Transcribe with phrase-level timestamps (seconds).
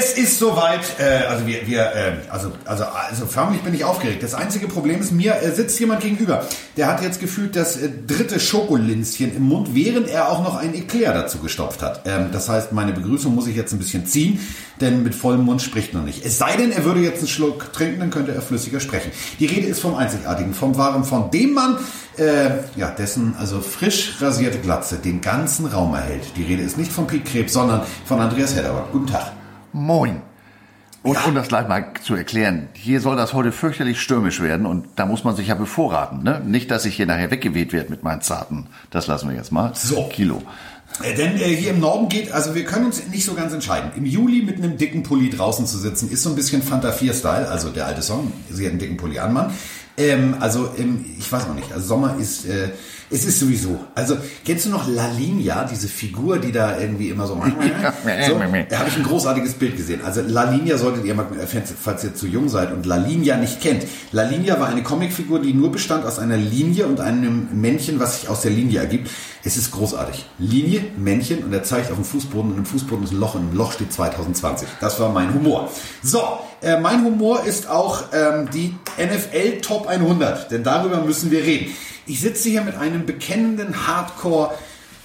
[0.00, 0.80] Es ist soweit.
[0.98, 4.22] Äh, also wir, wir äh, also, also, also förmlich bin ich aufgeregt.
[4.22, 6.46] Das einzige Problem ist, mir äh, sitzt jemand gegenüber.
[6.78, 10.74] Der hat jetzt gefühlt das äh, dritte Schokolinzchen im Mund, während er auch noch ein
[10.74, 12.06] Eclair dazu gestopft hat.
[12.06, 14.40] Ähm, das heißt, meine Begrüßung muss ich jetzt ein bisschen ziehen,
[14.80, 16.24] denn mit vollem Mund spricht man nicht.
[16.24, 19.12] Es sei denn, er würde jetzt einen Schluck trinken, dann könnte er flüssiger sprechen.
[19.38, 21.76] Die Rede ist vom Einzigartigen, vom Wahren, von dem Mann,
[22.16, 26.22] äh, ja, dessen also frisch rasierte Glatze den ganzen Raum erhält.
[26.38, 28.88] Die Rede ist nicht von Piet Krebs, sondern von Andreas Hedderber.
[28.92, 29.39] Guten Tag.
[29.72, 30.22] Moin.
[31.02, 31.24] Und ja.
[31.24, 35.06] um das gleich mal zu erklären, hier soll das heute fürchterlich stürmisch werden und da
[35.06, 36.22] muss man sich ja bevorraten.
[36.22, 36.42] Ne?
[36.44, 38.66] Nicht, dass ich hier nachher weggeweht werde mit meinen Zarten.
[38.90, 39.72] Das lassen wir jetzt mal.
[39.74, 40.08] So.
[40.12, 40.42] Kilo.
[41.02, 43.92] Äh, denn äh, hier im Norden geht, also wir können uns nicht so ganz entscheiden.
[43.96, 47.48] Im Juli mit einem dicken Pulli draußen zu sitzen, ist so ein bisschen Fanta 4-Style,
[47.48, 49.54] also der alte Song, sie hat einen dicken Pulli an, Mann.
[49.96, 52.44] Ähm, also ähm, ich weiß noch nicht, also Sommer ist...
[52.44, 52.70] Äh,
[53.10, 53.78] es ist sowieso.
[53.94, 57.34] Also, kennst du noch La Linea, diese Figur, die da irgendwie immer so.
[58.26, 60.00] so da habe ich ein großartiges Bild gesehen.
[60.04, 61.26] Also, La Linea solltet ihr mal,
[61.82, 63.84] falls ihr zu jung seid und La Linea nicht kennt.
[64.12, 68.20] La Linea war eine Comicfigur, die nur bestand aus einer Linie und einem Männchen, was
[68.20, 69.10] sich aus der Linie ergibt.
[69.42, 70.26] Es ist großartig.
[70.38, 73.50] Linie, Männchen und er zeigt auf dem Fußboden und im Fußboden ist ein Loch und
[73.50, 74.68] im Loch steht 2020.
[74.80, 75.70] Das war mein Humor.
[76.02, 76.22] So,
[76.62, 81.74] äh, mein Humor ist auch ähm, die NFL Top 100, denn darüber müssen wir reden.
[82.06, 84.54] Ich sitze hier mit einem bekennenden Hardcore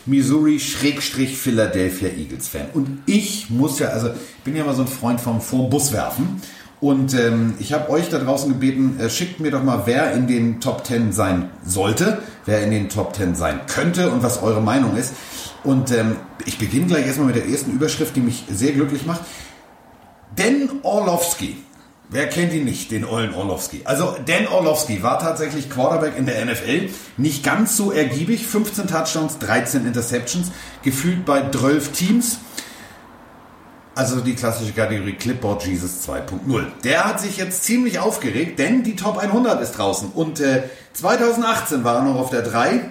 [0.06, 2.68] Missouri-Philadelphia Eagles-Fan.
[2.74, 5.92] Und ich muss ja, also ich bin ja immer so ein Freund vom vor Bus
[5.92, 6.42] werfen.
[6.82, 10.28] Und ähm, ich habe euch da draußen gebeten, äh, schickt mir doch mal, wer in
[10.28, 14.62] den Top 10 sein sollte, wer in den Top 10 sein könnte und was eure
[14.62, 15.14] Meinung ist.
[15.64, 19.22] Und ähm, ich beginne gleich erstmal mit der ersten Überschrift, die mich sehr glücklich macht.
[20.38, 21.58] Den Orlovsky
[22.10, 23.82] Wer kennt ihn nicht, den Ollen Orlovsky?
[23.86, 26.90] Also Dan Orlovsky war tatsächlich Quarterback in der NFL.
[27.18, 28.46] Nicht ganz so ergiebig.
[28.46, 30.52] 15 Touchdowns, 13 Interceptions.
[30.84, 32.38] Gefühlt bei 12 Teams.
[33.96, 36.66] Also die klassische Kategorie Clipboard Jesus 2.0.
[36.84, 40.10] Der hat sich jetzt ziemlich aufgeregt, denn die Top 100 ist draußen.
[40.10, 40.64] Und äh,
[40.94, 42.90] 2018 war er noch auf der 3.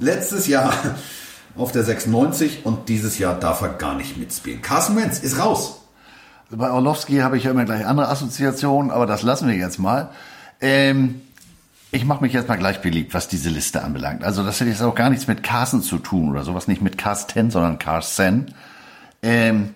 [0.00, 0.74] Letztes Jahr
[1.56, 4.60] auf der 96 und dieses Jahr darf er gar nicht mitspielen.
[4.60, 5.79] Carson Wentz ist raus.
[6.50, 10.10] Bei Orlowski habe ich ja immer gleich andere Assoziationen, aber das lassen wir jetzt mal.
[10.60, 11.20] Ähm,
[11.92, 14.24] ich mache mich jetzt mal gleich beliebt, was diese Liste anbelangt.
[14.24, 16.98] Also das hat jetzt auch gar nichts mit Carson zu tun oder sowas, nicht mit
[16.98, 18.54] Carsten, sondern Carsten.
[19.22, 19.74] Ähm,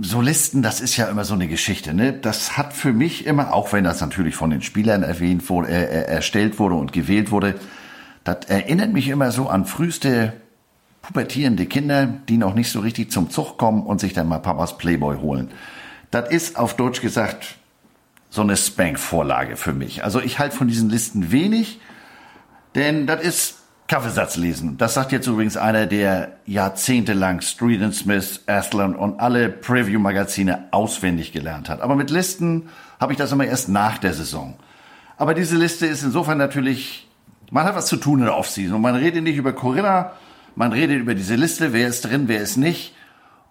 [0.00, 1.92] so Listen, das ist ja immer so eine Geschichte.
[1.92, 2.12] Ne?
[2.12, 5.82] Das hat für mich immer, auch wenn das natürlich von den Spielern erwähnt wurde, äh,
[5.82, 7.56] äh erstellt wurde und gewählt wurde,
[8.24, 10.32] das erinnert mich immer so an früheste
[11.02, 14.78] pubertierende Kinder, die noch nicht so richtig zum Zug kommen und sich dann mal Papas
[14.78, 15.50] Playboy holen.
[16.10, 17.56] Das ist auf Deutsch gesagt
[18.30, 20.04] so eine Spank-Vorlage für mich.
[20.04, 21.80] Also ich halte von diesen Listen wenig,
[22.74, 23.58] denn das ist
[23.88, 24.78] Kaffeesatz lesen.
[24.78, 31.32] Das sagt jetzt übrigens einer, der jahrzehntelang Street and Smith, Athlon und alle Preview-Magazine auswendig
[31.32, 31.82] gelernt hat.
[31.82, 34.54] Aber mit Listen habe ich das immer erst nach der Saison.
[35.18, 37.06] Aber diese Liste ist insofern natürlich,
[37.50, 40.12] man hat was zu tun in der Offseason und man redet nicht über Corinna,
[40.54, 42.94] man redet über diese Liste, wer ist drin, wer ist nicht.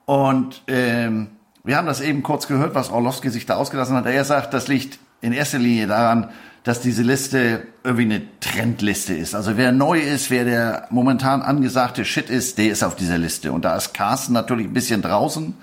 [0.05, 1.31] Und ähm,
[1.63, 4.05] wir haben das eben kurz gehört, was Orlowski sich da ausgelassen hat.
[4.05, 6.29] Er sagt, das liegt in erster Linie daran,
[6.63, 9.33] dass diese Liste irgendwie eine Trendliste ist.
[9.33, 13.51] Also wer neu ist, wer der momentan angesagte Shit ist, der ist auf dieser Liste.
[13.51, 15.55] Und da ist Carsten natürlich ein bisschen draußen.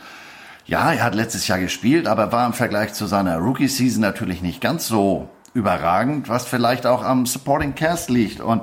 [0.66, 4.60] Ja, er hat letztes Jahr gespielt, aber war im Vergleich zu seiner Rookie-Season natürlich nicht
[4.60, 8.41] ganz so überragend, was vielleicht auch am Supporting Cast liegt.
[8.41, 8.62] Und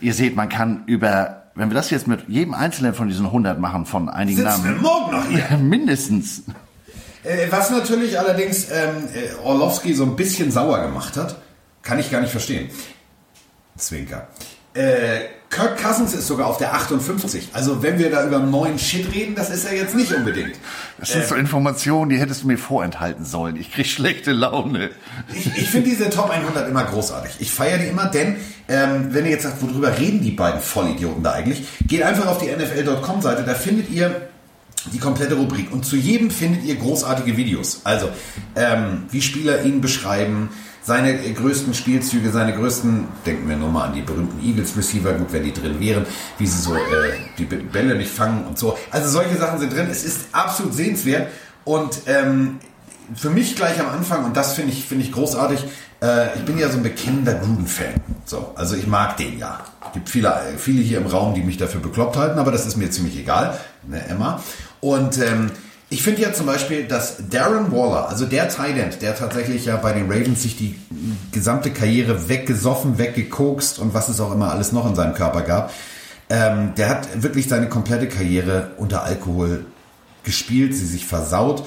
[0.00, 3.58] ihr seht, man kann über wenn wir das jetzt mit jedem einzelnen von diesen 100
[3.58, 4.74] machen, von einigen Sitzen Namen.
[4.76, 5.58] Wir morgen noch hier.
[5.62, 6.42] Mindestens.
[7.24, 11.36] Äh, was natürlich allerdings ähm, äh, Orlowski so ein bisschen sauer gemacht hat,
[11.82, 12.70] kann ich gar nicht verstehen.
[13.76, 14.28] Zwinker.
[14.74, 15.20] Äh,
[15.56, 17.48] Kirk Cousins ist sogar auf der 58.
[17.54, 20.54] Also wenn wir da über neuen Shit reden, das ist er jetzt nicht unbedingt.
[20.98, 23.56] Das sind äh, so Informationen, die hättest du mir vorenthalten sollen.
[23.56, 24.90] Ich krieg schlechte Laune.
[25.34, 27.36] Ich, ich finde diese Top 100 immer großartig.
[27.38, 28.36] Ich feiere die immer, denn
[28.68, 32.36] ähm, wenn ihr jetzt sagt, worüber reden die beiden Vollidioten da eigentlich, geht einfach auf
[32.36, 34.28] die NFL.com Seite, da findet ihr
[34.92, 37.80] die komplette Rubrik und zu jedem findet ihr großartige Videos.
[37.84, 38.10] Also
[38.56, 40.50] ähm, wie Spieler ihn beschreiben,
[40.86, 45.32] seine größten Spielzüge, seine größten, denken wir nur mal an die berühmten Eagles Receiver, gut,
[45.32, 46.06] wenn die drin wären,
[46.38, 46.78] wie sie so äh,
[47.36, 48.78] die Bälle nicht fangen und so.
[48.92, 49.88] Also solche Sachen sind drin.
[49.90, 51.26] Es ist absolut sehenswert
[51.64, 52.60] und ähm,
[53.16, 55.64] für mich gleich am Anfang, und das finde ich, finde ich großartig,
[56.02, 57.94] äh, ich bin ja so ein bekennender Gruden-Fan.
[58.24, 59.58] So, also ich mag den ja.
[59.84, 62.76] Es gibt viele, viele hier im Raum, die mich dafür bekloppt halten, aber das ist
[62.76, 63.58] mir ziemlich egal.
[63.88, 64.40] Ne, Emma.
[64.80, 65.50] Und ähm,
[65.88, 69.92] ich finde ja zum Beispiel, dass Darren Waller, also der Thailand, der tatsächlich ja bei
[69.92, 70.74] den Ravens sich die
[71.30, 75.72] gesamte Karriere weggesoffen, weggekokst und was es auch immer alles noch in seinem Körper gab,
[76.28, 79.64] ähm, der hat wirklich seine komplette Karriere unter Alkohol
[80.24, 81.64] gespielt, sie sich versaut.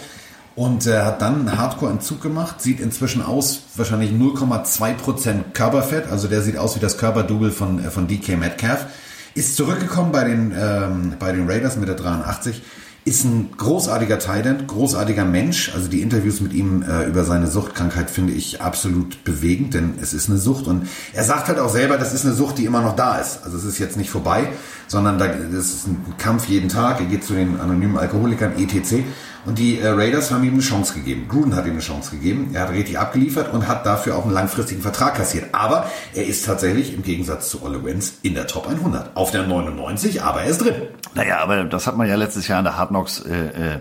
[0.56, 6.42] und äh, hat dann einen Hardcore-Entzug gemacht, sieht inzwischen aus, wahrscheinlich 0,2% Körperfett, also der
[6.42, 8.88] sieht aus wie das Körperdouble von, äh, von DK Metcalf,
[9.36, 12.62] ist zurückgekommen bei den, ähm, bei den Raiders mit der 83,
[13.10, 15.74] ist ein großartiger Titan, großartiger Mensch.
[15.74, 20.14] Also die Interviews mit ihm äh, über seine Suchtkrankheit finde ich absolut bewegend, denn es
[20.14, 22.82] ist eine Sucht und er sagt halt auch selber, das ist eine Sucht, die immer
[22.82, 23.40] noch da ist.
[23.44, 24.50] Also es ist jetzt nicht vorbei,
[24.88, 27.00] sondern da, das ist ein Kampf jeden Tag.
[27.00, 29.04] Er geht zu den anonymen Alkoholikern etc.
[29.45, 31.27] Und die äh, Raiders haben ihm eine Chance gegeben.
[31.27, 32.51] Gruden hat ihm eine Chance gegeben.
[32.53, 35.53] Er hat richtig abgeliefert und hat dafür auch einen langfristigen Vertrag kassiert.
[35.53, 39.15] Aber er ist tatsächlich im Gegensatz zu Olle Wentz in der Top 100.
[39.15, 40.75] Auf der 99, aber er ist drin.
[41.15, 43.80] Naja, aber das hat man ja letztes Jahr in der Hard Knocks äh, äh,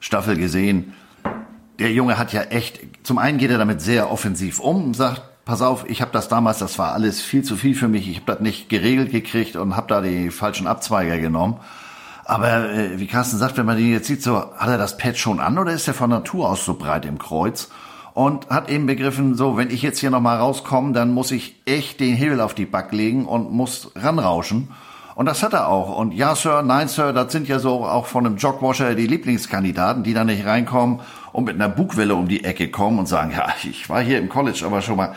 [0.00, 0.94] Staffel gesehen.
[1.78, 5.22] Der Junge hat ja echt, zum einen geht er damit sehr offensiv um und sagt,
[5.44, 8.16] pass auf, ich habe das damals, das war alles viel zu viel für mich, ich
[8.20, 11.58] habe das nicht geregelt gekriegt und habe da die falschen Abzweiger genommen.
[12.28, 15.16] Aber äh, wie Carsten sagt, wenn man den jetzt sieht, so hat er das Pad
[15.16, 17.70] schon an oder ist er von Natur aus so breit im Kreuz?
[18.12, 22.00] Und hat eben begriffen, so, wenn ich jetzt hier nochmal rauskomme, dann muss ich echt
[22.00, 24.68] den Hebel auf die Back legen und muss ranrauschen.
[25.14, 25.96] Und das hat er auch.
[25.96, 30.02] Und ja, Sir, nein, Sir, das sind ja so auch von einem Jogwasher die Lieblingskandidaten,
[30.02, 31.00] die da nicht reinkommen
[31.32, 34.28] und mit einer Bugwelle um die Ecke kommen und sagen, ja, ich war hier im
[34.28, 35.14] College, aber schon mal,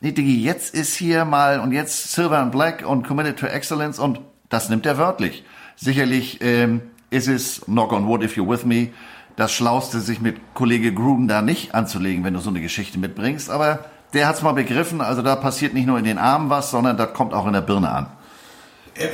[0.00, 3.98] nee, Diggi, jetzt ist hier mal und jetzt Silver and Black und Committed to Excellence
[3.98, 5.44] und das nimmt er wörtlich.
[5.76, 8.90] Sicherlich ähm, ist es, knock on wood if you're with me,
[9.36, 13.50] das Schlauste, sich mit Kollege Gruden da nicht anzulegen, wenn du so eine Geschichte mitbringst.
[13.50, 15.00] Aber der hat's mal begriffen.
[15.00, 17.60] Also da passiert nicht nur in den Armen was, sondern das kommt auch in der
[17.60, 18.06] Birne an.
[18.94, 19.08] Äh,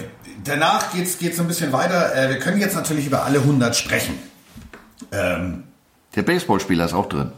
[0.45, 2.15] danach geht's geht's ein bisschen weiter.
[2.15, 4.19] Äh, wir können jetzt natürlich über alle 100 sprechen.
[5.11, 5.65] Ähm,
[6.15, 7.33] der Baseballspieler ist auch drin.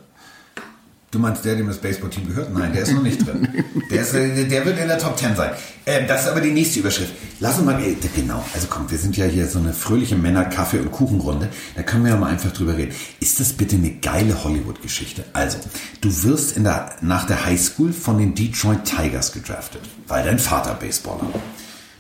[1.12, 2.54] Du meinst der, dem das Baseballteam gehört?
[2.54, 3.46] Nein, der ist noch nicht drin.
[3.90, 5.50] Der, ist, äh, der wird in der Top 10 sein.
[5.84, 7.12] Ähm, das ist aber die nächste Überschrift.
[7.38, 7.78] Lass uns mal,
[8.16, 11.50] genau, also komm, wir sind ja hier so eine fröhliche Männer-, Kaffee- und Kuchenrunde.
[11.76, 12.94] Da können wir ja mal einfach drüber reden.
[13.20, 15.22] Ist das bitte eine geile Hollywood-Geschichte?
[15.34, 15.58] Also,
[16.00, 20.72] du wirst in der, nach der Highschool von den Detroit Tigers gedraftet, weil dein Vater
[20.72, 21.42] Baseballer war.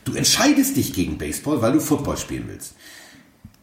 [0.06, 2.76] Du entscheidest dich gegen Baseball, weil du Football spielen willst.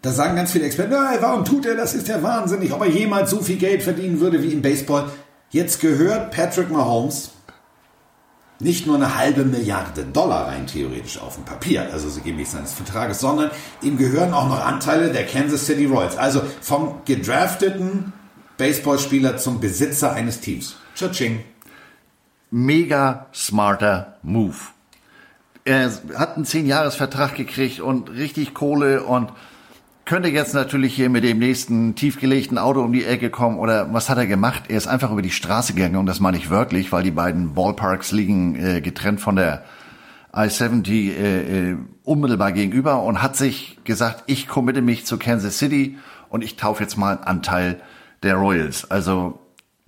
[0.03, 1.95] Da sagen ganz viele Experten, warum tut er das?
[1.95, 5.09] Ist ja wahnsinnig, ob er jemals so viel Geld verdienen würde wie im Baseball.
[5.51, 7.31] Jetzt gehört Patrick Mahomes
[8.59, 12.51] nicht nur eine halbe Milliarde Dollar rein theoretisch auf dem Papier, also sie geben nicht
[12.51, 13.51] seines Vertrages, sondern
[13.81, 16.17] ihm gehören auch noch Anteile der Kansas City Royals.
[16.17, 18.13] Also vom gedrafteten
[18.57, 20.75] Baseballspieler zum Besitzer eines Teams.
[20.95, 21.43] Cha-ching.
[22.51, 24.57] Mega smarter Move.
[25.63, 29.31] Er hat einen 10-Jahres-Vertrag gekriegt und richtig Kohle und
[30.09, 34.09] könnte jetzt natürlich hier mit dem nächsten tiefgelegten Auto um die Ecke kommen oder was
[34.09, 34.63] hat er gemacht?
[34.67, 37.53] Er ist einfach über die Straße gegangen und das meine ich wörtlich, weil die beiden
[37.53, 39.63] Ballparks liegen äh, getrennt von der
[40.35, 45.99] I-70 äh, äh, unmittelbar gegenüber und hat sich gesagt, ich committe mich zu Kansas City
[46.29, 47.79] und ich taufe jetzt mal einen Anteil
[48.23, 48.89] der Royals.
[48.89, 49.39] Also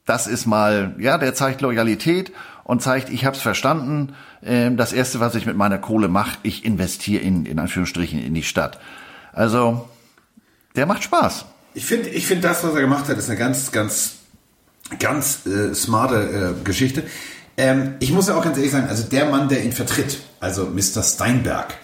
[0.05, 2.31] das ist mal, ja, der zeigt Loyalität
[2.63, 4.13] und zeigt, ich habe es verstanden.
[4.43, 8.35] Ähm, das Erste, was ich mit meiner Kohle mache, ich investiere in, in Anführungsstrichen in
[8.35, 8.79] die Stadt.
[9.33, 9.87] Also
[10.75, 11.45] der macht Spaß.
[11.73, 14.13] Ich finde, ich finde das, was er gemacht hat, ist eine ganz, ganz,
[14.99, 17.03] ganz äh, smarte äh, Geschichte.
[17.57, 20.65] Ähm, ich muss ja auch ganz ehrlich sagen, also der Mann, der ihn vertritt, also
[20.65, 21.03] Mr.
[21.03, 21.75] Steinberg.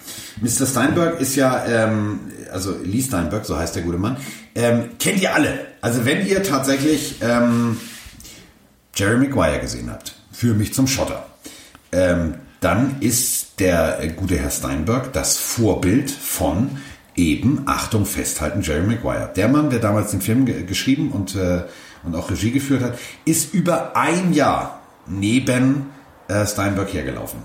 [0.42, 0.66] Mr.
[0.66, 2.20] Steinberg ist ja, ähm,
[2.52, 4.18] also Lee Steinberg, so heißt der gute Mann,
[4.56, 5.68] ähm, kennt ihr alle.
[5.82, 7.78] Also wenn ihr tatsächlich ähm,
[8.96, 11.26] Jerry Maguire gesehen habt, für mich zum Schotter,
[11.92, 16.78] ähm, dann ist der äh, gute Herr Steinberg das Vorbild von
[17.18, 19.32] eben, Achtung, festhalten, Jerry Maguire.
[19.36, 21.64] Der Mann, der damals den Film ge geschrieben und, äh,
[22.04, 25.88] und auch Regie geführt hat, ist über ein Jahr neben
[26.28, 27.40] äh, Steinberg hergelaufen.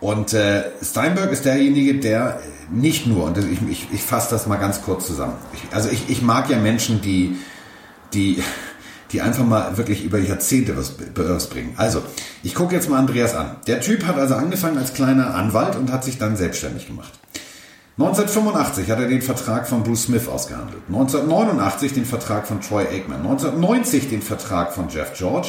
[0.00, 4.56] Und äh, Steinberg ist derjenige, der nicht nur, und ich, ich, ich fasse das mal
[4.56, 5.34] ganz kurz zusammen.
[5.52, 7.36] Ich, also ich, ich mag ja Menschen, die,
[8.14, 8.42] die,
[9.12, 11.74] die einfach mal wirklich über Jahrzehnte was, was bringen.
[11.76, 12.02] Also,
[12.42, 13.56] ich gucke jetzt mal Andreas an.
[13.66, 17.12] Der Typ hat also angefangen als kleiner Anwalt und hat sich dann selbstständig gemacht.
[17.98, 20.82] 1985 hat er den Vertrag von Bruce Smith ausgehandelt.
[20.86, 23.18] 1989 den Vertrag von Troy Aikman.
[23.26, 25.48] 1990 den Vertrag von Jeff George.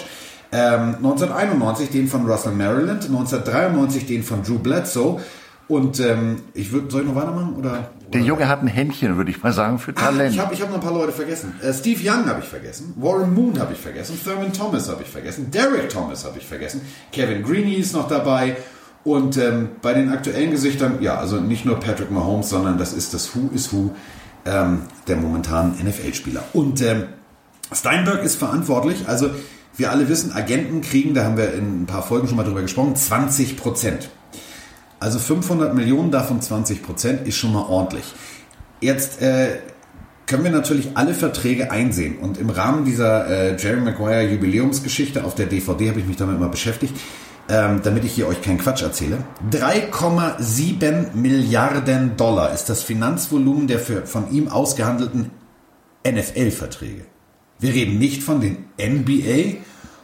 [0.52, 3.06] Ähm, 1991 den von Russell Maryland.
[3.06, 5.22] 1993 den von Drew Bledsoe.
[5.68, 7.56] Und ähm, ich würde, soll ich noch weitermachen?
[7.56, 7.92] Oder?
[8.12, 10.32] Der Junge hat ein Händchen, würde ich mal sagen, für Talent.
[10.32, 11.54] Ah, ich habe ich hab noch ein paar Leute vergessen.
[11.62, 12.96] Äh, Steve Young habe ich vergessen.
[12.98, 14.20] Warren Moon habe ich vergessen.
[14.24, 15.52] Thurman Thomas habe ich vergessen.
[15.52, 16.82] Derek Thomas habe ich vergessen.
[17.12, 18.58] Kevin Greeny ist noch dabei.
[19.04, 23.14] Und ähm, bei den aktuellen Gesichtern, ja, also nicht nur Patrick Mahomes, sondern das ist
[23.14, 23.92] das Who is Who
[24.46, 26.44] ähm, der momentanen NFL-Spieler.
[26.54, 27.06] Und ähm,
[27.72, 29.30] Steinberg ist verantwortlich, also
[29.78, 32.62] wir alle wissen, Agenten kriegen, da haben wir in ein paar Folgen schon mal drüber
[32.62, 34.10] gesprochen, 20 Prozent.
[35.00, 38.04] Also 500 Millionen davon 20 Prozent ist schon mal ordentlich.
[38.82, 39.60] Jetzt äh,
[40.26, 42.18] können wir natürlich alle Verträge einsehen.
[42.18, 46.36] Und im Rahmen dieser äh, Jerry Maguire Jubiläumsgeschichte auf der DVD habe ich mich damit
[46.36, 46.94] immer beschäftigt,
[47.50, 49.18] ähm, damit ich hier euch keinen Quatsch erzähle.
[49.52, 55.32] 3,7 Milliarden Dollar ist das Finanzvolumen der für, von ihm ausgehandelten
[56.08, 57.06] NFL-Verträge.
[57.60, 59.58] Wir reden nicht von den NBA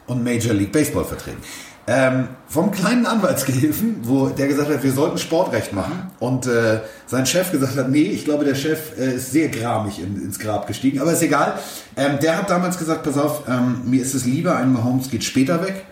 [0.08, 1.40] und Major League Baseball-Verträgen.
[1.88, 7.28] Ähm, vom kleinen Anwaltsgehilfen, wo der gesagt hat, wir sollten Sportrecht machen und äh, sein
[7.28, 10.66] Chef gesagt hat, nee, ich glaube, der Chef äh, ist sehr gramig in, ins Grab
[10.66, 11.60] gestiegen, aber ist egal.
[11.96, 15.24] Ähm, der hat damals gesagt, pass auf, ähm, mir ist es lieber, ein Mahomes geht
[15.24, 15.86] später weg,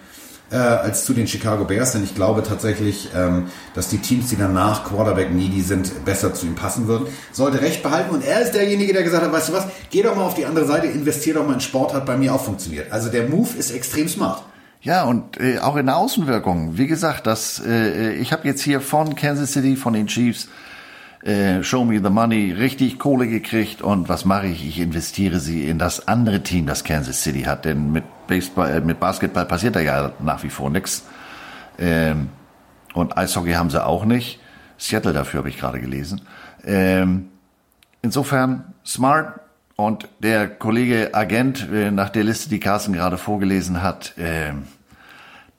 [0.54, 4.38] äh, als zu den Chicago Bears, denn ich glaube tatsächlich, ähm, dass die Teams, die
[4.38, 7.08] danach Quarterback needy sind, besser zu ihm passen würden.
[7.32, 10.16] Sollte recht behalten und er ist derjenige, der gesagt hat, weißt du was, geh doch
[10.16, 12.92] mal auf die andere Seite, investier doch mal in Sport, hat bei mir auch funktioniert.
[12.92, 14.44] Also der Move ist extrem smart.
[14.82, 16.78] Ja, und äh, auch in der Außenwirkung.
[16.78, 20.50] Wie gesagt, das, äh, ich habe jetzt hier von Kansas City, von den Chiefs,
[21.26, 23.82] äh, Show Me the Money, richtig Kohle gekriegt.
[23.82, 24.68] Und was mache ich?
[24.68, 27.66] Ich investiere sie in das andere Team, das Kansas City hat.
[27.66, 31.06] Denn mit, Baseball, äh, mit Basketball passiert da ja nach wie vor nichts.
[31.80, 32.30] Ähm,
[32.94, 34.40] und Eishockey haben sie auch nicht.
[34.78, 36.22] Seattle dafür habe ich gerade gelesen.
[36.66, 37.30] Ähm,
[38.02, 39.40] insofern smart,
[39.76, 44.54] und der Kollege Agent, äh, nach der Liste, die Carsten gerade vorgelesen hat, äh,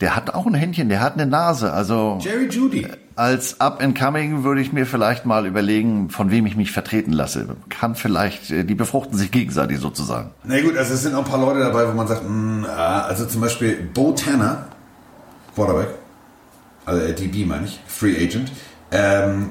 [0.00, 1.73] der hat auch ein Händchen, der hat eine Nase.
[1.73, 2.87] Also Jerry Judy.
[3.16, 7.12] Als Up and Coming würde ich mir vielleicht mal überlegen, von wem ich mich vertreten
[7.12, 7.47] lasse.
[7.68, 10.30] Kann vielleicht, äh, die befruchten sich gegenseitig sozusagen.
[10.42, 13.02] Na gut, also es sind auch ein paar Leute dabei, wo man sagt, mh, ah,
[13.02, 14.66] also zum Beispiel Bo Tanner,
[15.54, 15.90] Quarterback,
[16.87, 18.50] also DB meine ich, Free Agent.
[18.90, 19.50] Ähm,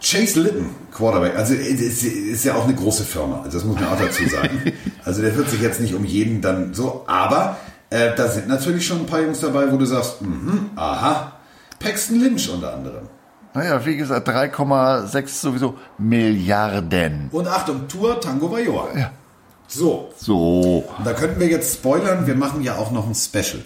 [0.00, 3.88] Chase Litton, Quarterback, also ist, ist ja auch eine große Firma, also das muss man
[3.88, 4.72] auch dazu sagen.
[5.04, 7.56] Also der wird sich jetzt nicht um jeden dann so, aber
[7.88, 11.32] äh, da sind natürlich schon ein paar Jungs dabei, wo du sagst, mh, aha,
[11.78, 13.08] Paxton Lynch unter anderem.
[13.54, 17.28] Naja, wie gesagt, 3,6 sowieso Milliarden.
[17.32, 18.88] Und Achtung, Tour Tango Bayoa.
[18.96, 19.10] Ja.
[19.66, 20.10] So.
[20.16, 20.84] So.
[20.98, 23.62] Und da könnten wir jetzt spoilern, wir machen ja auch noch ein Special.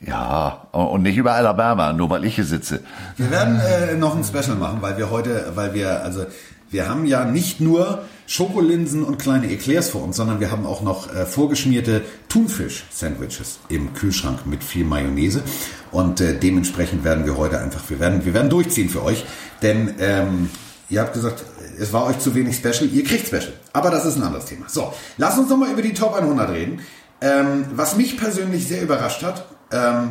[0.00, 2.80] Ja, und nicht über Alabama, nur weil ich hier sitze.
[3.16, 6.26] Wir werden äh, noch ein Special machen, weil wir heute, weil wir, also
[6.74, 10.82] wir haben ja nicht nur Schokolinsen und kleine Eclairs vor uns, sondern wir haben auch
[10.82, 15.44] noch äh, vorgeschmierte Thunfisch-Sandwiches im Kühlschrank mit viel Mayonnaise.
[15.92, 19.24] Und äh, dementsprechend werden wir heute einfach, wir werden, wir werden durchziehen für euch,
[19.62, 20.50] denn ähm,
[20.90, 21.44] ihr habt gesagt,
[21.78, 23.52] es war euch zu wenig Special, ihr kriegt Special.
[23.72, 24.68] Aber das ist ein anderes Thema.
[24.68, 26.80] So, lass uns nochmal über die Top 100 reden.
[27.20, 30.10] Ähm, was mich persönlich sehr überrascht hat, ähm,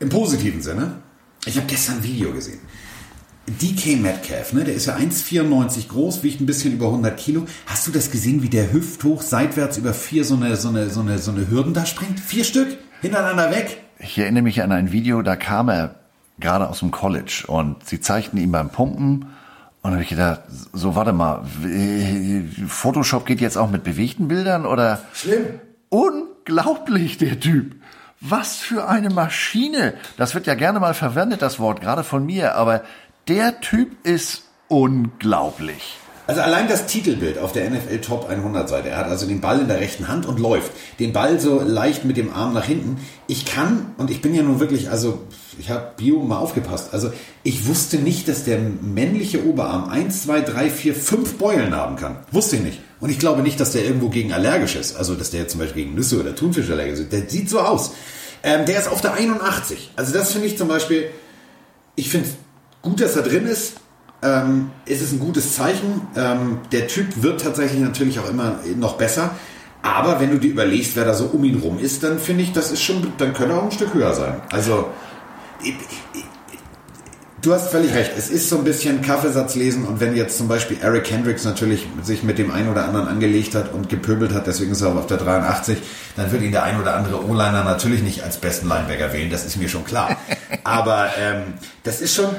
[0.00, 0.96] im positiven Sinne,
[1.46, 2.60] ich habe gestern ein Video gesehen.
[3.46, 7.46] DK Metcalf, ne, der ist ja 1,94 groß, wiegt ein bisschen über 100 Kilo.
[7.66, 11.00] Hast du das gesehen, wie der hüfthoch seitwärts über vier so eine, so eine, so
[11.00, 12.20] eine, so eine Hürden da springt?
[12.20, 13.82] Vier Stück hintereinander weg.
[13.98, 15.96] Ich erinnere mich an ein Video, da kam er
[16.40, 19.26] gerade aus dem College und sie zeigten ihn beim Pumpen
[19.82, 20.40] und habe ich gedacht,
[20.72, 21.44] so warte mal,
[22.66, 25.02] Photoshop geht jetzt auch mit bewegten Bildern oder?
[25.12, 25.60] Schlimm.
[25.90, 27.76] Unglaublich, der Typ.
[28.20, 29.92] Was für eine Maschine.
[30.16, 32.82] Das wird ja gerne mal verwendet, das Wort, gerade von mir, aber
[33.28, 35.96] der Typ ist unglaublich.
[36.26, 38.88] Also allein das Titelbild auf der NFL Top 100 Seite.
[38.88, 40.72] Er hat also den Ball in der rechten Hand und läuft.
[40.98, 42.96] Den Ball so leicht mit dem Arm nach hinten.
[43.26, 45.20] Ich kann, und ich bin ja nun wirklich, also
[45.58, 46.94] ich habe Bio mal aufgepasst.
[46.94, 47.12] Also
[47.42, 52.16] ich wusste nicht, dass der männliche Oberarm 1, 2, 3, 4, 5 Beulen haben kann.
[52.32, 52.80] Wusste ich nicht.
[53.00, 54.96] Und ich glaube nicht, dass der irgendwo gegen allergisch ist.
[54.96, 57.12] Also dass der zum Beispiel gegen Nüsse oder Thunfisch allergisch ist.
[57.12, 57.92] Der sieht so aus.
[58.42, 59.90] Ähm, der ist auf der 81.
[59.94, 61.10] Also das finde ich zum Beispiel,
[61.96, 62.34] ich finde es
[62.84, 63.78] gut, dass er drin ist.
[64.22, 66.02] Ähm, ist es ein gutes Zeichen.
[66.16, 69.32] Ähm, der Typ wird tatsächlich natürlich auch immer noch besser.
[69.82, 72.52] Aber wenn du dir überlegst, wer da so um ihn rum ist, dann finde ich,
[72.52, 74.40] das ist schon, dann könnte er auch ein Stück höher sein.
[74.50, 74.88] Also,
[77.42, 78.12] du hast völlig recht.
[78.16, 81.86] Es ist so ein bisschen Kaffeesatz lesen und wenn jetzt zum Beispiel Eric Hendricks natürlich
[82.02, 85.06] sich mit dem einen oder anderen angelegt hat und gepöbelt hat, deswegen ist er auf
[85.06, 85.76] der 83,
[86.16, 89.44] dann wird ihn der ein oder andere O-Liner natürlich nicht als besten Linebacker wählen, das
[89.44, 90.16] ist mir schon klar.
[90.64, 92.30] Aber ähm, das ist schon,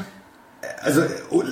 [0.82, 1.04] also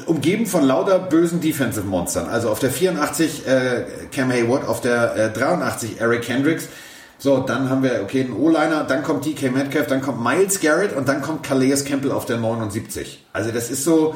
[0.06, 2.28] umgeben von lauter bösen Defensive Monstern.
[2.30, 6.68] Also auf der 84 äh, Cam Hayward, auf der äh, 83 Eric Hendricks.
[7.18, 10.96] So, dann haben wir, okay, einen O-Liner, dann kommt DK Metcalf, dann kommt Miles Garrett
[10.96, 13.26] und dann kommt Calais Campbell auf der 79.
[13.32, 14.16] Also das ist so,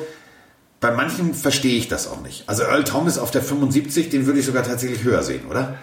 [0.79, 2.43] bei manchen verstehe ich das auch nicht.
[2.47, 5.75] Also Earl Thomas auf der 75, den würde ich sogar tatsächlich höher sehen, oder?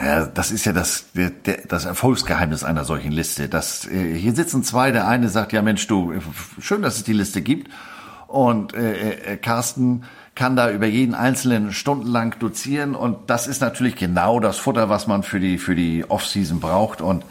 [0.00, 1.04] Ja, das ist ja das,
[1.68, 3.48] das Erfolgsgeheimnis einer solchen Liste.
[3.48, 6.14] Das, äh, hier sitzen zwei, der eine sagt, ja Mensch, du,
[6.60, 7.70] schön, dass es die Liste gibt.
[8.32, 12.94] Und äh, äh, Carsten kann da über jeden einzelnen stundenlang dozieren.
[12.94, 17.02] Und das ist natürlich genau das Futter, was man für die, für die Off-Season braucht.
[17.02, 17.26] Und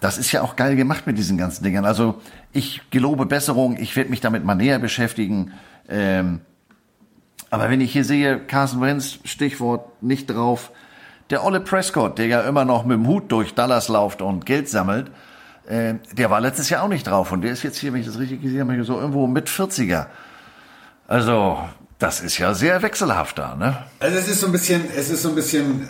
[0.00, 1.84] das ist ja auch geil gemacht mit diesen ganzen Dingern.
[1.84, 2.22] Also
[2.54, 3.76] ich gelobe Besserung.
[3.78, 5.52] Ich werde mich damit mal näher beschäftigen.
[5.90, 6.40] Ähm,
[7.50, 10.72] Aber wenn ich hier sehe, Carson Wentz, Stichwort nicht drauf,
[11.28, 14.70] der Olle Prescott, der ja immer noch mit dem Hut durch Dallas lauft und Geld
[14.70, 15.10] sammelt,
[15.68, 18.06] äh, der war letztes Jahr auch nicht drauf und der ist jetzt hier, wenn ich
[18.06, 20.06] das richtig gesehen habe, so irgendwo mit 40er.
[21.08, 21.58] Also,
[21.98, 23.76] das ist ja sehr wechselhaft da, ne?
[24.00, 25.86] Also es ist so ein bisschen, es ist so ein bisschen, äh,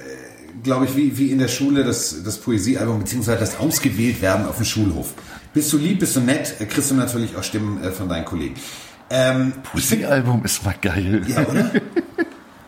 [0.63, 4.65] glaube ich, wie, wie in der Schule das, das Poesiealbum, beziehungsweise das Ausgewähltwerden auf dem
[4.65, 5.15] Schulhof.
[5.53, 8.25] Bist du lieb, bist du nett, äh, kriegst du natürlich auch Stimmen äh, von deinen
[8.25, 8.55] Kollegen.
[9.09, 11.23] Ähm, Poesiealbum ist mal geil.
[11.27, 11.71] Ja, oder?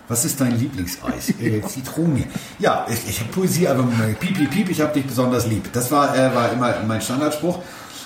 [0.09, 1.35] Was ist dein Lieblingseis?
[1.41, 2.25] Äh, Zitrone.
[2.59, 5.71] Ja, ich, ich habe Poesiealbum, piep, piep, piep, ich habe dich besonders lieb.
[5.73, 7.61] Das war, äh, war immer mein Standardspruch.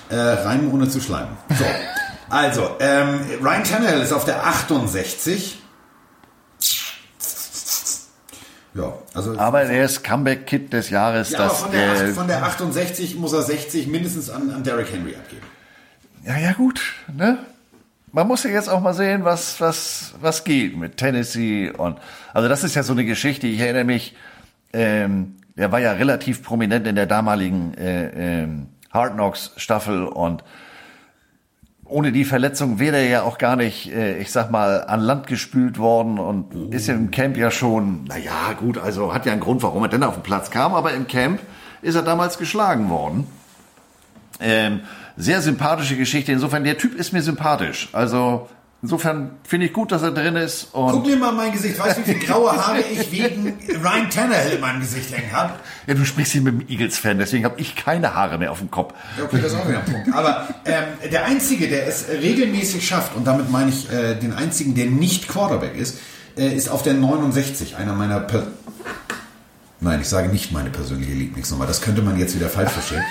[0.09, 1.31] Äh, reimen ohne zu schleimen.
[1.57, 1.65] So,
[2.33, 5.59] also, ähm, Ryan Tannehill ist auf der 68.
[8.75, 9.39] Ja, also.
[9.39, 11.31] Aber er ist Comeback-Kit des Jahres.
[11.31, 14.91] Ja, das, von, der, acht- von der 68 muss er 60 mindestens an, an Derrick
[14.91, 15.43] Henry abgeben.
[16.25, 16.81] Ja, ja, gut,
[17.13, 17.39] ne?
[18.13, 21.99] Man muss ja jetzt auch mal sehen, was, was, was geht mit Tennessee und,
[22.35, 23.47] also das ist ja so eine Geschichte.
[23.47, 24.15] Ich erinnere mich,
[24.75, 30.45] ähm, er war ja relativ prominent in der damaligen äh, ähm, Hard Knocks Staffel und
[31.93, 35.27] ohne die Verletzung wäre er ja auch gar nicht, äh, ich sag mal, an Land
[35.27, 39.63] gespült worden und ist im Camp ja schon, naja, gut, also hat ja einen Grund,
[39.63, 41.41] warum er denn auf den Platz kam, aber im Camp
[41.83, 43.27] ist er damals geschlagen worden.
[44.41, 44.81] Ähm,
[45.17, 46.33] sehr sympathische Geschichte.
[46.33, 47.91] Insofern, der Typ ist mir sympathisch.
[47.93, 48.49] Also
[48.83, 50.69] insofern finde ich gut, dass er drin ist.
[50.73, 51.79] Guck dir mal mein Gesicht.
[51.79, 55.55] Weißt du, wie viele graue Haare ich wegen Ryan Tannehill in meinem Gesicht hängen habe?
[55.87, 58.71] ja, du sprichst hier mit dem Eagles-Fan, deswegen habe ich keine Haare mehr auf dem
[58.71, 58.95] Kopf.
[59.23, 60.13] Okay, das ist auch wieder ein Punkt.
[60.13, 64.75] Aber ähm, der Einzige, der es regelmäßig schafft, und damit meine ich äh, den Einzigen,
[64.75, 65.99] der nicht Quarterback ist,
[66.37, 68.21] äh, ist auf der 69, einer meiner...
[68.21, 68.47] Per
[69.81, 71.67] Nein, ich sage nicht meine persönliche Lieblingsnummer.
[71.67, 73.03] Das könnte man jetzt wieder falsch verstehen.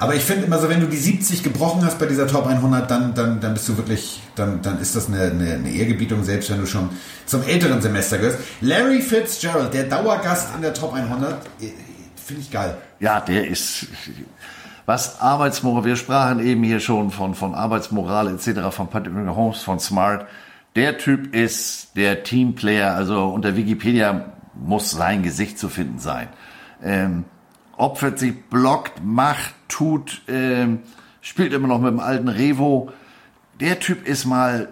[0.00, 2.88] Aber ich finde immer so, wenn du die 70 gebrochen hast bei dieser Top 100,
[2.88, 6.50] dann, dann, dann bist du wirklich, dann, dann ist das eine, eine, eine Ehrgebietung, selbst
[6.50, 6.90] wenn du schon
[7.26, 8.38] zum älteren Semester gehörst.
[8.60, 11.72] Larry Fitzgerald, der Dauergast in der Top 100, äh,
[12.14, 12.76] finde ich geil.
[13.00, 13.86] Ja, der ist,
[14.86, 19.80] was Arbeitsmoral, wir sprachen eben hier schon von, von Arbeitsmoral etc., von Patrick Holmes, von
[19.80, 20.26] Smart.
[20.76, 26.28] Der Typ ist der Teamplayer, also unter Wikipedia muss sein Gesicht zu finden sein.
[26.82, 27.24] Ähm,
[27.78, 30.80] opfert sich, blockt, macht, tut, ähm,
[31.20, 32.90] spielt immer noch mit dem alten Revo.
[33.60, 34.68] Der Typ ist mal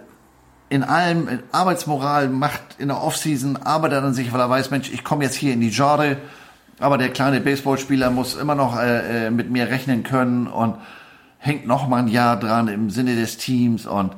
[0.68, 4.90] in allem, in Arbeitsmoral, macht in der Offseason, arbeitet an sich, weil er weiß, Mensch,
[4.92, 6.16] ich komme jetzt hier in die Genre,
[6.80, 10.76] aber der kleine Baseballspieler muss immer noch äh, äh, mit mir rechnen können und
[11.38, 14.12] hängt noch mal ein Jahr dran im Sinne des Teams und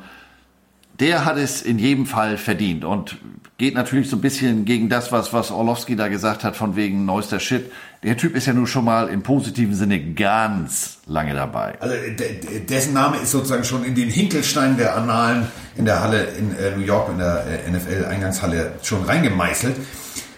[0.98, 3.18] der hat es in jedem Fall verdient und
[3.59, 7.05] geht natürlich so ein bisschen gegen das, was, was Orlowski da gesagt hat, von wegen
[7.05, 7.73] neuester Shit.
[8.05, 11.77] Der Typ ist ja nun schon mal im positiven Sinne ganz lange dabei.
[11.81, 16.23] Also de- dessen Name ist sozusagen schon in den Hinkelstein der Annalen in der Halle
[16.38, 19.75] in äh, New York, in der äh, NFL-Eingangshalle schon reingemeißelt.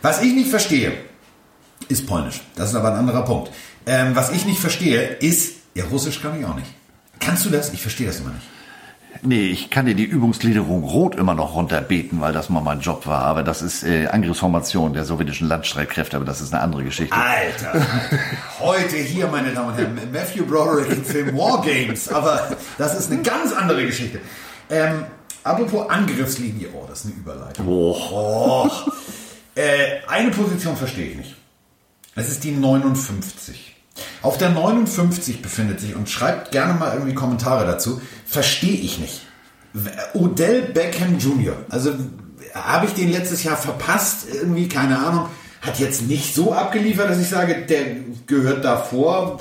[0.00, 0.92] Was ich nicht verstehe,
[1.88, 2.40] ist Polnisch.
[2.56, 3.50] Das ist aber ein anderer Punkt.
[3.84, 6.68] Ähm, was ich nicht verstehe, ist, ja, Russisch kann ich auch nicht.
[7.18, 7.72] Kannst du das?
[7.74, 8.46] Ich verstehe das immer nicht.
[9.22, 13.06] Nee, ich kann dir die Übungsgliederung rot immer noch runterbeten, weil das mal mein Job
[13.06, 13.22] war.
[13.24, 17.14] Aber das ist äh, Angriffsformation der sowjetischen Landstreitkräfte, aber das ist eine andere Geschichte.
[17.14, 17.86] Alter,
[18.60, 23.10] heute hier, meine Damen und Herren, Matthew Broderick im Film War Games, aber das ist
[23.12, 24.20] eine ganz andere Geschichte.
[24.70, 25.04] Ähm,
[25.44, 27.66] apropos Angriffslinie, oh, das ist eine Überleitung.
[27.68, 28.70] Oh.
[29.54, 31.36] Äh, eine Position verstehe ich nicht.
[32.14, 33.69] Es ist die 59.
[34.22, 38.00] Auf der 59 befindet sich und schreibt gerne mal irgendwie Kommentare dazu.
[38.26, 39.22] Verstehe ich nicht.
[40.14, 41.56] Odell Beckham Jr.
[41.70, 41.94] Also
[42.54, 44.26] habe ich den letztes Jahr verpasst?
[44.32, 45.28] Irgendwie, keine Ahnung.
[45.62, 49.40] Hat jetzt nicht so abgeliefert, dass ich sage, der gehört davor.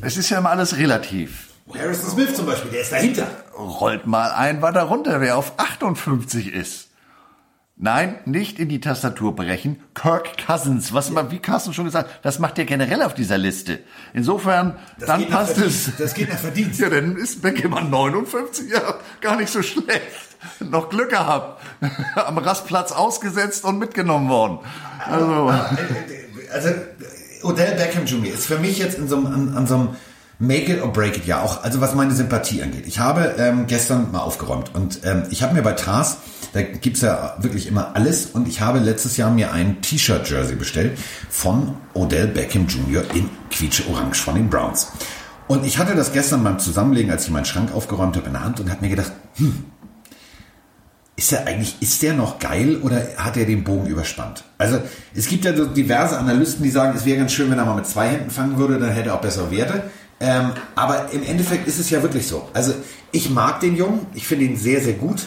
[0.00, 1.48] Es ist ja immer alles relativ.
[1.74, 3.26] Harrison Smith zum Beispiel, der ist dahinter.
[3.58, 6.88] Rollt mal ein weiter runter, wer auf 58 ist.
[7.78, 9.82] Nein, nicht in die Tastatur brechen.
[9.92, 13.80] Kirk Cousins, was man, wie Carsten schon gesagt, das macht er generell auf dieser Liste.
[14.14, 15.90] Insofern, Das dann passt es.
[15.98, 16.80] Das geht nach Verdienst.
[16.80, 20.00] Ja, dann ist Beckemann 59 ja gar nicht so schlecht.
[20.60, 21.60] Noch Glück gehabt.
[22.14, 24.60] Am Rastplatz ausgesetzt und mitgenommen worden.
[25.04, 25.52] Also,
[26.50, 26.70] also
[27.42, 28.32] Odell Beckham Jr.
[28.32, 29.88] ist für mich jetzt in so einem, an, an so einem
[30.38, 32.86] Make it or break it ja auch, also was meine Sympathie angeht.
[32.86, 36.18] Ich habe ähm, gestern mal aufgeräumt und ähm, ich habe mir bei Tars,
[36.52, 40.98] da gibt's ja wirklich immer alles und ich habe letztes Jahr mir ein T-Shirt-Jersey bestellt
[41.30, 43.02] von Odell Beckham Jr.
[43.14, 44.88] in quietsche-orange von den Browns.
[45.48, 48.44] Und ich hatte das gestern beim Zusammenlegen, als ich meinen Schrank aufgeräumt habe, in der
[48.44, 49.64] Hand und habe mir gedacht, hm,
[51.16, 54.44] ist er eigentlich, ist der noch geil oder hat er den Bogen überspannt?
[54.58, 54.82] Also
[55.14, 57.74] es gibt ja so diverse Analysten, die sagen, es wäre ganz schön, wenn er mal
[57.74, 59.84] mit zwei Händen fangen würde, dann hätte er auch bessere Werte.
[60.18, 62.48] Ähm, aber im Endeffekt ist es ja wirklich so.
[62.54, 62.74] Also
[63.12, 65.26] ich mag den Jungen, ich finde ihn sehr, sehr gut,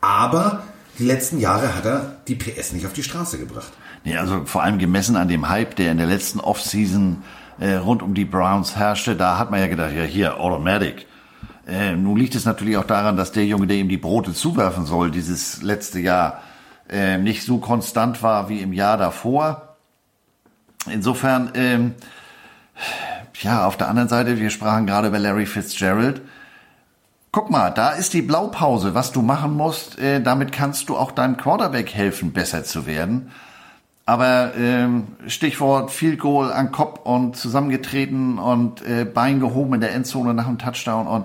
[0.00, 0.64] aber
[0.98, 3.72] die letzten Jahre hat er die PS nicht auf die Straße gebracht.
[4.04, 7.22] Nee, also vor allem gemessen an dem Hype, der in der letzten Offseason
[7.58, 11.06] äh, rund um die Browns herrschte, da hat man ja gedacht, ja hier, Automatic.
[11.66, 14.84] Äh, nun liegt es natürlich auch daran, dass der Junge, der ihm die Brote zuwerfen
[14.84, 16.42] soll, dieses letzte Jahr
[16.90, 19.76] äh, nicht so konstant war wie im Jahr davor.
[20.90, 21.94] Insofern, ähm,
[23.40, 26.22] ja, auf der anderen Seite, wir sprachen gerade über Larry Fitzgerald.
[27.32, 29.98] Guck mal, da ist die Blaupause, was du machen musst.
[29.98, 33.30] Äh, damit kannst du auch deinem Quarterback helfen, besser zu werden.
[34.06, 39.92] Aber ähm, Stichwort Field Goal an Kopf und zusammengetreten und äh, Bein gehoben in der
[39.92, 41.24] Endzone nach dem Touchdown und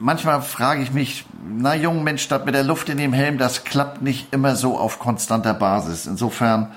[0.00, 3.64] manchmal frage ich mich, na jungen Mensch, statt mit der Luft in dem Helm, das
[3.64, 6.06] klappt nicht immer so auf konstanter Basis.
[6.06, 6.72] Insofern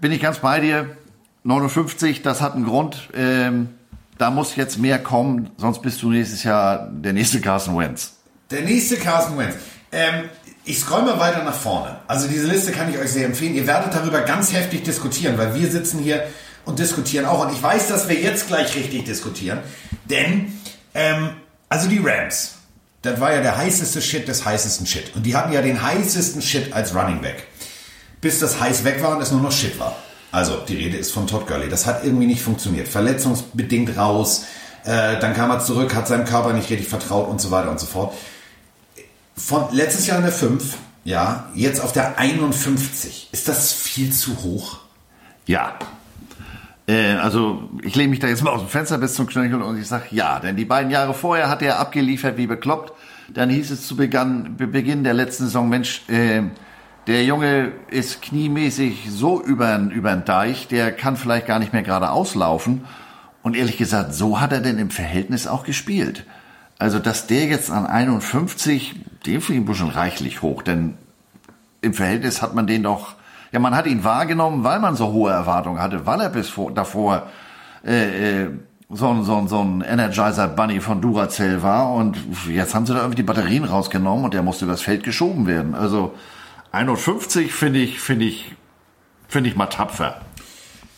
[0.00, 0.96] bin ich ganz bei dir.
[1.44, 3.08] 59, das hat einen Grund.
[3.14, 3.68] Ähm,
[4.18, 8.14] da muss jetzt mehr kommen, sonst bist du nächstes Jahr der nächste Carson Wentz.
[8.50, 9.54] Der nächste Carson Wentz.
[9.92, 10.28] Ähm,
[10.64, 11.96] ich scroll mal weiter nach vorne.
[12.06, 13.54] Also diese Liste kann ich euch sehr empfehlen.
[13.54, 16.24] Ihr werdet darüber ganz heftig diskutieren, weil wir sitzen hier
[16.64, 17.44] und diskutieren auch.
[17.44, 19.58] Und ich weiß, dass wir jetzt gleich richtig diskutieren.
[20.08, 20.58] Denn,
[20.94, 21.30] ähm,
[21.68, 22.54] also die Rams,
[23.02, 25.14] das war ja der heißeste Shit des heißesten Shit.
[25.14, 27.46] Und die hatten ja den heißesten Shit als Running Back.
[28.22, 29.94] Bis das heiß weg war und es nur noch Shit war.
[30.34, 31.68] Also, die Rede ist von Todd Gurley.
[31.68, 32.88] Das hat irgendwie nicht funktioniert.
[32.88, 34.46] Verletzungsbedingt raus.
[34.84, 37.80] Äh, dann kam er zurück, hat seinem Körper nicht richtig vertraut und so weiter und
[37.80, 38.12] so fort
[39.36, 43.28] von letztes Jahr in der 5, ja, jetzt auf der 51.
[43.32, 44.78] Ist das viel zu hoch?
[45.46, 45.74] Ja.
[46.86, 49.78] Äh, also ich lehne mich da jetzt mal aus dem Fenster bis zum Knöchel und
[49.78, 52.92] ich sage ja, denn die beiden Jahre vorher hat er abgeliefert wie bekloppt.
[53.28, 56.42] Dann hieß es zu Beginn, Beginn der letzten Saison, Mensch, äh,
[57.06, 62.10] der Junge ist kniemäßig so über den Deich, der kann vielleicht gar nicht mehr gerade
[62.10, 62.84] auslaufen.
[63.42, 66.24] Und ehrlich gesagt, so hat er denn im Verhältnis auch gespielt.
[66.78, 68.94] Also, dass der jetzt an 51,
[69.26, 70.94] den finde ich bisschen reichlich hoch, denn
[71.82, 73.14] im Verhältnis hat man den doch,
[73.52, 76.72] ja, man hat ihn wahrgenommen, weil man so hohe Erwartungen hatte, weil er bis vor,
[76.72, 77.24] davor
[77.86, 78.50] äh, äh,
[78.88, 82.16] so ein, so ein, so ein Energizer Bunny von Duracell war und
[82.48, 85.74] jetzt haben sie da irgendwie die Batterien rausgenommen und der musste übers Feld geschoben werden.
[85.74, 86.14] Also
[86.74, 88.54] 51 finde ich, finde ich,
[89.28, 90.20] finde ich mal tapfer.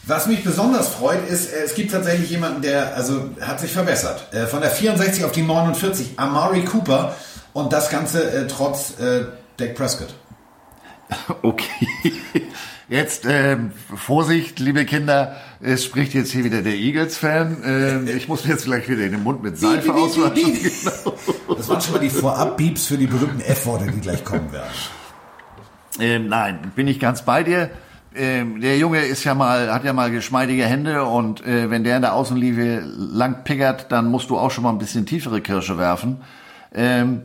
[0.04, 4.32] Was mich besonders freut, ist, äh, es gibt tatsächlich jemanden, der also hat sich verbessert.
[4.32, 7.14] Äh, von der 64 auf die 49, Amari Cooper
[7.52, 10.14] und das Ganze äh, trotz äh, Dak Prescott.
[11.42, 11.86] Okay.
[12.88, 13.56] Jetzt äh,
[13.96, 18.06] Vorsicht, liebe Kinder, es spricht jetzt hier wieder der Eagles-Fan.
[18.06, 20.34] Äh, ich muss mir jetzt gleich wieder in den Mund mit Seife auswaschen.
[20.34, 21.16] Genau.
[21.56, 24.68] Das waren schon mal die Vorab-Beeps für die berühmten F-Worte, die gleich kommen werden.
[25.98, 27.70] Ähm, nein, bin ich ganz bei dir
[28.16, 31.96] ähm, der Junge ist ja mal, hat ja mal geschmeidige Hände und äh, wenn der
[31.96, 35.78] in der Außenlinie lang pickert, dann musst du auch schon mal ein bisschen tiefere Kirsche
[35.78, 36.22] werfen.
[36.74, 37.22] Ähm,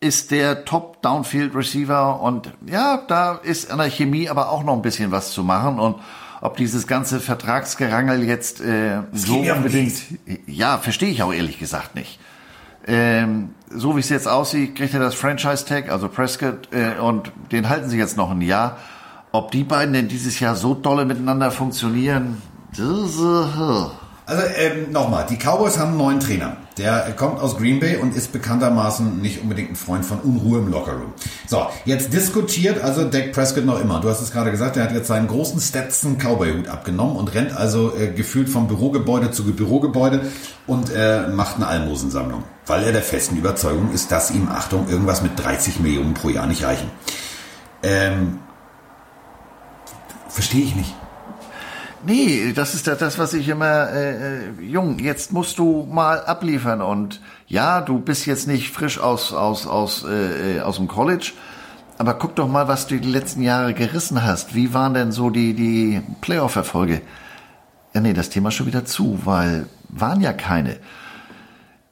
[0.00, 4.74] ist der Top Downfield Receiver und ja, da ist an der Chemie aber auch noch
[4.74, 5.96] ein bisschen was zu machen und
[6.42, 9.94] ob dieses ganze Vertragsgerangel jetzt äh, so unbedingt,
[10.46, 12.18] ja, verstehe ich auch ehrlich gesagt nicht.
[12.92, 17.68] Ähm, so wie es jetzt aussieht, kriegt er das Franchise-Tag, also Prescott, äh, und den
[17.68, 18.78] halten sie jetzt noch ein Jahr.
[19.30, 22.42] Ob die beiden denn dieses Jahr so dolle miteinander funktionieren,
[24.30, 26.56] also ähm, nochmal, die Cowboys haben einen neuen Trainer.
[26.78, 30.70] Der kommt aus Green Bay und ist bekanntermaßen nicht unbedingt ein Freund von Unruhe im
[30.70, 31.12] Lockerroom.
[31.48, 34.00] So, jetzt diskutiert also Dak Prescott noch immer.
[34.00, 37.56] Du hast es gerade gesagt, er hat jetzt seinen großen Stetson Cowboy-Hut abgenommen und rennt
[37.56, 40.20] also äh, gefühlt vom Bürogebäude zu Bürogebäude
[40.68, 42.44] und äh, macht eine Almosensammlung.
[42.66, 46.46] Weil er der festen Überzeugung ist, dass ihm, Achtung, irgendwas mit 30 Millionen pro Jahr
[46.46, 46.88] nicht reichen.
[47.82, 48.38] Ähm,
[50.28, 50.94] Verstehe ich nicht.
[52.02, 56.80] Nee, das ist das, was ich immer, äh, äh, Jung, jetzt musst du mal abliefern
[56.80, 61.32] und ja, du bist jetzt nicht frisch aus, aus, aus, äh, äh, aus dem College,
[61.98, 64.54] aber guck doch mal, was du die letzten Jahre gerissen hast.
[64.54, 67.02] Wie waren denn so die, die Playoff-Erfolge?
[67.92, 70.78] Ja, nee, das Thema schon wieder zu, weil waren ja keine.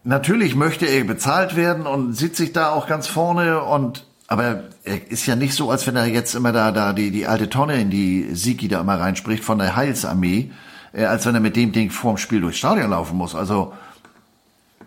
[0.04, 5.10] Natürlich möchte er bezahlt werden und sieht sich da auch ganz vorne und aber er
[5.10, 7.80] ist ja nicht so, als wenn er jetzt immer da, da die, die alte Tonne
[7.80, 10.52] in die Siki da immer reinspricht von der Heilsarmee,
[10.92, 13.34] äh, als wenn er mit dem Ding vorm Spiel durchs Stadion laufen muss.
[13.34, 13.72] Also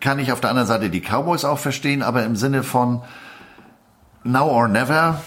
[0.00, 3.02] kann ich auf der anderen Seite die Cowboys auch verstehen, aber im Sinne von
[4.22, 5.20] now or never,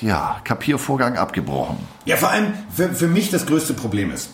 [0.00, 1.76] ja, Kapiervorgang abgebrochen.
[2.06, 4.30] Ja, vor allem für, für mich das größte Problem ist,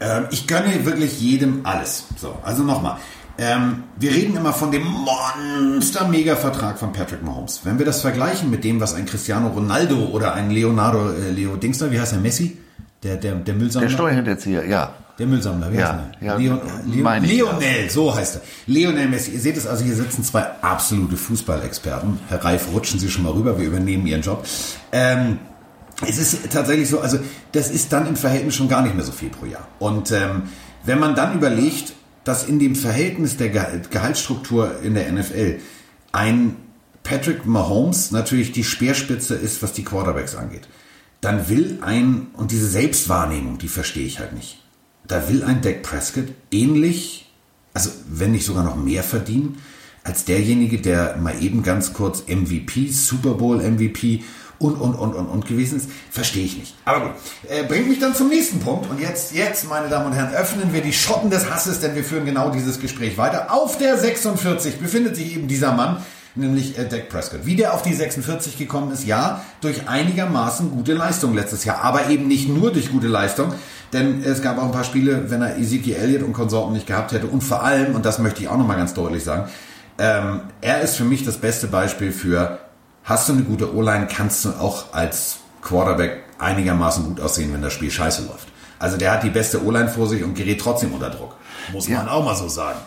[0.00, 2.06] äh, ich gönne wirklich jedem alles.
[2.16, 2.96] So, also nochmal.
[3.36, 7.60] Ähm, wir reden immer von dem Monster-Mega-Vertrag von Patrick Mahomes.
[7.64, 11.56] Wenn wir das vergleichen mit dem, was ein Cristiano Ronaldo oder ein Leonardo, äh, Leo
[11.56, 12.56] Dingster, wie heißt er, Messi?
[13.02, 13.88] Der, der, der Müllsammler?
[13.88, 14.94] Der Steuerhinterzieher, ja.
[15.18, 16.26] Der Müllsammler, wie Ja, heißt er?
[16.26, 18.40] ja, Leon, Leon, meine ich, Lionel, so heißt er.
[18.66, 19.32] Lionel Messi.
[19.32, 22.18] Ihr seht es also, hier sitzen zwei absolute Fußballexperten.
[22.28, 24.44] Herr Reif, rutschen Sie schon mal rüber, wir übernehmen Ihren Job.
[24.92, 25.38] Ähm,
[26.06, 27.18] es ist tatsächlich so, also
[27.52, 29.66] das ist dann im Verhältnis schon gar nicht mehr so viel pro Jahr.
[29.78, 30.44] Und ähm,
[30.84, 31.92] wenn man dann überlegt,
[32.24, 35.60] dass in dem Verhältnis der Gehalt, Gehaltsstruktur in der NFL
[36.12, 36.56] ein
[37.02, 40.66] Patrick Mahomes natürlich die Speerspitze ist, was die Quarterbacks angeht,
[41.20, 44.58] dann will ein, und diese Selbstwahrnehmung, die verstehe ich halt nicht,
[45.06, 47.30] da will ein Dak Prescott ähnlich,
[47.74, 49.58] also wenn nicht sogar noch mehr verdienen,
[50.02, 54.22] als derjenige, der mal eben ganz kurz MVP, Super Bowl MVP
[54.64, 56.74] und, und, und, und, und gewesen ist, verstehe ich nicht.
[56.86, 57.10] Aber gut,
[57.48, 58.88] äh, bringt mich dann zum nächsten Punkt.
[58.88, 62.02] Und jetzt, jetzt, meine Damen und Herren, öffnen wir die Schotten des Hasses, denn wir
[62.02, 63.52] führen genau dieses Gespräch weiter.
[63.52, 65.98] Auf der 46 befindet sich eben dieser Mann,
[66.34, 67.40] nämlich äh, Dak Prescott.
[67.44, 72.08] Wie der auf die 46 gekommen ist, ja, durch einigermaßen gute Leistung letztes Jahr, aber
[72.08, 73.52] eben nicht nur durch gute Leistung,
[73.92, 77.12] denn es gab auch ein paar Spiele, wenn er Ezekiel Elliott und Konsorten nicht gehabt
[77.12, 79.48] hätte und vor allem, und das möchte ich auch nochmal ganz deutlich sagen,
[79.98, 82.58] ähm, er ist für mich das beste Beispiel für,
[83.04, 87.72] hast du eine gute O-Line, kannst du auch als Quarterback einigermaßen gut aussehen, wenn das
[87.72, 88.48] Spiel scheiße läuft.
[88.78, 91.36] Also der hat die beste O-Line vor sich und gerät trotzdem unter Druck.
[91.72, 91.98] Muss Ja.
[91.98, 92.78] man auch mal so sagen.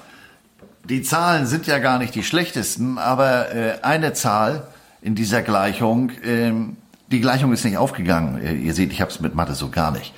[0.86, 4.68] Die Zahlen sind ja gar nicht die schlechtesten, aber äh, eine Zahl
[5.02, 6.78] in dieser Gleichung, ähm,
[7.12, 8.42] die Gleichung ist nicht aufgegangen.
[8.42, 10.14] Äh, ihr seht, ich habe es mit Mathe so gar nicht.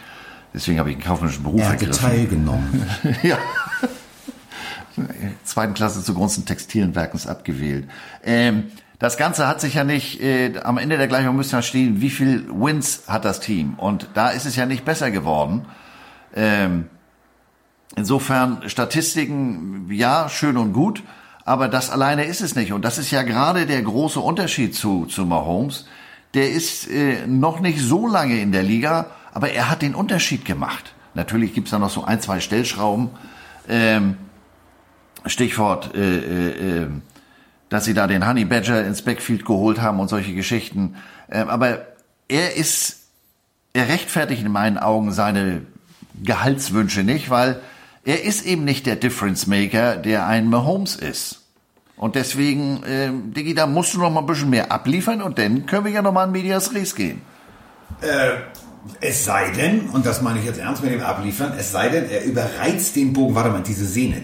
[0.54, 1.94] Deswegen habe ich einen kaufmännischen Beruf Er ergriffen.
[2.02, 2.86] teilgenommen.
[3.24, 3.38] ja.
[5.44, 7.88] Zweiten Klasse zugunsten textilen Werkens abgewählt.
[8.24, 12.02] Ähm, das Ganze hat sich ja nicht, äh, am Ende der Gleichung müsste ja stehen,
[12.02, 13.76] wie viel Wins hat das Team?
[13.76, 15.66] Und da ist es ja nicht besser geworden.
[16.36, 16.90] Ähm,
[17.96, 21.02] insofern Statistiken, ja, schön und gut,
[21.46, 22.74] aber das alleine ist es nicht.
[22.74, 25.88] Und das ist ja gerade der große Unterschied zu, zu Mahomes.
[26.34, 30.44] Der ist äh, noch nicht so lange in der Liga, aber er hat den Unterschied
[30.44, 30.94] gemacht.
[31.14, 33.12] Natürlich gibt's da noch so ein, zwei Stellschrauben.
[33.68, 34.18] Ähm,
[35.26, 36.88] Stichwort, äh, äh, äh,
[37.69, 40.95] dass sie da den Honey Badger ins Backfield geholt haben und solche Geschichten.
[41.32, 41.86] Ähm, aber
[42.27, 42.97] er ist,
[43.73, 45.62] er rechtfertigt in meinen Augen seine
[46.21, 47.62] Gehaltswünsche nicht, weil
[48.03, 51.41] er ist eben nicht der Difference Maker, der ein Mahomes ist.
[51.95, 55.65] Und deswegen, ähm, Diggi, da musst du noch mal ein bisschen mehr abliefern und dann
[55.65, 57.21] können wir ja noch mal in Medias Res gehen.
[59.01, 62.10] Es sei denn, und das meine ich jetzt ernst mit dem Abliefern, es sei denn,
[62.10, 63.36] er überreizt den Bogen.
[63.36, 64.23] Warte mal, diese Sehne.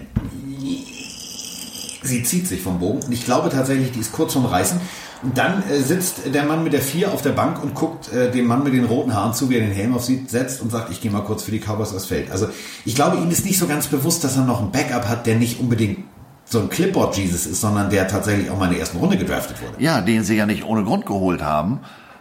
[2.05, 3.03] Sie zieht sich vom Bogen.
[3.03, 4.79] Und ich glaube tatsächlich, die ist kurz vom Reißen.
[5.23, 8.31] Und dann äh, sitzt der Mann mit der Vier auf der Bank und guckt äh,
[8.31, 10.91] dem Mann mit den roten Haaren zu, wie er den Helm aufsieht, setzt und sagt,
[10.91, 12.31] ich gehe mal kurz für die Cowboys aufs Feld.
[12.31, 12.47] Also
[12.85, 15.35] ich glaube, ihm ist nicht so ganz bewusst, dass er noch ein Backup hat, der
[15.35, 15.99] nicht unbedingt
[16.45, 19.83] so ein Clipboard-Jesus ist, sondern der tatsächlich auch mal in der ersten Runde gedraftet wurde.
[19.83, 21.79] Ja, den sie ja nicht ohne Grund geholt haben.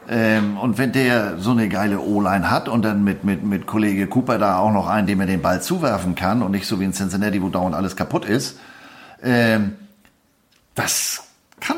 [0.08, 4.06] Ähm, und wenn der so eine geile O-Line hat und dann mit, mit, mit Kollege
[4.06, 6.84] Cooper da auch noch einen, dem er den Ball zuwerfen kann und nicht so wie
[6.84, 8.58] in Cincinnati, wo dauernd alles kaputt ist,
[9.24, 9.76] ähm,
[10.74, 11.22] das
[11.60, 11.76] kann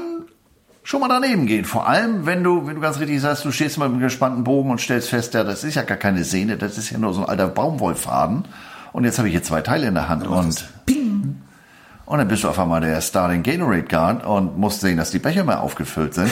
[0.83, 1.65] schon mal daneben gehen.
[1.65, 4.45] Vor allem, wenn du, wenn du ganz richtig sagst, du stehst mal mit einem gespannten
[4.45, 7.15] Bogen und stellst fest, ja, das ist ja gar keine Sehne, das ist ja nur
[7.15, 8.45] so ein alter Baumwollfaden.
[8.93, 11.43] Und jetzt habe ich hier zwei Teile in der Hand und Ping!
[12.07, 15.19] und dann bist du auf einmal der Starting Gatorade Guard und musst sehen, dass die
[15.19, 16.31] Becher mal aufgefüllt sind.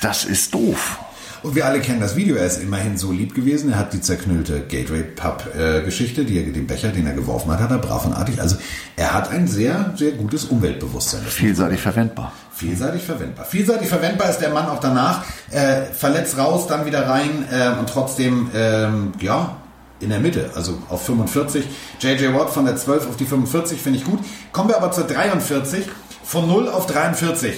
[0.00, 1.00] Das ist doof.
[1.42, 2.36] Und wir alle kennen das Video.
[2.36, 3.72] Er ist immerhin so lieb gewesen.
[3.72, 5.44] Er hat die zerknüllte Gatorade Pub
[5.84, 8.40] Geschichte, die er, den Becher, den er geworfen hat, hat er brav und artig.
[8.40, 8.56] Also
[8.96, 11.22] er hat ein sehr, sehr gutes Umweltbewusstsein.
[11.22, 12.32] Vielseitig verwendbar.
[12.52, 13.44] Vielseitig verwendbar.
[13.44, 15.24] Vielseitig verwendbar ist der Mann auch danach.
[15.50, 19.58] Äh, verletzt raus, dann wieder rein äh, und trotzdem, ähm, ja,
[20.00, 21.64] in der Mitte, also auf 45.
[22.00, 24.20] JJ Watt von der 12 auf die 45 finde ich gut.
[24.52, 25.86] Kommen wir aber zur 43.
[26.22, 27.54] Von 0 auf 43.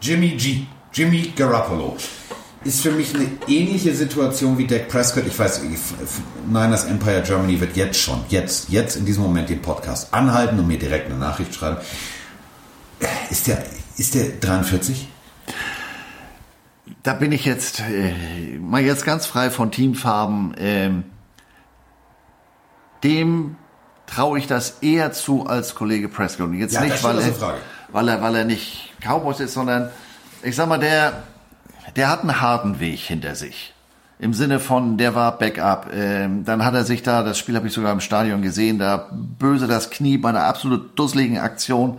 [0.00, 0.62] Jimmy G.
[0.92, 1.96] Jimmy Garoppolo.
[2.66, 5.24] Ist für mich eine ähnliche Situation wie Dak Prescott.
[5.24, 5.60] Ich weiß,
[6.48, 10.66] Niners Empire Germany wird jetzt schon, jetzt, jetzt in diesem Moment den Podcast anhalten und
[10.66, 11.76] mir direkt eine Nachricht schreiben.
[13.30, 13.62] Ist der,
[13.96, 15.06] ist der 43?
[17.04, 20.56] Da bin ich jetzt äh, mal jetzt ganz frei von Teamfarben.
[20.58, 21.04] Ähm,
[23.04, 23.54] dem
[24.06, 26.46] traue ich das eher zu als Kollege Prescott.
[26.46, 27.58] Und jetzt Ja, das nicht, weil er,
[27.92, 29.88] weil er, weil er nicht Cowboys ist, sondern
[30.42, 31.22] ich sag mal, der,
[31.94, 33.72] der hat einen harten Weg hinter sich.
[34.18, 35.90] Im Sinne von, der war Backup.
[35.92, 39.10] Ähm, dann hat er sich da, das Spiel habe ich sogar im Stadion gesehen, da
[39.12, 41.98] böse das Knie bei einer absolut dusseligen Aktion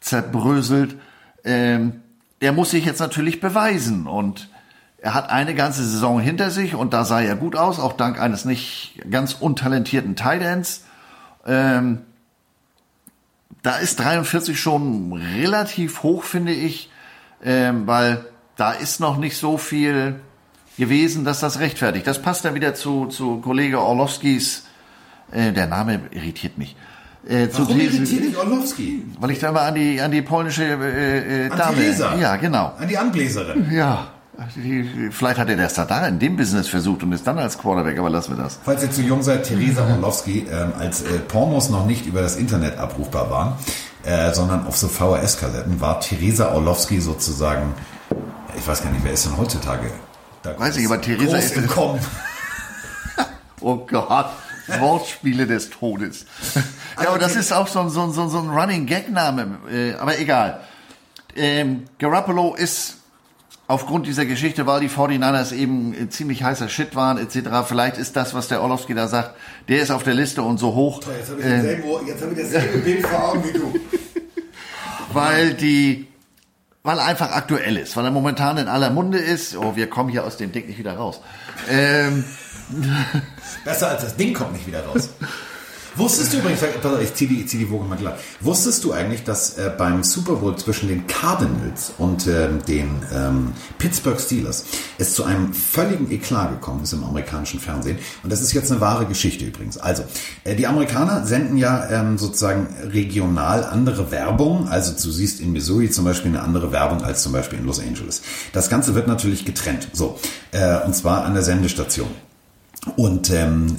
[0.00, 0.96] zerbröselt.
[1.44, 2.00] Ähm,
[2.40, 4.48] er muss sich jetzt natürlich beweisen und
[5.02, 8.20] er hat eine ganze Saison hinter sich und da sah er gut aus, auch dank
[8.20, 10.84] eines nicht ganz untalentierten Ends.
[11.46, 12.00] Ähm,
[13.62, 16.90] da ist 43 schon relativ hoch, finde ich,
[17.42, 18.24] ähm, weil
[18.60, 20.20] da ist noch nicht so viel
[20.78, 22.06] gewesen, dass das rechtfertigt.
[22.06, 24.64] Das passt dann wieder zu, zu Kollege Orlowskis
[25.32, 26.76] Äh, der Name irritiert mich.
[27.28, 29.04] Äh, Warum irritiert dich Orlowski?
[29.20, 31.76] Weil ich da mal an die, an die polnische äh, äh, Dame...
[31.76, 32.16] Theresa.
[32.16, 32.72] Ja, genau.
[32.78, 33.70] An die Anbläserin.
[33.70, 34.08] Ja.
[35.10, 38.08] Vielleicht hat er das da in dem Business versucht und ist dann als Quarterback, aber
[38.08, 38.58] lassen wir das.
[38.64, 42.36] Falls ihr zu jung seid, Theresa Orlowski, ähm, als äh, Pornos noch nicht über das
[42.36, 43.52] Internet abrufbar waren,
[44.02, 47.74] äh, sondern auf so VHS-Kassetten, war Theresa Orlowski sozusagen,
[48.56, 49.90] ich weiß gar nicht, wer ist denn heutzutage?
[50.42, 52.00] Da weiß ich, aber Theresa ist im Kommen.
[53.60, 54.30] oh Gott.
[54.78, 56.26] Wortspiele des Todes.
[57.00, 60.18] ja, aber das ist auch so, ein, so, ein, so ein Running Gag-Name, äh, aber
[60.18, 60.60] egal.
[61.34, 62.98] Ähm, Garoppolo ist
[63.66, 67.66] aufgrund dieser Geschichte, weil die 49ers eben ziemlich heißer Shit waren, etc.
[67.66, 69.36] Vielleicht ist das, was der Orlowski da sagt,
[69.68, 71.00] der ist auf der Liste und so hoch.
[71.02, 71.82] Jetzt habe ich, äh,
[72.20, 73.74] hab ich dasselbe Bild vor Augen wie du.
[75.12, 76.06] Weil die,
[76.90, 79.56] weil einfach aktuell ist, weil er momentan in aller Munde ist.
[79.56, 81.20] Oh, wir kommen hier aus dem Ding nicht wieder raus.
[81.68, 82.24] Ähm,
[83.64, 85.10] Besser als das Ding kommt nicht wieder raus.
[85.96, 86.60] Wusstest du übrigens,
[87.02, 88.16] ich ziehe die, zieh die Woge mal klar.
[88.40, 93.52] Wusstest du eigentlich, dass äh, beim Super Bowl zwischen den Cardinals und äh, den ähm,
[93.78, 94.64] Pittsburgh Steelers
[94.98, 97.98] es zu einem völligen Eklat gekommen ist im amerikanischen Fernsehen?
[98.22, 99.78] Und das ist jetzt eine wahre Geschichte übrigens.
[99.78, 100.04] Also,
[100.44, 104.68] äh, die Amerikaner senden ja ähm, sozusagen regional andere Werbung.
[104.68, 107.80] Also du siehst in Missouri zum Beispiel eine andere Werbung als zum Beispiel in Los
[107.80, 108.22] Angeles.
[108.52, 109.88] Das Ganze wird natürlich getrennt.
[109.92, 110.18] So,
[110.52, 112.08] äh, und zwar an der Sendestation.
[112.96, 113.76] Und ähm,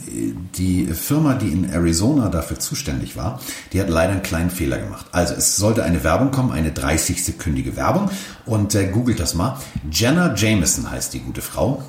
[0.55, 3.39] die Firma, die in Arizona dafür zuständig war,
[3.73, 5.07] die hat leider einen kleinen Fehler gemacht.
[5.11, 8.11] Also es sollte eine Werbung kommen, eine 30-sekündige Werbung.
[8.45, 9.57] Und äh, googelt das mal.
[9.91, 11.81] Jenna Jameson heißt die gute Frau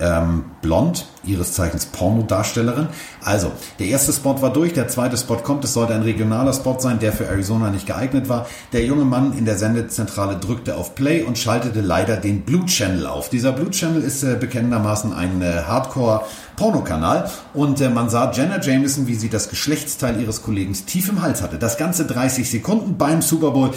[0.00, 2.88] ähm, blond, ihres Zeichens Pornodarstellerin.
[3.22, 5.64] Also, der erste Spot war durch, der zweite Spot kommt.
[5.64, 8.46] Es sollte ein regionaler Spot sein, der für Arizona nicht geeignet war.
[8.72, 13.06] Der junge Mann in der Sendezentrale drückte auf Play und schaltete leider den Blue Channel
[13.06, 13.28] auf.
[13.28, 19.06] Dieser Blue Channel ist äh, bekennendermaßen ein äh, Hardcore-Pornokanal und äh, man sah Jenna Jameson,
[19.06, 21.58] wie sie das Geschlechtsteil ihres Kollegen tief im Hals hatte.
[21.58, 23.70] Das Ganze 30 Sekunden beim Super Bowl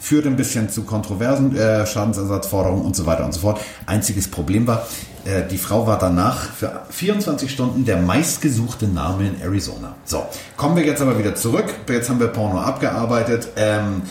[0.00, 3.60] führt ein bisschen zu kontroversen äh, Schadensersatzforderungen und so weiter und so fort.
[3.86, 4.86] Einziges Problem war,
[5.24, 9.94] äh, die Frau war danach für 24 Stunden der meistgesuchte Name in Arizona.
[10.04, 11.74] So, kommen wir jetzt aber wieder zurück.
[11.88, 13.48] Jetzt haben wir Porno abgearbeitet.
[13.56, 14.02] Ähm,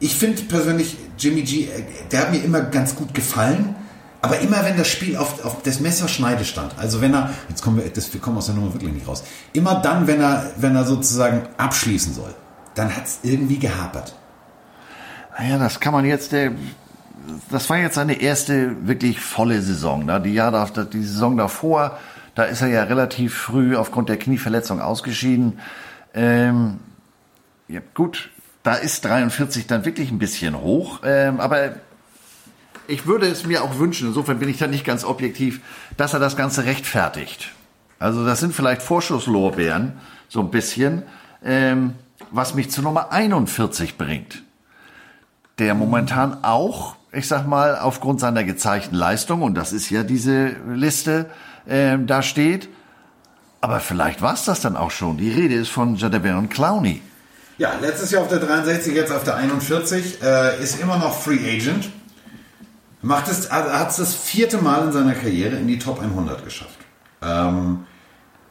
[0.00, 3.74] ich finde persönlich Jimmy G, äh, der hat mir immer ganz gut gefallen.
[4.20, 7.76] Aber immer wenn das Spiel auf, auf das Messerschneide stand, also wenn er, jetzt kommen
[7.76, 10.74] wir, das, wir kommen aus der Nummer wirklich nicht raus, immer dann, wenn er, wenn
[10.74, 12.34] er sozusagen abschließen soll,
[12.74, 14.16] dann hat es irgendwie gehapert.
[15.38, 16.50] Naja, das kann man jetzt, der,
[17.50, 20.04] das war jetzt seine erste wirklich volle Saison.
[20.04, 20.20] Ne?
[20.20, 21.98] Die, Jahr, die Saison davor,
[22.34, 25.60] da ist er ja relativ früh aufgrund der Knieverletzung ausgeschieden.
[26.14, 26.78] Ähm,
[27.68, 28.30] ja, gut,
[28.62, 31.76] da ist 43 dann wirklich ein bisschen hoch, ähm, aber
[32.86, 35.60] ich würde es mir auch wünschen, insofern bin ich da nicht ganz objektiv,
[35.96, 37.52] dass er das Ganze rechtfertigt.
[37.98, 39.94] Also das sind vielleicht Vorschusslorbeeren,
[40.28, 41.02] so ein bisschen,
[41.44, 41.94] ähm,
[42.30, 44.42] was mich zu Nummer 41 bringt
[45.58, 50.56] der momentan auch, ich sag mal, aufgrund seiner gezeigten Leistung, und das ist ja diese
[50.68, 51.26] Liste,
[51.66, 52.68] äh, da steht,
[53.60, 55.16] aber vielleicht war es das dann auch schon.
[55.16, 57.02] Die Rede ist von Jadavion Clowney.
[57.56, 61.40] Ja, letztes Jahr auf der 63, jetzt auf der 41, äh, ist immer noch Free
[61.56, 61.90] Agent.
[63.02, 66.78] Macht es, hat es das vierte Mal in seiner Karriere in die Top 100 geschafft.
[67.20, 67.84] Ähm,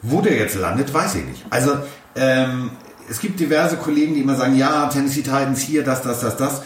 [0.02, 1.46] wo der jetzt landet, weiß ich nicht.
[1.50, 1.78] Also,
[2.16, 2.72] ähm,
[3.10, 6.62] es gibt diverse Kollegen, die immer sagen, ja, Tennessee Titans hier, das, das, das, das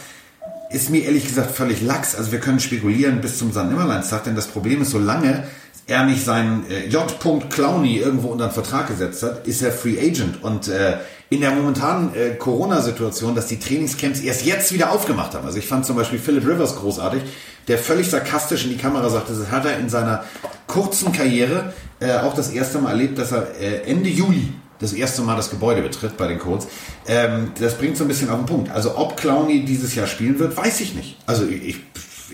[0.73, 2.15] ist mir ehrlich gesagt völlig lax.
[2.15, 3.65] Also wir können spekulieren bis zum St.
[3.65, 5.43] Nimmerleinstag, denn das Problem ist, solange
[5.87, 7.19] er nicht seinen äh, J.
[7.49, 10.43] Clowney irgendwo unter einen Vertrag gesetzt hat, ist er Free Agent.
[10.43, 10.97] Und äh,
[11.29, 15.45] in der momentanen äh, Corona-Situation, dass die Trainingscamps erst jetzt wieder aufgemacht haben.
[15.45, 17.23] Also ich fand zum Beispiel Philip Rivers großartig,
[17.67, 20.23] der völlig sarkastisch in die Kamera sagte, das hat er in seiner
[20.67, 25.21] kurzen Karriere äh, auch das erste Mal erlebt, dass er äh, Ende Juli das erste
[25.21, 26.67] Mal das Gebäude betritt bei den Colts.
[27.07, 28.71] Ähm, das bringt so ein bisschen auf den Punkt.
[28.71, 31.17] Also ob Clowney dieses Jahr spielen wird, weiß ich nicht.
[31.25, 31.79] Also ich, ich,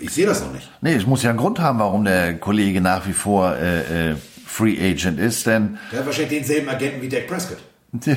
[0.00, 0.70] ich sehe das noch nicht.
[0.80, 4.16] Nee, es muss ja einen Grund haben, warum der Kollege nach wie vor äh, äh,
[4.46, 5.78] Free Agent ist, denn...
[5.92, 7.58] Der hat wahrscheinlich denselben Agenten wie Dak Prescott.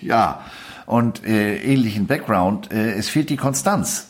[0.00, 0.42] ja,
[0.86, 2.70] und äh, ähnlichen Background.
[2.70, 4.08] Äh, es fehlt die Konstanz.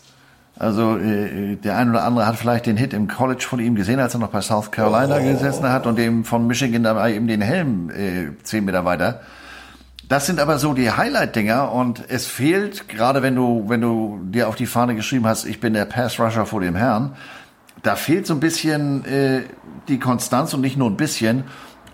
[0.58, 4.00] Also äh, der ein oder andere hat vielleicht den Hit im College von ihm gesehen,
[4.00, 5.32] als er noch bei South Carolina oh.
[5.32, 9.22] gesessen hat und dem von Michigan dabei eben den Helm äh, zehn Meter weiter
[10.12, 14.48] das sind aber so die Highlight-Dinger und es fehlt, gerade wenn du, wenn du dir
[14.48, 17.16] auf die Fahne geschrieben hast, ich bin der Pass-Rusher vor dem Herrn,
[17.82, 19.42] da fehlt so ein bisschen äh,
[19.88, 21.44] die Konstanz und nicht nur ein bisschen.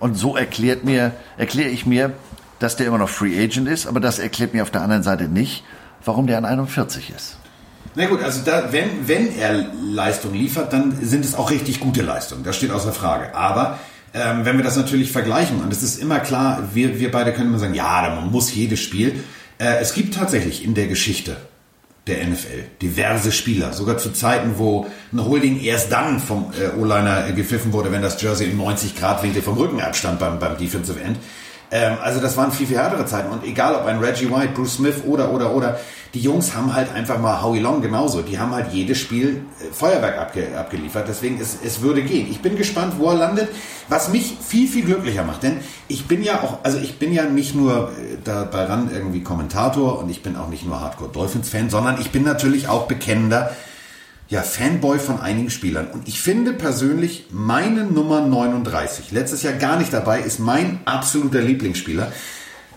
[0.00, 2.12] Und so erklärt mir, erkläre ich mir,
[2.58, 5.28] dass der immer noch Free Agent ist, aber das erklärt mir auf der anderen Seite
[5.28, 5.64] nicht,
[6.04, 7.36] warum der an 41 ist.
[7.94, 12.02] Na gut, also da, wenn, wenn er Leistung liefert, dann sind es auch richtig gute
[12.02, 12.44] Leistungen.
[12.44, 13.34] Das steht außer Frage.
[13.34, 13.78] Aber
[14.14, 17.50] ähm, wenn wir das natürlich vergleichen, und es ist immer klar, wir, wir beide können
[17.50, 19.24] immer sagen, ja, man muss jedes Spiel.
[19.59, 21.36] Äh, es gibt tatsächlich in der Geschichte
[22.06, 27.28] der NFL diverse Spieler, sogar zu Zeiten, wo ein Holding erst dann vom äh, O-Liner
[27.28, 30.56] äh, gepfiffen wurde, wenn das Jersey im 90 Grad Winkel vom Rücken abstand beim, beim
[30.56, 31.18] Defensive End.
[31.70, 33.30] Ähm, also das waren viel, viel härtere Zeiten.
[33.30, 35.78] Und egal ob ein Reggie White, Bruce Smith oder, oder, oder,
[36.14, 38.22] die Jungs haben halt einfach mal Howie Long genauso.
[38.22, 41.06] Die haben halt jedes Spiel äh, Feuerwerk abge, abgeliefert.
[41.08, 42.28] Deswegen, es, es würde gehen.
[42.30, 43.48] Ich bin gespannt, wo er landet.
[43.88, 45.42] Was mich viel, viel glücklicher macht.
[45.42, 49.22] Denn ich bin ja auch, also ich bin ja nicht nur äh, dabei ran irgendwie
[49.22, 52.86] Kommentator und ich bin auch nicht nur Hardcore Dolphins Fan, sondern ich bin natürlich auch
[52.86, 53.50] bekennender
[54.28, 55.88] ja, Fanboy von einigen Spielern.
[55.88, 61.40] Und ich finde persönlich meine Nummer 39, letztes Jahr gar nicht dabei, ist mein absoluter
[61.40, 62.12] Lieblingsspieler.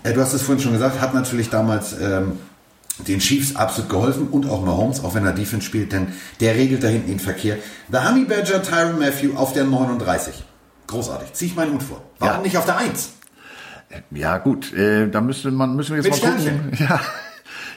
[0.02, 2.38] Äh, du hast es vorhin schon gesagt, hat natürlich damals ähm,
[3.06, 6.08] den Chiefs absolut geholfen und auch Mahomes, auch wenn er Defense spielt, denn
[6.40, 7.58] der regelt da hinten den Verkehr.
[7.90, 10.44] The Honey Badger Tyron Matthew auf der 39.
[10.86, 11.32] Großartig.
[11.34, 12.02] Zieh ich meinen Hut vor.
[12.18, 12.42] Warum ja.
[12.42, 13.12] nicht auf der 1?
[14.10, 16.72] Ja, gut, äh, da müsste man, müssen wir jetzt Mit mal gucken.
[16.78, 17.00] Ja.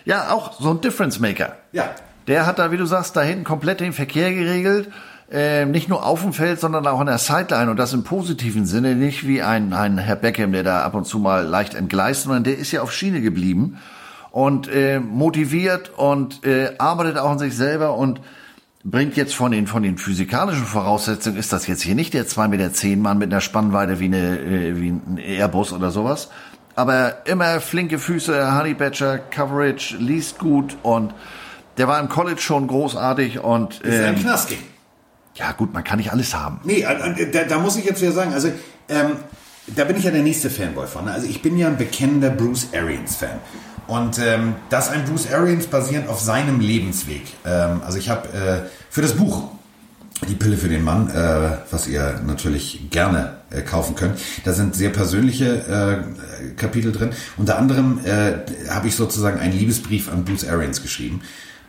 [0.06, 1.58] ja, auch so ein Difference Maker.
[1.74, 1.94] Ja.
[2.28, 4.92] Der hat da, wie du sagst, da hinten komplett den Verkehr geregelt.
[5.32, 8.66] Äh, nicht nur auf dem Feld, sondern auch an der Sideline und das im positiven
[8.66, 12.24] Sinne, nicht wie ein, ein Herr Beckham, der da ab und zu mal leicht entgleist,
[12.24, 13.80] sondern der ist ja auf Schiene geblieben
[14.30, 18.22] und äh, motiviert und äh, arbeitet auch an sich selber und
[18.84, 22.48] bringt jetzt von den von den physikalischen Voraussetzungen ist das jetzt hier nicht der 2,10
[22.50, 26.30] Meter Mann mit einer Spannweite wie eine äh, wie ein Airbus oder sowas,
[26.76, 31.14] aber immer flinke Füße, Honey Badger, Coverage, liest gut und
[31.78, 34.58] der war im College schon großartig und ähm, ist ein ähm, Knaski.
[35.36, 36.60] Ja gut, man kann nicht alles haben.
[36.64, 38.50] Nee, äh, äh, da, da muss ich jetzt wieder sagen, also
[38.88, 39.18] ähm,
[39.68, 41.06] da bin ich ja der nächste Fanboy von.
[41.06, 41.12] Ne?
[41.12, 43.40] Also ich bin ja ein bekennender Bruce Arians Fan.
[43.88, 47.24] Und ähm, das ein Bruce Arians basierend auf seinem Lebensweg.
[47.46, 49.50] Ähm, also ich habe äh, für das Buch
[50.28, 54.18] die Pille für den Mann, äh, was ihr natürlich gerne äh, kaufen könnt.
[54.44, 56.04] Da sind sehr persönliche
[56.48, 57.12] äh, Kapitel drin.
[57.38, 61.22] Unter anderem äh, habe ich sozusagen einen Liebesbrief an Bruce Arians geschrieben.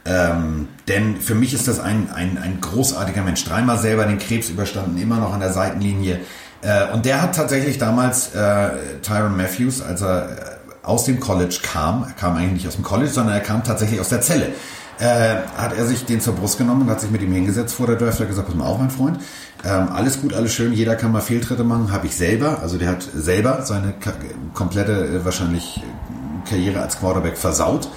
[0.07, 3.45] Ähm, denn für mich ist das ein, ein, ein großartiger Mensch.
[3.45, 6.21] Dreimal selber den Krebs überstanden, immer noch an der Seitenlinie.
[6.63, 8.71] Äh, und der hat tatsächlich damals äh,
[9.03, 10.35] Tyron Matthews, als er äh,
[10.83, 13.99] aus dem College kam, er kam eigentlich nicht aus dem College, sondern er kam tatsächlich
[14.01, 14.53] aus der Zelle,
[15.01, 17.89] äh, hat er sich den zur Brust genommen und hat sich mit ihm hingesetzt vor
[17.89, 19.19] der Draft, hat gesagt, pass mal auf, mein Freund,
[19.65, 22.91] ähm, alles gut, alles schön, jeder kann mal Fehltritte machen, habe ich selber, also der
[22.91, 23.95] hat selber seine
[24.55, 25.83] komplette, äh, wahrscheinlich
[26.49, 27.89] Karriere als Quarterback versaut.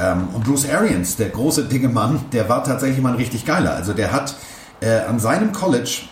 [0.00, 3.74] Ähm, und Bruce Arians, der große, dicke Mann, der war tatsächlich mal ein richtig geiler.
[3.74, 4.34] Also der hat
[4.80, 6.02] äh, an seinem College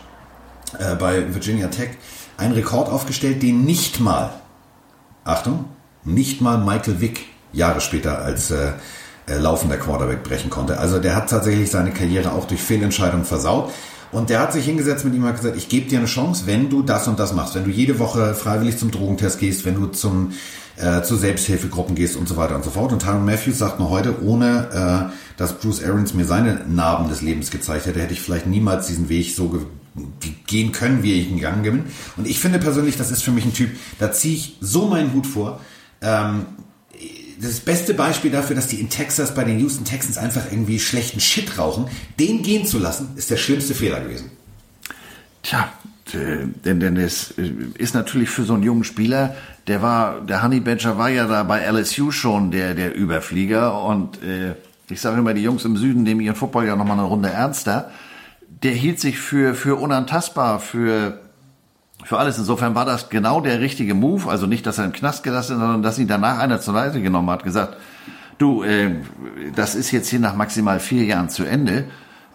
[0.78, 1.90] äh, bei Virginia Tech
[2.36, 4.30] einen Rekord aufgestellt, den nicht mal,
[5.24, 5.64] Achtung,
[6.04, 8.72] nicht mal Michael Vick Jahre später als äh,
[9.26, 10.78] äh, laufender Quarterback brechen konnte.
[10.78, 13.72] Also der hat tatsächlich seine Karriere auch durch Fehlentscheidungen versaut.
[14.10, 16.70] Und der hat sich hingesetzt mit ihm und gesagt, ich gebe dir eine Chance, wenn
[16.70, 19.86] du das und das machst, wenn du jede Woche freiwillig zum Drogentest gehst, wenn du
[19.86, 20.32] zum
[20.78, 22.92] äh, zu Selbsthilfegruppen gehst und so weiter und so fort.
[22.92, 27.22] Und Tyron Matthews sagt mir heute, ohne äh, dass Bruce Arians mir seine Narben des
[27.22, 29.60] Lebens gezeigt hätte, hätte ich vielleicht niemals diesen Weg so ge
[30.46, 31.84] gehen können, wie ich ihn gegangen bin.
[32.16, 35.12] Und ich finde persönlich, das ist für mich ein Typ, da ziehe ich so meinen
[35.12, 35.60] Hut vor.
[36.00, 36.46] Ähm,
[37.40, 41.20] das beste Beispiel dafür, dass die in Texas bei den Houston Texans einfach irgendwie schlechten
[41.20, 44.30] Shit rauchen, den gehen zu lassen, ist der schlimmste Fehler gewesen.
[45.42, 45.72] Tja,
[46.14, 49.34] äh, denn, denn es äh, ist natürlich für so einen jungen Spieler,
[49.66, 54.22] der war, der Honey Badger war ja da bei LSU schon der, der Überflieger und
[54.22, 54.54] äh,
[54.90, 57.90] ich sage immer, die Jungs im Süden nehmen ihren Football ja nochmal eine Runde ernster.
[58.62, 61.20] Der hielt sich für, für unantastbar, für,
[62.04, 62.38] für alles.
[62.38, 64.30] Insofern war das genau der richtige Move.
[64.30, 67.02] Also nicht, dass er im Knast gelassen hat, sondern dass ihn danach einer zur Seite
[67.02, 67.76] genommen hat, gesagt,
[68.38, 68.92] du, äh,
[69.54, 71.84] das ist jetzt hier nach maximal vier Jahren zu Ende.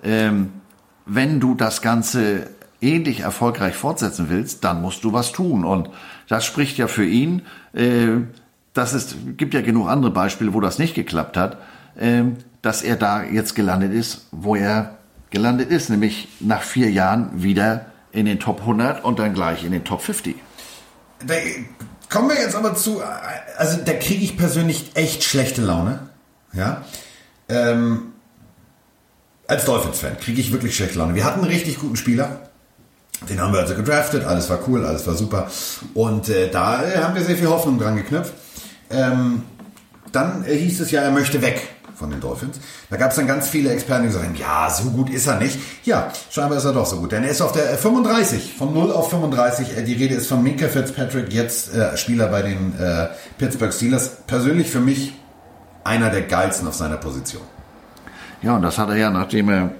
[0.04, 0.52] Ähm,
[1.06, 2.48] wenn du das Ganze
[2.84, 5.66] ähnlich erfolgreich fortsetzen willst, dann musst du was tun.
[5.66, 5.90] Und
[6.28, 7.44] das spricht ja für ihn.
[7.74, 8.22] Äh,
[8.74, 11.58] das ist, gibt ja genug andere Beispiele, wo das nicht geklappt hat,
[11.96, 12.24] äh,
[12.62, 14.98] dass er da jetzt gelandet ist, wo er
[15.30, 19.72] gelandet ist, nämlich nach vier Jahren wieder in den Top 100 und dann gleich in
[19.72, 20.36] den Top 50.
[21.26, 21.34] Da
[22.10, 23.02] kommen wir jetzt aber zu,
[23.58, 26.10] also da kriege ich persönlich echt schlechte Laune.
[26.54, 26.84] Ja.
[27.50, 28.14] Ähm,
[29.48, 31.16] als Dolphins-Fan kriege ich wirklich schlechte Laune.
[31.16, 32.50] Wir hatten einen richtig guten Spieler,
[33.30, 35.50] den haben wir also gedraftet, alles war cool, alles war super.
[35.94, 38.34] Und äh, da äh, haben wir sehr viel Hoffnung dran geknüpft.
[38.90, 39.44] Ähm,
[40.12, 42.60] dann äh, hieß es ja, er möchte weg von den Dolphins.
[42.90, 45.40] Da gab es dann ganz viele Experten, die gesagt haben, ja, so gut ist er
[45.40, 45.58] nicht.
[45.84, 47.12] Ja, scheinbar ist er doch so gut.
[47.12, 49.78] Denn er ist auf der 35, äh, von 0 auf 35.
[49.78, 53.08] Äh, die Rede ist von Minka Fitzpatrick, jetzt äh, Spieler bei den äh,
[53.38, 54.18] Pittsburgh Steelers.
[54.28, 55.14] Persönlich für mich
[55.84, 57.44] einer der geilsten auf seiner Position.
[58.42, 59.72] Ja, und das hat er ja, nachdem er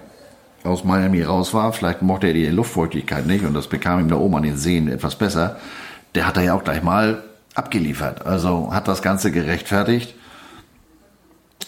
[0.64, 4.16] aus Miami raus war, vielleicht mochte er die Luftfeuchtigkeit nicht und das bekam ihm da
[4.16, 5.58] oben an den Seen etwas besser,
[6.16, 7.24] der hat da ja auch gleich mal
[7.56, 8.26] abgeliefert.
[8.26, 10.16] Also hat das Ganze gerechtfertigt.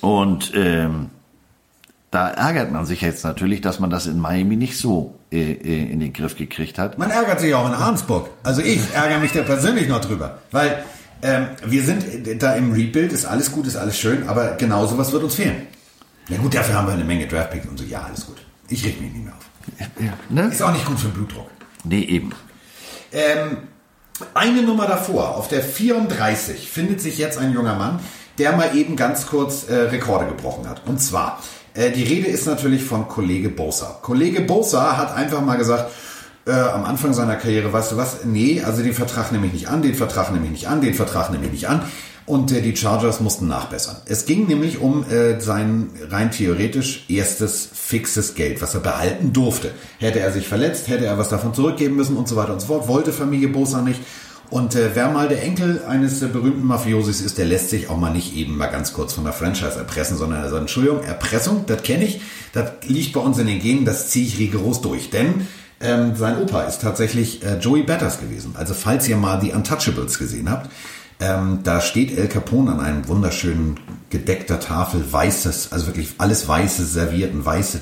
[0.02, 1.10] Und ähm,
[2.12, 5.92] da ärgert man sich jetzt natürlich, dass man das in Miami nicht so äh, äh,
[5.92, 6.98] in den Griff gekriegt hat.
[6.98, 8.30] Man ärgert sich auch in Arnsburg.
[8.44, 10.40] Also ich ärgere mich da persönlich noch drüber.
[10.52, 10.84] Weil
[11.22, 12.06] ähm, wir sind
[12.42, 15.68] da im Rebuild, ist alles gut, ist alles schön, aber genau sowas wird uns fehlen.
[16.30, 17.86] Ja gut, dafür haben wir eine Menge Draftpicks und so.
[17.86, 18.45] Ja, alles gut.
[18.70, 19.46] Ich reg mich nicht mehr auf.
[20.00, 20.50] Ja, ne?
[20.52, 21.50] Ist auch nicht gut für den Blutdruck.
[21.84, 22.32] Nee, eben.
[23.12, 23.58] Ähm,
[24.34, 28.00] eine Nummer davor, auf der 34, findet sich jetzt ein junger Mann,
[28.38, 30.82] der mal eben ganz kurz äh, Rekorde gebrochen hat.
[30.86, 31.42] Und zwar,
[31.74, 34.00] äh, die Rede ist natürlich von Kollege Bosa.
[34.02, 35.92] Kollege Bosa hat einfach mal gesagt,
[36.48, 39.68] äh, am Anfang seiner Karriere, weißt du was, nee, also den Vertrag nehme ich nicht
[39.68, 41.82] an, den Vertrag nehme ich nicht an, den Vertrag nehme ich nicht an.
[42.26, 43.98] Und äh, die Chargers mussten nachbessern.
[44.08, 49.72] Es ging nämlich um äh, sein rein theoretisch erstes fixes Geld, was er behalten durfte.
[50.00, 52.68] Hätte er sich verletzt, hätte er was davon zurückgeben müssen und so weiter und so
[52.68, 52.88] fort.
[52.88, 54.00] Wollte Familie Bosa nicht.
[54.50, 57.98] Und äh, wer mal der Enkel eines äh, berühmten Mafiosis ist, der lässt sich auch
[57.98, 61.66] mal nicht eben mal ganz kurz von der Franchise erpressen, sondern er sagt, Entschuldigung, Erpressung,
[61.66, 62.22] das kenne ich,
[62.54, 65.10] das liegt bei uns in den Genen, das ziehe ich rigoros durch.
[65.10, 65.48] Denn
[65.82, 68.56] ähm, sein Opa ist tatsächlich äh, Joey Batters gewesen.
[68.56, 70.70] Also falls ihr mal die Untouchables gesehen habt,
[71.20, 76.86] ähm, da steht El Capone an einem wunderschönen gedeckter Tafel, weißes, also wirklich alles weiße
[76.86, 77.80] servierten, weiße,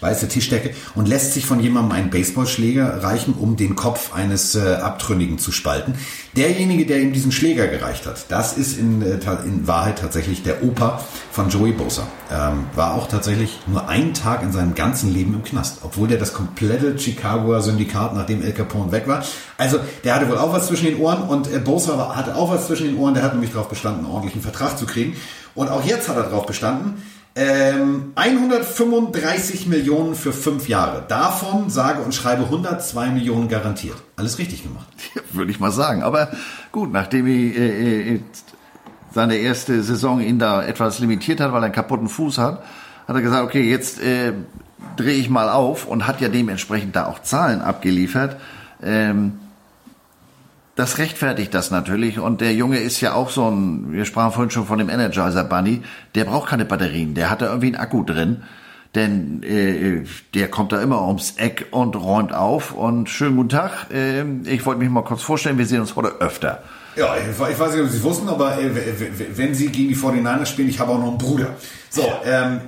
[0.00, 4.76] weiße Tischdecke und lässt sich von jemandem einen Baseballschläger reichen, um den Kopf eines äh,
[4.76, 5.94] Abtrünnigen zu spalten.
[6.36, 10.62] Derjenige, der ihm diesen Schläger gereicht hat, das ist in, äh, in Wahrheit tatsächlich der
[10.62, 11.00] Opa
[11.32, 12.06] von Joey Bosa.
[12.32, 16.18] Ähm, war auch tatsächlich nur einen Tag in seinem ganzen Leben im Knast, obwohl der
[16.18, 19.22] das komplette Chicagoer Syndikat, nachdem El Capone weg war.
[19.58, 22.66] Also der hatte wohl auch was zwischen den Ohren und äh, Bosa hatte auch was
[22.66, 23.14] zwischen den Ohren.
[23.14, 25.16] Der hat nämlich darauf bestanden, einen ordentlichen Vertrag zu kriegen.
[25.54, 27.02] Und auch jetzt hat er darauf bestanden.
[27.36, 31.04] Ähm, 135 Millionen für fünf Jahre.
[31.08, 33.96] Davon sage und schreibe 102 Millionen garantiert.
[34.16, 34.86] Alles richtig gemacht.
[35.14, 36.02] Ja, Würde ich mal sagen.
[36.02, 36.30] Aber
[36.70, 38.20] gut, nachdem er äh, äh,
[39.12, 42.62] seine erste Saison ihn da etwas limitiert hat, weil er einen kaputten Fuß hat,
[43.06, 44.32] hat er gesagt, okay, jetzt äh,
[44.96, 48.36] drehe ich mal auf und hat ja dementsprechend da auch Zahlen abgeliefert.
[48.82, 49.40] Ähm,
[50.76, 52.18] das rechtfertigt das natürlich.
[52.18, 55.44] Und der Junge ist ja auch so ein, wir sprachen vorhin schon von dem Energizer
[55.44, 55.82] Bunny,
[56.14, 58.42] der braucht keine Batterien, der hat da irgendwie einen Akku drin.
[58.94, 60.04] Denn äh,
[60.34, 62.72] der kommt da immer ums Eck und räumt auf.
[62.72, 63.88] Und schönen guten Tag.
[63.92, 66.62] Äh, ich wollte mich mal kurz vorstellen, wir sehen uns heute öfter.
[66.94, 68.70] Ja, ich weiß nicht, ob Sie es wussten, aber äh,
[69.34, 71.48] wenn Sie gegen die 49ers spielen, ich habe auch noch einen Bruder.
[71.90, 72.60] So, ähm,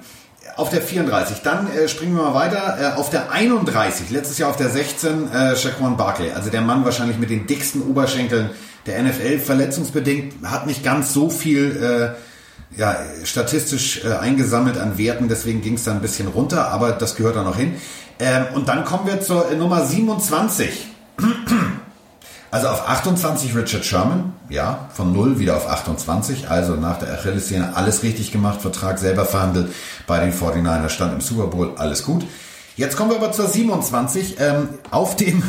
[0.56, 1.42] auf der 34.
[1.42, 2.94] Dann äh, springen wir mal weiter.
[2.94, 6.32] Äh, auf der 31, letztes Jahr auf der 16, äh, Shaquan Barkley.
[6.32, 8.50] Also der Mann wahrscheinlich mit den dicksten Oberschenkeln
[8.86, 9.38] der NFL.
[9.38, 15.28] Verletzungsbedingt hat nicht ganz so viel äh, ja, statistisch äh, eingesammelt an Werten.
[15.28, 17.74] Deswegen ging es da ein bisschen runter, aber das gehört da noch hin.
[18.18, 20.86] Ähm, und dann kommen wir zur äh, Nummer 27.
[22.50, 27.74] Also auf 28 Richard Sherman, ja, von 0 wieder auf 28, also nach der Achillessehne
[27.74, 29.72] alles richtig gemacht, Vertrag selber verhandelt,
[30.06, 32.24] bei den 49ers stand im Super Bowl, alles gut.
[32.76, 34.36] Jetzt kommen wir aber zur 27.
[34.38, 35.42] Ähm, auf dem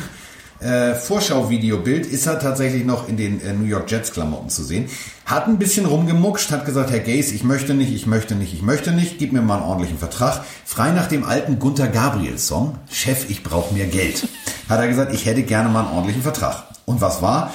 [0.59, 4.89] äh, Vorschauvideobild ist er tatsächlich noch in den äh, New York Jets Klamotten zu sehen.
[5.25, 8.61] Hat ein bisschen rumgemuckscht, hat gesagt, Herr Gaze, ich möchte nicht, ich möchte nicht, ich
[8.61, 10.43] möchte nicht, gib mir mal einen ordentlichen Vertrag.
[10.65, 14.27] Frei nach dem alten Gunther Gabriel Song, Chef, ich brauche mehr Geld.
[14.67, 16.63] Hat er gesagt, ich hätte gerne mal einen ordentlichen Vertrag.
[16.85, 17.53] Und was war?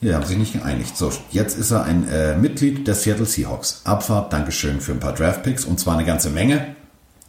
[0.00, 0.96] Ja, haben sich nicht geeinigt.
[0.96, 3.80] So, jetzt ist er ein äh, Mitglied der Seattle Seahawks.
[3.84, 6.76] Abfahrt, Dankeschön für ein paar Draftpicks und zwar eine ganze Menge.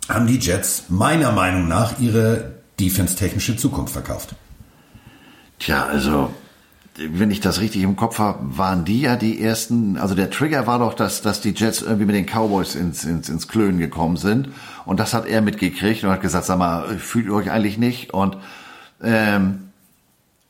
[0.09, 4.36] Haben die Jets meiner Meinung nach ihre defense-technische Zukunft verkauft.
[5.60, 6.34] Tja, also
[6.97, 10.66] wenn ich das richtig im Kopf habe, waren die ja die ersten, also der Trigger
[10.66, 14.18] war doch, dass, dass die Jets irgendwie mit den Cowboys ins, ins, ins Klönen gekommen
[14.18, 14.49] sind.
[14.86, 18.14] Und das hat er mitgekriegt und hat gesagt, sag mal, fühlt ihr euch eigentlich nicht?
[18.14, 18.38] Und
[19.03, 19.70] ähm,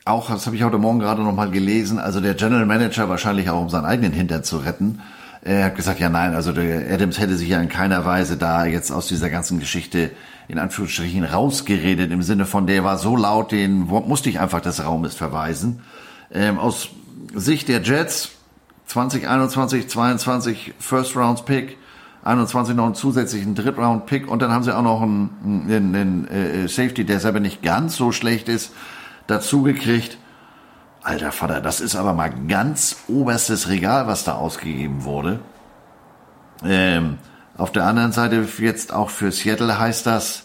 [0.06, 3.60] auch, das habe ich heute Morgen gerade nochmal gelesen, also der General Manager wahrscheinlich auch,
[3.60, 5.00] um seinen eigenen Hintern zu retten,
[5.42, 8.64] er hat gesagt, ja nein, also der Adams hätte sich ja in keiner Weise da
[8.64, 10.10] jetzt aus dieser ganzen Geschichte
[10.48, 14.82] in Anführungsstrichen rausgeredet, im Sinne von, der war so laut, den musste ich einfach des
[14.82, 15.82] Raumes verweisen.
[16.32, 16.88] Ähm, aus
[17.34, 18.30] Sicht der Jets,
[18.86, 21.76] 2021, 22 First Rounds Pick,
[22.24, 26.28] 21 noch einen zusätzlichen Drittround Pick und dann haben sie auch noch einen, einen, einen
[26.28, 28.72] äh, Safety, der selber nicht ganz so schlecht ist,
[29.26, 30.18] dazu gekriegt.
[31.02, 35.40] Alter Vater, das ist aber mal ganz oberstes Regal, was da ausgegeben wurde.
[36.64, 37.18] Ähm,
[37.58, 40.44] auf der anderen Seite jetzt auch für Seattle heißt das,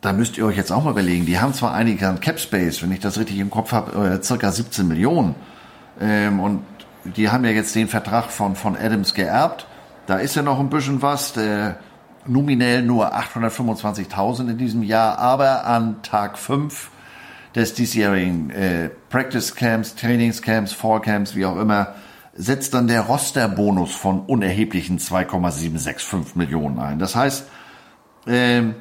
[0.00, 2.82] da müsst ihr euch jetzt auch mal überlegen, die haben zwar einige an Cap Space,
[2.82, 5.34] wenn ich das richtig im Kopf habe, äh, circa 17 Millionen.
[6.00, 6.64] Ähm, und
[7.04, 9.66] die haben ja jetzt den Vertrag von, von Adams geerbt.
[10.06, 11.34] Da ist ja noch ein bisschen was.
[11.34, 11.78] Der
[12.26, 16.90] nominell nur 825.000 in diesem Jahr, aber an Tag 5
[17.54, 21.94] des diesjährigen äh, Practice Camps, Trainingscamps, Fall Camps, wie auch immer,
[22.40, 26.98] setzt dann der Rosterbonus von unerheblichen 2,765 Millionen ein.
[26.98, 27.44] Das heißt,
[28.26, 28.76] ähm,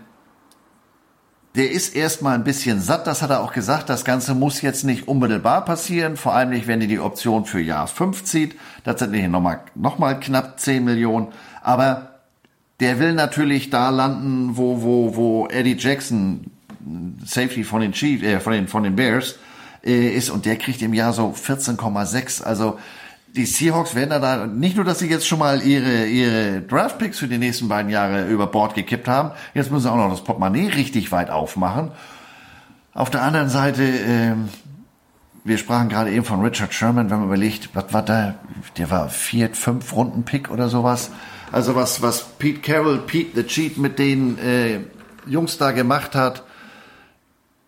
[1.56, 3.90] der ist erstmal ein bisschen satt, das hat er auch gesagt.
[3.90, 7.60] Das Ganze muss jetzt nicht unmittelbar passieren, vor allem nicht, wenn ihr die Option für
[7.60, 8.56] Jahr 5 zieht.
[8.86, 11.28] Das sind nicht nochmal noch mal knapp 10 Millionen.
[11.62, 12.20] Aber
[12.80, 16.52] der will natürlich da landen, wo, wo, wo Eddie Jackson,
[17.26, 19.36] Safety von den Chiefs, äh, von den, von den Bears,
[19.84, 22.42] äh, ist und der kriegt im Jahr so 14,6.
[22.42, 22.80] Also
[23.36, 27.28] die Seahawks werden da nicht nur, dass sie jetzt schon mal ihre, ihre Draftpicks für
[27.28, 30.70] die nächsten beiden Jahre über Bord gekippt haben, jetzt müssen sie auch noch das Portemonnaie
[30.70, 31.92] richtig weit aufmachen.
[32.94, 34.36] Auf der anderen Seite, äh,
[35.44, 38.36] wir sprachen gerade eben von Richard Sherman, wenn man überlegt, was war da,
[38.78, 41.12] der war vier, fünf Runden Pick oder sowas.
[41.52, 44.80] Also was, was Pete Carroll, Pete the Cheat mit den äh,
[45.26, 46.44] Jungs da gemacht hat,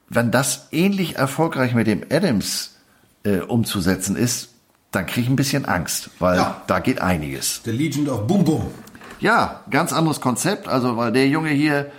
[0.09, 2.77] wenn das ähnlich erfolgreich mit dem Adams
[3.23, 4.50] äh, umzusetzen ist,
[4.91, 6.61] dann kriege ich ein bisschen Angst, weil ja.
[6.67, 7.61] da geht einiges.
[7.63, 8.71] The Legend of Boom Boom.
[9.19, 10.67] Ja, ganz anderes Konzept.
[10.67, 11.91] Also, weil der Junge hier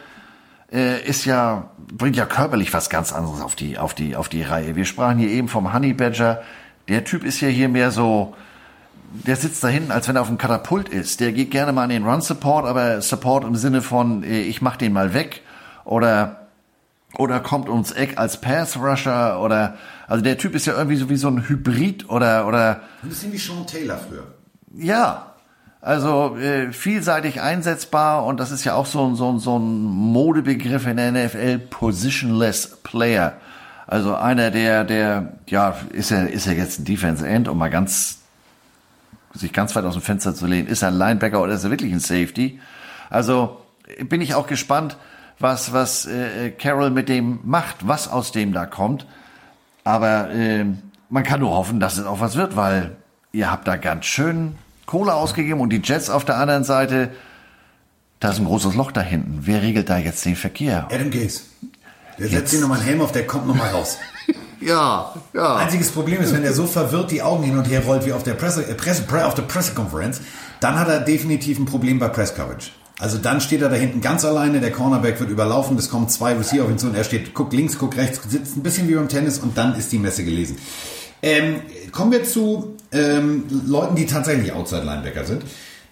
[0.70, 4.42] äh, ist ja, bringt ja körperlich was ganz anderes auf die, auf die, auf die
[4.42, 4.76] Reihe.
[4.76, 6.42] Wir sprachen hier eben vom Honey Badger.
[6.88, 8.34] Der Typ ist ja hier mehr so,
[9.12, 11.20] der sitzt da hinten, als wenn er auf dem Katapult ist.
[11.20, 14.60] Der geht gerne mal an den Run Support, aber Support im Sinne von, äh, ich
[14.60, 15.42] mach den mal weg.
[15.84, 16.42] Oder
[17.18, 19.76] oder kommt ums Eck als Pass Rusher oder
[20.12, 23.32] also der Typ ist ja irgendwie so wie so ein Hybrid oder oder ein bisschen
[23.32, 24.26] wie Sean Taylor früher.
[24.76, 25.32] Ja.
[25.80, 29.80] Also äh, vielseitig einsetzbar und das ist ja auch so ein, so, ein, so ein
[29.82, 33.38] Modebegriff in der NFL, positionless Player.
[33.86, 37.70] Also einer, der, der, ja, ist er, ist er jetzt ein Defense End, um mal
[37.70, 38.18] ganz,
[39.32, 41.70] sich ganz weit aus dem Fenster zu lehnen, ist er ein Linebacker oder ist er
[41.70, 42.60] wirklich ein Safety?
[43.08, 43.62] Also
[44.10, 44.98] bin ich auch gespannt,
[45.38, 49.06] was, was äh, Carol mit dem macht, was aus dem da kommt.
[49.84, 50.64] Aber äh,
[51.08, 52.96] man kann nur hoffen, dass es auch was wird, weil
[53.32, 54.56] ihr habt da ganz schön
[54.86, 57.10] Kohle ausgegeben und die Jets auf der anderen Seite,
[58.20, 59.40] da ist ein großes Loch da hinten.
[59.42, 60.88] Wer regelt da jetzt den Verkehr?
[60.90, 61.42] Adam Gaze.
[62.18, 63.98] Der setzt sich nochmal einen Helm auf, der kommt nochmal raus.
[64.60, 65.56] ja, ja.
[65.56, 68.22] Einziges Problem ist, wenn er so verwirrt die Augen hin und her rollt wie auf
[68.22, 70.20] der Presse, äh, Presse, auf der Pressekonferenz,
[70.60, 72.70] dann hat er definitiv ein Problem bei Press Coverage.
[73.02, 76.34] Also dann steht er da hinten ganz alleine, der Cornerback wird überlaufen, es kommen zwei
[76.34, 78.94] Receiver auf ihn zu und er steht, guckt links, guckt rechts, sitzt ein bisschen wie
[78.94, 80.56] beim Tennis und dann ist die Messe gelesen.
[81.20, 85.42] Ähm, kommen wir zu ähm, Leuten, die tatsächlich Outside Linebacker sind.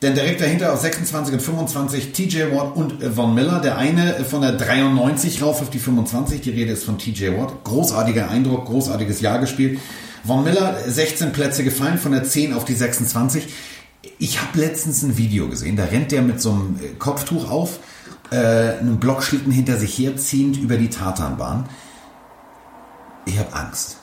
[0.03, 3.59] Denn direkt dahinter aus 26 und 25 TJ Watt und äh, Von Miller.
[3.59, 6.41] Der eine äh, von der 93 rauf auf die 25.
[6.41, 7.65] Die Rede ist von TJ Watt.
[7.65, 9.81] Großartiger Eindruck, großartiges Jahr gespielt.
[10.25, 13.49] Von Miller 16 Plätze gefallen von der 10 auf die 26.
[14.19, 17.81] Ich habe letztens ein Video gesehen, da rennt der mit so einem äh, Kopftuch auf,
[18.31, 21.69] äh, einem Blockschlitten hinter sich herziehend über die Tatanbahn.
[23.27, 23.99] Ich habe Angst.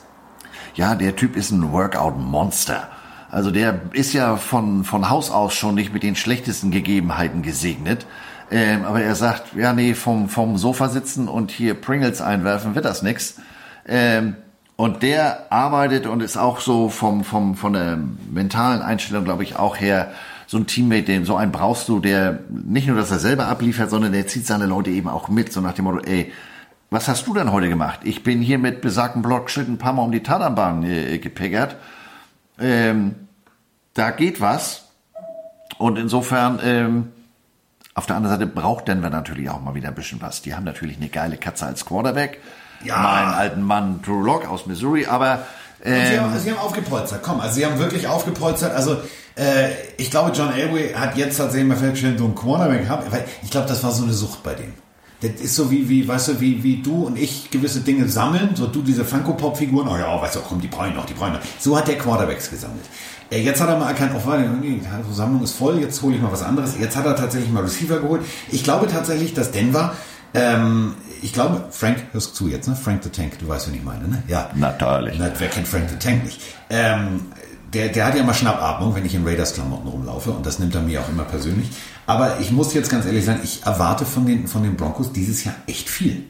[0.74, 2.88] Ja, der Typ ist ein Workout-Monster.
[3.30, 8.06] Also der ist ja von, von Haus aus schon nicht mit den schlechtesten Gegebenheiten gesegnet.
[8.50, 12.84] Ähm, aber er sagt, ja nee, vom, vom Sofa sitzen und hier Pringles einwerfen wird
[12.84, 13.34] das nix.
[13.86, 14.36] Ähm,
[14.78, 17.98] und der arbeitet und ist auch so vom, vom, von der
[18.30, 20.12] mentalen Einstellung, glaube ich, auch her
[20.46, 23.90] so ein Teammate, den so einen brauchst du, der nicht nur, dass er selber abliefert,
[23.90, 26.32] sondern der zieht seine Leute eben auch mit, so nach dem Motto, ey,
[26.90, 28.00] was hast du denn heute gemacht?
[28.04, 31.74] Ich bin hier mit besagten Blockschritten ein paar Mal um die Tatanbahn äh, gepickert.
[32.60, 33.16] Ähm,
[33.94, 34.84] da geht was.
[35.78, 37.08] Und insofern, ähm,
[37.94, 40.40] auf der anderen Seite braucht Denver natürlich auch mal wieder ein bisschen was.
[40.40, 42.38] Die haben natürlich eine geile Katze als Quarterback
[42.84, 42.98] ja.
[42.98, 45.40] meinen alten Mann Drew Lock aus Missouri, aber
[45.82, 48.74] ähm, sie, haben, sie haben aufgepolstert, komm, also sie haben wirklich aufgepolstert.
[48.74, 48.96] Also
[49.36, 53.24] äh, ich glaube, John Elway hat jetzt tatsächlich mal festgestellt, so einen Cornerback gehabt, weil
[53.42, 54.74] ich glaube, das war so eine Sucht bei dem.
[55.20, 58.50] Das ist so wie, wie, weißt du, wie, wie du und ich gewisse Dinge sammeln,
[58.54, 61.40] so du diese Funko-Pop-Figuren, oh ja, weißt du, komm, die brauchen noch, die brauchen noch.
[61.58, 62.84] So hat der Quarterbacks gesammelt.
[63.30, 64.80] Äh, jetzt hat er mal erkannt, oh, warte, die
[65.12, 66.74] Sammlung ist voll, jetzt hole ich mal was anderes.
[66.78, 68.22] Jetzt hat er tatsächlich mal Receiver geholt.
[68.50, 69.92] Ich glaube tatsächlich, dass Denver
[70.34, 72.76] ähm, ich glaube, Frank, hörst du zu jetzt, ne?
[72.76, 74.22] Frank the Tank, du weißt, wen ich meine, ne?
[74.28, 74.50] Ja.
[74.54, 75.16] Natürlich.
[75.18, 76.40] Na, wer kennt Frank the Tank nicht?
[76.70, 77.26] Ähm,
[77.72, 80.80] der, der hat ja immer Schnappatmung, wenn ich in Raiders-Klamotten rumlaufe und das nimmt er
[80.80, 81.68] mir auch immer persönlich.
[82.06, 85.44] Aber ich muss jetzt ganz ehrlich sagen, ich erwarte von den, von den Broncos dieses
[85.44, 86.24] Jahr echt viel.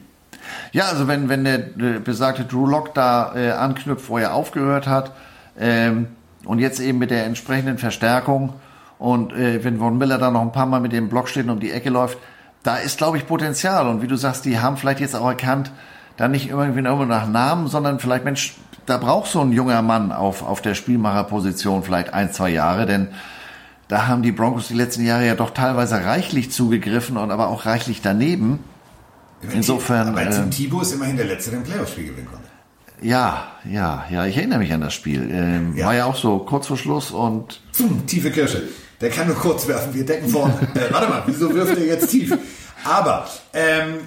[0.72, 5.12] Ja, also wenn, wenn der besagte Drew Lock da äh, anknüpft, wo er aufgehört hat,
[5.58, 6.08] ähm,
[6.44, 8.54] und jetzt eben mit der entsprechenden Verstärkung
[8.98, 11.50] und äh, wenn Von Miller da noch ein paar Mal mit dem Block steht und
[11.50, 12.18] um die Ecke läuft,
[12.68, 13.88] da ist, glaube ich, Potenzial.
[13.88, 15.72] Und wie du sagst, die haben vielleicht jetzt auch erkannt,
[16.18, 20.12] da nicht irgendwie nur nach Namen, sondern vielleicht, Mensch, da braucht so ein junger Mann
[20.12, 23.08] auf, auf der Spielmacherposition vielleicht ein, zwei Jahre, denn
[23.88, 27.64] da haben die Broncos die letzten Jahre ja doch teilweise reichlich zugegriffen und aber auch
[27.64, 28.58] reichlich daneben.
[29.50, 30.08] Insofern.
[30.08, 32.48] Aber Tim äh, Thibaut ist immerhin der Letzte, der ein Playoff-Spiel gewinnen konnte.
[33.00, 35.30] Ja, ja, ja, ich erinnere mich an das Spiel.
[35.32, 35.86] Ähm, Ja.
[35.86, 38.64] War ja auch so kurz vor Schluss und Pfum, tiefe Kirsche.
[39.00, 39.94] Der kann nur kurz werfen.
[39.94, 40.54] Wir decken vorne.
[40.74, 42.36] äh, warte mal, wieso wirft er jetzt tief?
[42.84, 43.98] Aber ähm,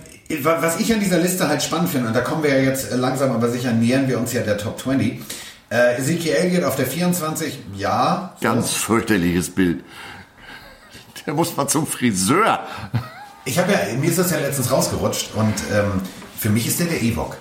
[0.44, 2.92] wa- was ich an dieser Liste halt spannend finde, und da kommen wir ja jetzt
[2.92, 5.22] äh, langsam aber sicher nähern wir uns ja der Top 20.
[5.70, 8.34] Äh, Ezekiel Elliott auf der 24, ja.
[8.40, 8.44] so.
[8.48, 9.84] ganz fürchterliches Bild.
[11.26, 12.60] Der muss mal zum Friseur.
[13.46, 16.02] Ich habe ja, mir ist das ja letztens rausgerutscht und ähm,
[16.38, 17.38] für mich ist der der Ewok.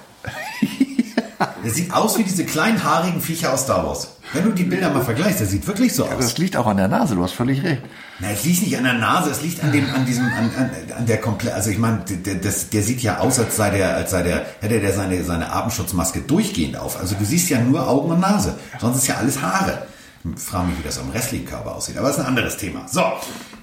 [1.64, 4.16] Der sieht aus wie diese kleinen haarigen Viecher aus Star Wars.
[4.32, 6.18] Wenn du die Bilder mal vergleichst, der sieht wirklich so aus.
[6.18, 7.82] Das liegt auch an der Nase, du hast völlig recht.
[8.20, 10.70] Na, es liegt nicht an der Nase, es liegt an dem, an diesem, an, an,
[10.96, 13.96] an der komplett, also ich meine, der, das, der sieht ja aus, als sei der,
[13.96, 17.00] als sei der, hätte der seine, seine Atemschutzmaske durchgehend auf.
[17.00, 18.56] Also du siehst ja nur Augen und Nase.
[18.80, 19.86] Sonst ist ja alles Haare.
[20.22, 22.86] Ich frage mich, wie das am Wrestling-Körper aussieht, aber das ist ein anderes Thema.
[22.86, 23.02] So,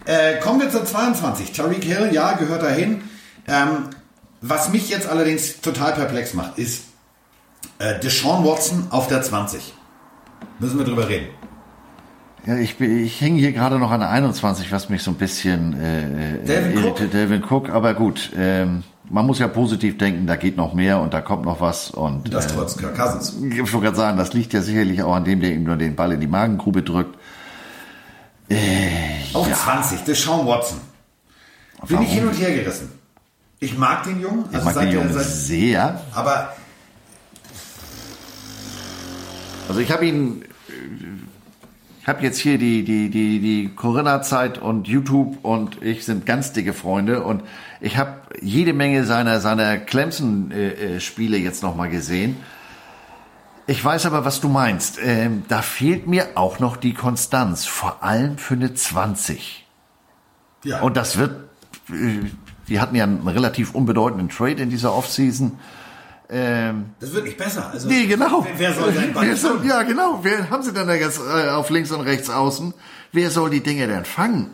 [0.05, 1.51] äh, kommen wir zur 22.
[1.51, 3.03] Tariq Hill, ja, gehört dahin.
[3.47, 3.89] Ähm,
[4.41, 6.83] was mich jetzt allerdings total perplex macht, ist
[7.79, 9.73] äh, Deshaun Watson auf der 20.
[10.59, 11.27] Müssen wir drüber reden.
[12.45, 15.73] Ja, ich, ich hänge hier gerade noch an der 21, was mich so ein bisschen
[15.79, 17.11] äh, Dalvin äh, Cook?
[17.11, 21.13] Delvin Cook, aber gut, ähm, man muss ja positiv denken, da geht noch mehr und
[21.13, 23.35] da kommt noch was und Das äh, trotz Kirk Cousins.
[23.51, 25.95] ich wollte gerade sagen, das liegt ja sicherlich auch an dem, der ihm nur den
[25.95, 27.17] Ball in die Magengrube drückt.
[29.33, 30.79] Auf 20, Deshaun Watson.
[31.87, 32.05] Bin Warum?
[32.05, 32.91] ich hin und her gerissen.
[33.59, 36.01] Ich mag den Jungen, Ich also mag seit den Jungen seit, sehr.
[36.13, 36.53] aber
[39.67, 40.45] Also ich habe ihn,
[42.01, 46.53] ich habe jetzt hier die, die, die, die Corinna-Zeit und YouTube und ich sind ganz
[46.53, 47.43] dicke Freunde und
[47.81, 52.37] ich habe jede Menge seiner, seiner Clemson-Spiele jetzt nochmal gesehen.
[53.69, 54.97] Ich weiß aber, was du meinst.
[55.03, 59.67] Ähm, da fehlt mir auch noch die Konstanz, vor allem für eine 20.
[60.63, 61.49] ja, Und das wird,
[61.89, 62.29] äh,
[62.69, 65.59] die hatten ja einen relativ unbedeutenden Trade in dieser Offseason.
[66.29, 67.69] Ähm, das wird nicht besser.
[67.71, 68.45] Also, Nee, genau.
[68.45, 69.65] Wer, wer soll sein Ball Wer soll?
[69.65, 70.19] Ja, genau.
[70.23, 72.73] Wer haben sie denn da jetzt äh, auf links und rechts außen?
[73.13, 74.51] Wer soll die Dinge denn fangen?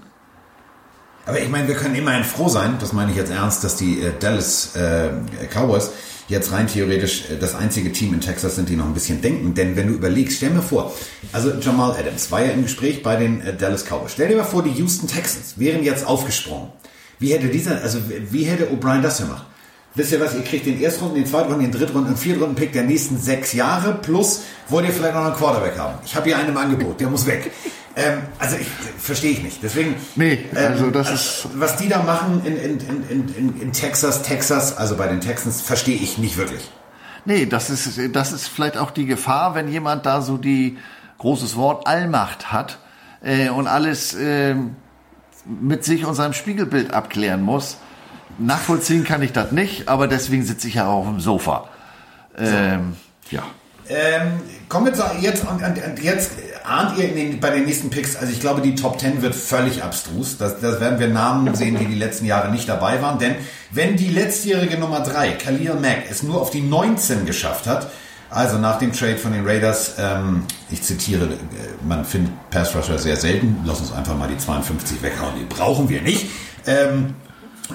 [1.26, 4.01] Aber ich meine, wir können immerhin froh sein, das meine ich jetzt ernst, dass die
[4.01, 5.09] äh, Dallas äh,
[5.51, 5.91] Cowboys
[6.28, 9.53] jetzt rein theoretisch äh, das einzige Team in Texas sind, die noch ein bisschen denken.
[9.55, 10.93] Denn wenn du überlegst, stell mir vor,
[11.32, 14.11] also Jamal Adams war ja im Gespräch bei den äh, Dallas Cowboys.
[14.13, 16.69] Stell dir mal vor, die Houston Texans wären jetzt aufgesprungen.
[17.19, 17.99] Wie hätte dieser, also
[18.30, 19.45] wie hätte O'Brien das gemacht?
[19.96, 23.18] Wisst ihr was, ihr kriegt den Erstrunden, den Zweitrunden, den Drittrunden und Viertrunden-Pick der nächsten
[23.18, 26.00] sechs Jahre plus wollt ihr vielleicht noch einen Quarterback haben.
[26.06, 27.52] Ich habe hier einen im Angebot, der muss weg.
[27.96, 28.66] Ähm, also ich
[28.98, 29.62] verstehe ich nicht.
[29.62, 34.24] Deswegen, Nee, also das also, ist- was die da machen in, in- in, in Texas,
[34.24, 36.72] Texas, also bei den Texans, verstehe ich nicht wirklich.
[37.26, 40.80] Nee, das ist, das ist vielleicht auch die Gefahr, wenn jemand da so die,
[41.20, 42.80] großes Wort, Allmacht hat
[43.22, 44.56] äh, und alles äh,
[45.46, 47.78] mit sich und seinem Spiegelbild abklären muss.
[48.38, 51.69] Nachvollziehen kann ich das nicht, aber deswegen sitze ich ja auch auf dem Sofa.
[52.38, 52.95] Ähm,
[53.29, 53.43] ja.
[53.89, 56.31] Ähm, kommen wir zu, jetzt, und, und, und jetzt
[56.63, 59.84] ahnt ihr den, bei den nächsten Picks, also ich glaube, die Top 10 wird völlig
[59.84, 60.38] abstrus.
[60.38, 63.19] Das, das werden wir Namen sehen, die die letzten Jahre nicht dabei waren.
[63.19, 63.36] Denn
[63.71, 67.89] wenn die letztjährige Nummer 3, Khalil Mack, es nur auf die 19 geschafft hat,
[68.29, 71.38] also nach dem Trade von den Raiders, ähm, ich zitiere, äh,
[71.88, 75.89] man findet Pass Rusher sehr selten, lass uns einfach mal die 52 weghauen, die brauchen
[75.89, 76.27] wir nicht.
[76.65, 77.15] Ähm,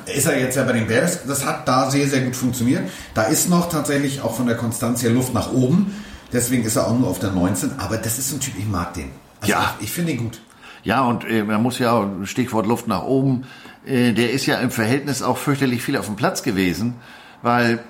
[0.06, 1.24] ist er jetzt ja bei den Bears.
[1.26, 2.88] Das hat da sehr, sehr gut funktioniert.
[3.14, 5.94] Da ist noch tatsächlich auch von der Konstanz her Luft nach oben.
[6.32, 7.78] Deswegen ist er auch nur auf der 19.
[7.78, 9.10] Aber das ist so ein Typ, ich mag den.
[9.40, 9.74] Also Ja.
[9.78, 10.40] Ich, ich finde ihn gut.
[10.84, 13.44] Ja, und äh, man muss ja, Stichwort Luft nach oben,
[13.86, 16.94] äh, der ist ja im Verhältnis auch fürchterlich viel auf dem Platz gewesen,
[17.42, 17.80] weil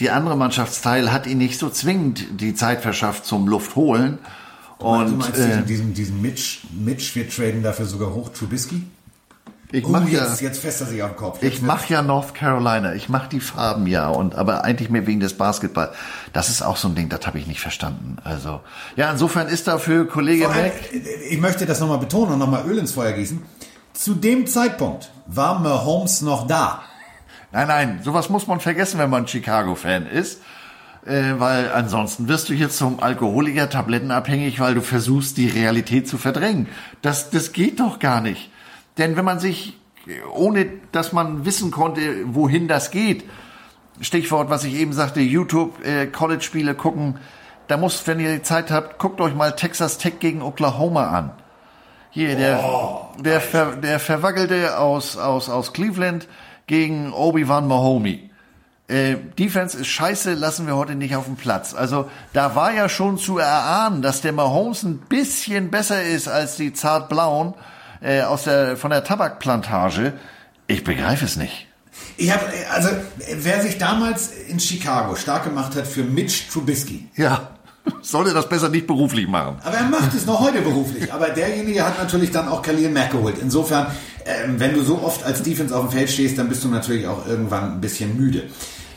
[0.00, 4.18] die andere Mannschaftsteil hat ihn nicht so zwingend die Zeit verschafft zum Luft holen.
[4.78, 8.82] du Und meinst äh, diesen, diesen, diesen Mitch, Mitch, wir traden dafür sogar hoch Trubisky?
[9.70, 11.42] Ich Oh, mache ja, jetzt, jetzt fässt er sich auf den Kopf.
[11.42, 15.20] ich mache ja North Carolina, ich mache die Farben ja und aber eigentlich mehr wegen
[15.20, 15.90] des Basketball.
[16.32, 18.16] Das ist auch so ein Ding, das habe ich nicht verstanden.
[18.24, 18.60] Also
[18.96, 20.72] ja, insofern ist dafür Kollege Mac.
[21.30, 23.42] Ich möchte das nochmal betonen und nochmal Öl ins Feuer gießen.
[23.92, 26.82] Zu dem Zeitpunkt war Mahomes noch da.
[27.52, 30.40] Nein, nein, sowas muss man vergessen, wenn man Chicago-Fan ist.
[31.06, 36.18] Äh, weil ansonsten wirst du hier zum Alkoholiker tablettenabhängig, weil du versuchst, die Realität zu
[36.18, 36.68] verdrängen.
[37.02, 38.50] Das, das geht doch gar nicht.
[38.98, 39.78] Denn wenn man sich,
[40.32, 43.24] ohne dass man wissen konnte, wohin das geht,
[44.00, 47.18] Stichwort, was ich eben sagte, YouTube, äh, College-Spiele gucken,
[47.68, 51.30] da muss, wenn ihr die Zeit habt, guckt euch mal Texas Tech gegen Oklahoma an.
[52.10, 56.26] Hier, der, der, ver, der Verwackelte aus, aus, aus Cleveland
[56.66, 58.30] gegen Obi-Wan Mahomey.
[58.88, 61.74] Äh, Defense ist scheiße, lassen wir heute nicht auf dem Platz.
[61.74, 66.56] Also da war ja schon zu erahnen, dass der Mahomes ein bisschen besser ist als
[66.56, 67.54] die zartblauen
[68.00, 70.12] äh, aus der von der Tabakplantage.
[70.66, 71.66] Ich begreife es nicht.
[72.16, 72.88] Ich hab, also
[73.36, 77.08] wer sich damals in Chicago stark gemacht hat für Mitch Trubisky.
[77.16, 77.50] Ja.
[78.02, 79.56] Sollte das besser nicht beruflich machen.
[79.64, 81.12] Aber er macht es noch heute beruflich.
[81.12, 83.36] Aber derjenige hat natürlich dann auch Khalil Mack geholt.
[83.40, 83.86] Insofern,
[84.26, 87.06] ähm, wenn du so oft als Defense auf dem Feld stehst, dann bist du natürlich
[87.06, 88.44] auch irgendwann ein bisschen müde.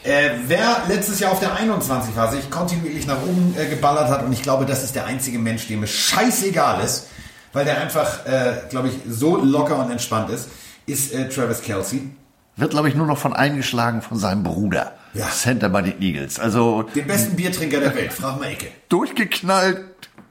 [0.04, 4.26] Äh, wer letztes Jahr auf der 21 war, sich kontinuierlich nach oben äh, geballert hat,
[4.26, 7.08] und ich glaube, das ist der einzige Mensch, dem es scheißegal ist,
[7.54, 10.50] weil der einfach, äh, glaube ich, so locker und entspannt ist,
[10.86, 12.10] ist äh, Travis Kelsey.
[12.58, 14.94] Wird, glaube ich, nur noch von eingeschlagen von seinem Bruder.
[15.14, 15.28] Ja.
[15.28, 16.40] Center bei den Eagles.
[16.40, 18.68] Also Den besten Biertrinker der Welt, frag mal Ecke.
[18.88, 19.84] durchgeknallt,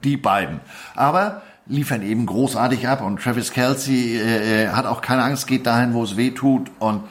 [0.03, 0.59] die beiden.
[0.95, 5.67] Aber liefern eben großartig ab und Travis Kelsey äh, äh, hat auch keine Angst, geht
[5.67, 7.03] dahin, wo es weh tut und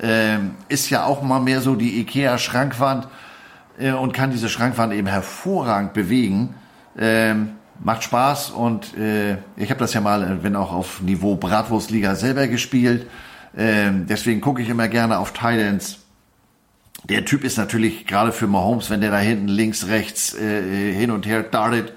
[0.00, 3.08] ähm, ist ja auch mal mehr so die Ikea-Schrankwand
[3.78, 6.54] äh, und kann diese Schrankwand eben hervorragend bewegen.
[6.96, 11.36] Ähm, macht Spaß und äh, ich habe das ja mal, äh, wenn auch auf Niveau
[11.36, 13.06] Bratwurstliga selber gespielt.
[13.56, 16.00] Ähm, deswegen gucke ich immer gerne auf Titans.
[17.08, 21.10] Der Typ ist natürlich gerade für Mahomes, wenn der da hinten links, rechts äh, hin
[21.10, 21.92] und her dartet,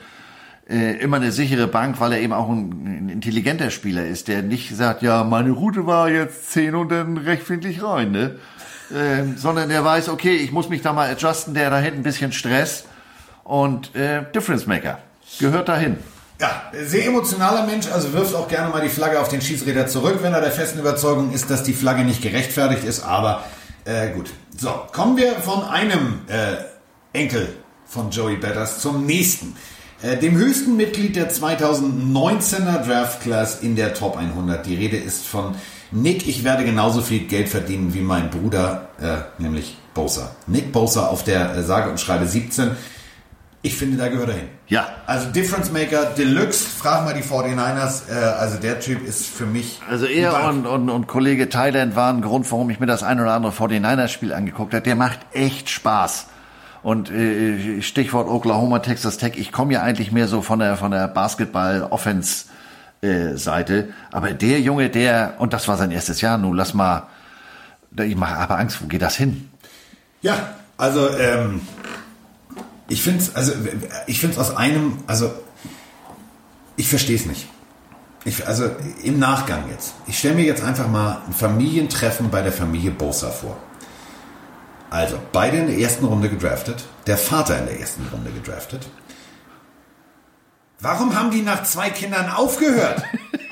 [0.70, 4.44] äh, immer eine sichere Bank, weil er eben auch ein, ein intelligenter Spieler ist, der
[4.44, 8.36] nicht sagt, ja, meine Route war jetzt 10 und dann rechtwinklig rein, ne?
[8.94, 12.04] Ähm, sondern der weiß, okay, ich muss mich da mal adjusten, der da hinten ein
[12.04, 12.86] bisschen Stress
[13.46, 15.00] und äh, Difference Maker
[15.40, 15.98] gehört dahin.
[16.40, 20.20] Ja, sehr emotionaler Mensch, also wirft auch gerne mal die Flagge auf den Schießräder zurück,
[20.22, 23.44] wenn er der festen Überzeugung ist, dass die Flagge nicht gerechtfertigt ist, aber
[23.86, 24.32] äh, gut.
[24.58, 26.56] So, kommen wir von einem äh,
[27.14, 27.50] Enkel
[27.86, 29.56] von Joey Betters zum nächsten.
[30.02, 34.66] Äh, dem höchsten Mitglied der 2019er Draft Class in der Top 100.
[34.66, 35.56] Die Rede ist von
[35.92, 40.36] Nick, ich werde genauso viel Geld verdienen wie mein Bruder, äh, nämlich Bosa.
[40.48, 42.72] Nick Bosa auf der äh, sage und schreibe 17.
[43.64, 44.48] Ich finde, da gehört er hin.
[44.68, 44.88] Ja.
[45.06, 48.10] Also Difference Maker Deluxe, frag mal die 49ers.
[48.10, 49.80] Äh, also der Typ ist für mich.
[49.88, 53.20] Also er und, und, und Kollege Thailand waren ein Grund, warum ich mir das ein
[53.20, 54.84] oder andere 49ers-Spiel angeguckt habe.
[54.84, 56.26] Der macht echt Spaß.
[56.82, 60.90] Und äh, Stichwort Oklahoma, Texas Tech, ich komme ja eigentlich mehr so von der, von
[60.90, 63.90] der Basketball-Offense-Seite.
[64.12, 67.04] Aber der Junge, der, und das war sein erstes Jahr, nun lass mal,
[67.96, 69.52] ich mache aber Angst, wo geht das hin?
[70.24, 71.62] Ja, also ähm,
[72.92, 73.54] ich finde es also
[74.08, 75.32] ich finde aus einem also
[76.76, 77.48] ich verstehe es nicht.
[78.24, 78.70] Ich, also
[79.04, 79.96] im Nachgang jetzt.
[80.08, 83.58] Ich stelle mir jetzt einfach mal ein Familientreffen bei der Familie Bosa vor.
[84.90, 88.88] Also beide in der ersten Runde gedraftet, der Vater in der ersten Runde gedraftet.
[90.80, 93.02] Warum haben die nach zwei Kindern aufgehört?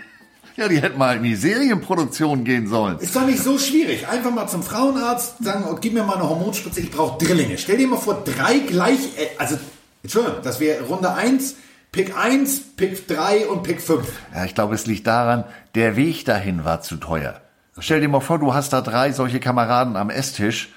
[0.59, 2.99] Ja, die hätten mal in die Serienproduktion gehen sollen.
[2.99, 4.05] Ist doch nicht so schwierig.
[4.09, 7.57] Einfach mal zum Frauenarzt sagen, oh, gib mir mal eine Hormonspritze, ich brauche Drillinge.
[7.57, 9.57] Stell dir mal vor, drei gleich, äh, also,
[10.03, 11.55] Entschuldigung, das wäre Runde 1,
[11.93, 14.05] Pick 1, Pick 3 und Pick 5.
[14.35, 15.45] Ja, ich glaube, es liegt daran,
[15.75, 17.39] der Weg dahin war zu teuer.
[17.77, 20.73] Stell dir mal vor, du hast da drei solche Kameraden am Esstisch.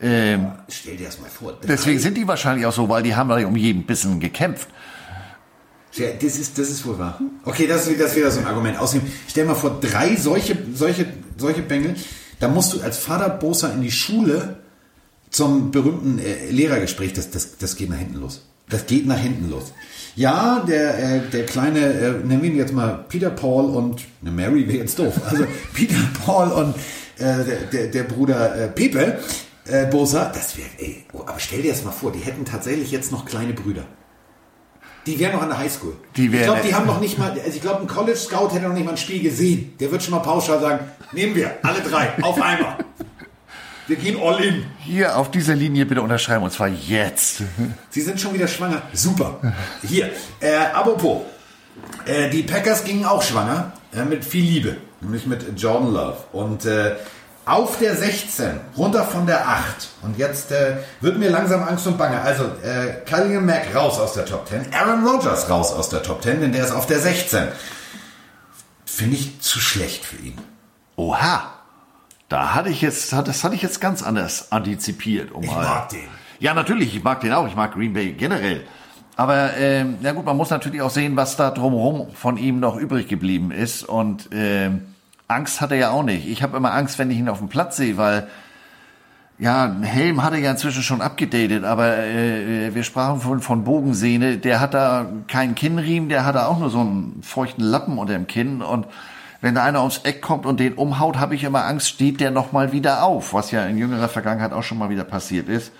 [0.00, 1.54] Ähm, Stell dir das mal vor.
[1.66, 4.68] Deswegen sind die wahrscheinlich auch so, weil die haben da um jeden Bissen gekämpft.
[5.96, 7.20] Das ist, das ist wohl wahr.
[7.44, 8.78] Okay, das ist, das ist wieder so ein Argument.
[8.78, 11.94] Außerdem, stell dir mal vor, drei solche, solche, solche Bengel,
[12.38, 14.56] da musst du als Vater Bosa in die Schule
[15.30, 18.42] zum berühmten äh, Lehrergespräch, das, das, das geht nach hinten los.
[18.68, 19.72] Das geht nach hinten los.
[20.16, 24.30] Ja, der, äh, der kleine, äh, nennen wir ihn jetzt mal Peter Paul und, ne,
[24.30, 26.74] Mary wäre jetzt doof, also Peter Paul und
[27.18, 29.18] äh, der, der, der Bruder äh, Pepe
[29.66, 32.90] äh, Bosa, das wäre, ey, oh, aber stell dir das mal vor, die hätten tatsächlich
[32.90, 33.84] jetzt noch kleine Brüder.
[35.06, 35.94] Die wären noch an der Highschool.
[36.16, 38.48] Die ich wären- glaube, die haben noch nicht mal, also ich glaube, ein College Scout
[38.52, 39.74] hätte noch nicht mal ein Spiel gesehen.
[39.78, 40.80] Der wird schon mal pauschal sagen,
[41.12, 42.76] nehmen wir, alle drei, auf einmal.
[43.86, 44.64] Wir gehen all in.
[44.80, 47.42] Hier auf dieser Linie bitte unterschreiben und zwar jetzt.
[47.90, 48.82] Sie sind schon wieder schwanger.
[48.92, 49.38] Super.
[49.86, 51.22] Hier, äh, apropos,
[52.04, 56.16] äh, die Packers gingen auch schwanger, äh, mit viel Liebe, nämlich mit Jordan Love.
[56.32, 56.96] Und äh,
[57.46, 59.88] auf der 16, runter von der 8.
[60.02, 62.20] Und jetzt äh, wird mir langsam Angst und Bange.
[62.20, 66.22] Also, äh, Khalil Mack raus aus der Top 10, Aaron Rodgers raus aus der Top
[66.22, 67.46] 10, denn der ist auf der 16.
[68.84, 70.38] Finde ich zu schlecht für ihn.
[70.96, 71.52] Oha.
[72.28, 75.30] Da hatte ich jetzt, das hatte ich jetzt ganz anders antizipiert.
[75.30, 76.08] Um Ich mal- mag den.
[76.40, 77.46] Ja, natürlich, ich mag den auch.
[77.46, 78.66] Ich mag Green Bay generell.
[79.14, 82.76] Aber ähm, na gut, man muss natürlich auch sehen, was da drumherum von ihm noch
[82.76, 83.84] übrig geblieben ist.
[83.84, 84.94] Und ähm,
[85.28, 86.28] Angst hat er ja auch nicht.
[86.28, 88.28] Ich habe immer Angst, wenn ich ihn auf dem Platz sehe, weil
[89.38, 94.38] ja, Helm hat er ja inzwischen schon abgedatet, aber äh, wir sprachen von, von Bogensehne,
[94.38, 98.14] der hat da keinen Kinnriemen, der hat da auch nur so einen feuchten Lappen unter
[98.14, 98.86] dem Kinn und
[99.42, 102.30] wenn da einer ums Eck kommt und den umhaut, habe ich immer Angst, steht der
[102.30, 105.72] nochmal wieder auf, was ja in jüngerer Vergangenheit auch schon mal wieder passiert ist.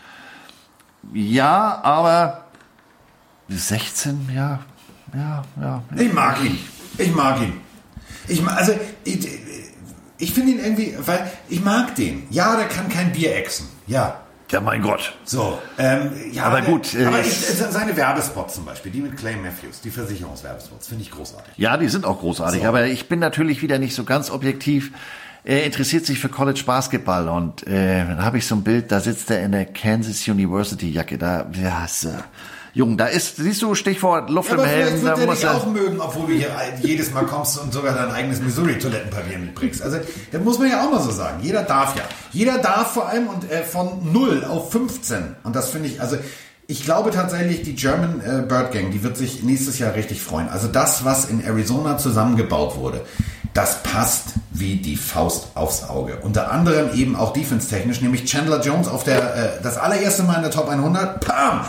[1.14, 2.44] Ja, aber
[3.48, 4.58] 16, ja,
[5.14, 5.82] ja, ja.
[5.96, 6.58] Ich mag ihn.
[6.98, 7.65] Ich mag ihn.
[8.28, 8.72] Ich mag, also,
[9.04, 9.28] ich,
[10.18, 12.24] ich finde ihn irgendwie, weil ich mag den.
[12.30, 13.68] Ja, der kann kein Bier exen.
[13.86, 14.20] Ja.
[14.50, 15.12] Ja, mein Gott.
[15.24, 19.16] So, ähm, ja, Aber gut, Äh, aber äh, ich, seine Werbespots zum Beispiel, die mit
[19.16, 21.52] Clay Matthews, die Versicherungswerbespots, finde ich großartig.
[21.56, 22.68] Ja, die sind auch großartig, So.
[22.68, 24.92] aber ich bin natürlich wieder nicht so ganz objektiv.
[25.42, 29.00] Er interessiert sich für College Basketball und äh, dann habe ich so ein Bild, da
[29.00, 31.18] sitzt er in der Kansas University Jacke.
[31.18, 32.10] Da, ja, so.
[32.76, 35.54] Jung, da ist, siehst du, Stichwort Luft Aber im Helm, wird da muss er.
[35.54, 36.50] auch mögen, obwohl du hier
[36.82, 39.80] jedes Mal kommst und sogar dein eigenes Missouri-Toilettenpapier mitbringst.
[39.80, 39.96] Also,
[40.30, 41.38] das muss man ja auch mal so sagen.
[41.42, 42.02] Jeder darf ja.
[42.32, 45.36] Jeder darf vor allem und äh, von 0 auf 15.
[45.42, 46.18] Und das finde ich, also,
[46.66, 50.50] ich glaube tatsächlich, die German äh, Bird Gang, die wird sich nächstes Jahr richtig freuen.
[50.50, 53.00] Also das, was in Arizona zusammengebaut wurde,
[53.54, 56.18] das passt wie die Faust aufs Auge.
[56.20, 60.42] Unter anderem eben auch defense-technisch, nämlich Chandler Jones auf der, äh, das allererste Mal in
[60.42, 61.64] der Top 100, pam!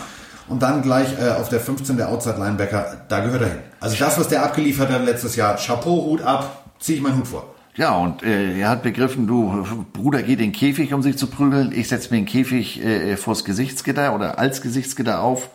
[0.48, 3.60] Und dann gleich äh, auf der 15 der Outside-Linebacker, da gehört er hin.
[3.80, 7.28] Also das, was der abgeliefert hat letztes Jahr, Chapeau, Hut ab, ziehe ich meinen Hut
[7.28, 7.54] vor.
[7.76, 11.28] Ja, und äh, er hat begriffen, du, Bruder geht in den Käfig, um sich zu
[11.28, 11.72] prügeln.
[11.72, 15.50] Ich setze mir den Käfig äh, vors Gesichtsgitter oder als Gesichtsgitter auf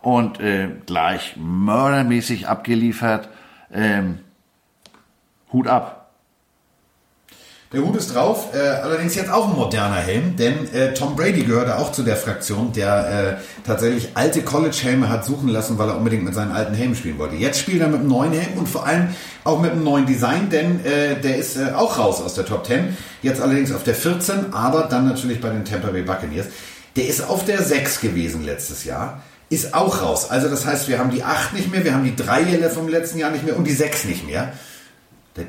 [0.00, 3.28] und äh, gleich mördermäßig abgeliefert.
[3.72, 4.20] Ähm,
[5.52, 6.03] Hut ab.
[7.74, 11.42] Der Hut ist drauf, äh, allerdings jetzt auch ein moderner Helm, denn äh, Tom Brady
[11.42, 15.96] gehörte auch zu der Fraktion, der äh, tatsächlich alte College-Helme hat suchen lassen, weil er
[15.96, 17.34] unbedingt mit seinen alten Helmen spielen wollte.
[17.34, 19.08] Jetzt spielt er mit einem neuen Helm und vor allem
[19.42, 22.64] auch mit einem neuen Design, denn äh, der ist äh, auch raus aus der Top
[22.64, 22.96] 10.
[23.22, 26.46] Jetzt allerdings auf der 14, aber dann natürlich bei den Tampa Bay Buccaneers.
[26.94, 29.20] Der ist auf der 6 gewesen letztes Jahr.
[29.50, 30.30] Ist auch raus.
[30.30, 33.18] Also das heißt, wir haben die 8 nicht mehr, wir haben die 3 vom letzten
[33.18, 34.52] Jahr nicht mehr und die 6 nicht mehr.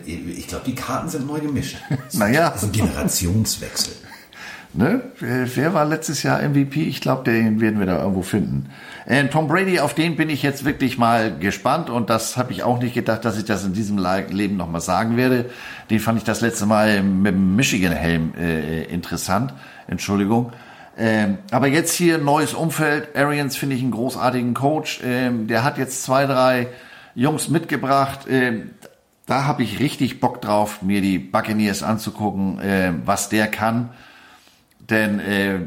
[0.06, 1.78] Ich glaube, die Karten sind neu gemischt.
[2.14, 2.50] Naja.
[2.50, 3.94] Das ist ein Generationswechsel.
[4.74, 5.04] Ne?
[5.20, 6.84] Wer wer war letztes Jahr MVP?
[6.84, 8.70] Ich glaube, den werden wir da irgendwo finden.
[9.06, 12.64] Äh, Tom Brady, auf den bin ich jetzt wirklich mal gespannt und das habe ich
[12.64, 15.50] auch nicht gedacht, dass ich das in diesem Le- Leben nochmal sagen werde.
[15.90, 19.54] Den fand ich das letzte Mal mit dem Michigan-Helm äh, interessant.
[19.88, 20.52] Entschuldigung.
[20.98, 23.16] Ähm, aber jetzt hier neues Umfeld.
[23.16, 25.00] Arians finde ich einen großartigen Coach.
[25.06, 26.68] Ähm, der hat jetzt zwei, drei
[27.16, 28.22] Jungs mitgebracht.
[28.30, 28.72] Ähm,
[29.26, 33.90] da habe ich richtig Bock drauf, mir die Buccaneers anzugucken, äh, was der kann.
[34.80, 35.60] Denn äh,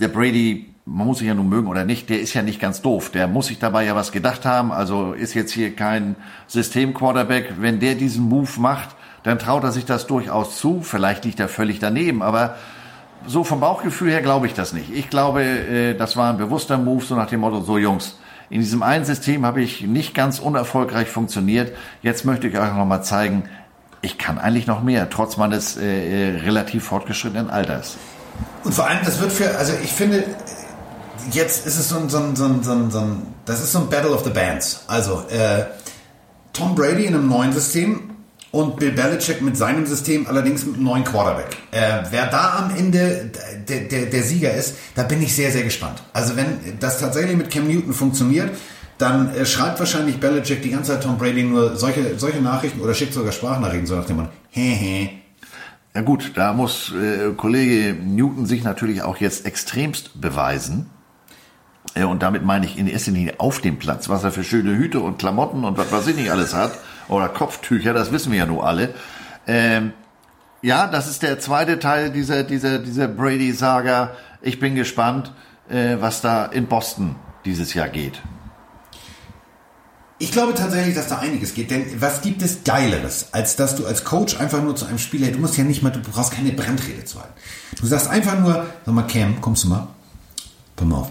[0.00, 2.82] der Brady, man muss sich ja nun mögen oder nicht, der ist ja nicht ganz
[2.82, 3.10] doof.
[3.10, 4.72] Der muss sich dabei ja was gedacht haben.
[4.72, 6.16] Also ist jetzt hier kein
[6.48, 7.54] System-Quarterback.
[7.60, 10.82] Wenn der diesen Move macht, dann traut er sich das durchaus zu.
[10.82, 12.56] Vielleicht liegt er völlig daneben, aber
[13.26, 14.90] so vom Bauchgefühl her glaube ich das nicht.
[14.92, 18.18] Ich glaube, äh, das war ein bewusster Move, so nach dem Motto, so Jungs,
[18.50, 21.72] in diesem einen System habe ich nicht ganz unerfolgreich funktioniert.
[22.02, 23.44] Jetzt möchte ich euch noch mal zeigen,
[24.02, 25.84] ich kann eigentlich noch mehr, trotz meines äh,
[26.32, 27.96] äh, relativ fortgeschrittenen Alters.
[28.64, 30.24] Und vor allem, das wird für, also ich finde,
[31.30, 33.72] jetzt ist es so ein, so ein, so ein, so ein, so ein das ist
[33.72, 34.84] so ein Battle of the Bands.
[34.86, 35.64] Also, äh,
[36.52, 38.09] Tom Brady in einem neuen System
[38.52, 41.56] und Bill Belichick mit seinem System, allerdings mit einem neuen Quarterback.
[41.70, 43.30] Äh, wer da am Ende
[43.68, 46.02] der, der, der Sieger ist, da bin ich sehr, sehr gespannt.
[46.12, 48.50] Also wenn das tatsächlich mit Cam Newton funktioniert,
[48.98, 52.94] dann äh, schreibt wahrscheinlich Belichick die ganze Zeit Tom Brady nur solche, solche Nachrichten oder
[52.94, 55.10] schickt sogar Sprachnachrichten, so nach dem Motto, he, he,
[55.94, 60.90] Ja gut, da muss äh, Kollege Newton sich natürlich auch jetzt extremst beweisen.
[61.94, 64.76] Äh, und damit meine ich in erster Linie auf dem Platz, was er für schöne
[64.76, 66.72] Hüte und Klamotten und was weiß ich nicht alles hat.
[67.10, 68.94] Oder Kopftücher, das wissen wir ja nur alle.
[69.46, 69.92] Ähm,
[70.62, 74.12] ja, das ist der zweite Teil dieser, dieser, dieser Brady-Saga.
[74.42, 75.32] Ich bin gespannt,
[75.68, 78.22] äh, was da in Boston dieses Jahr geht.
[80.18, 83.86] Ich glaube tatsächlich, dass da einiges geht, denn was gibt es Geileres, als dass du
[83.86, 86.52] als Coach einfach nur zu einem Spieler, du musst ja nicht mal, du brauchst keine
[86.52, 87.32] Brandrede zu halten.
[87.80, 89.88] Du sagst einfach nur, sag mal, Cam, kommst du mal?
[90.76, 91.10] Pass mal auf.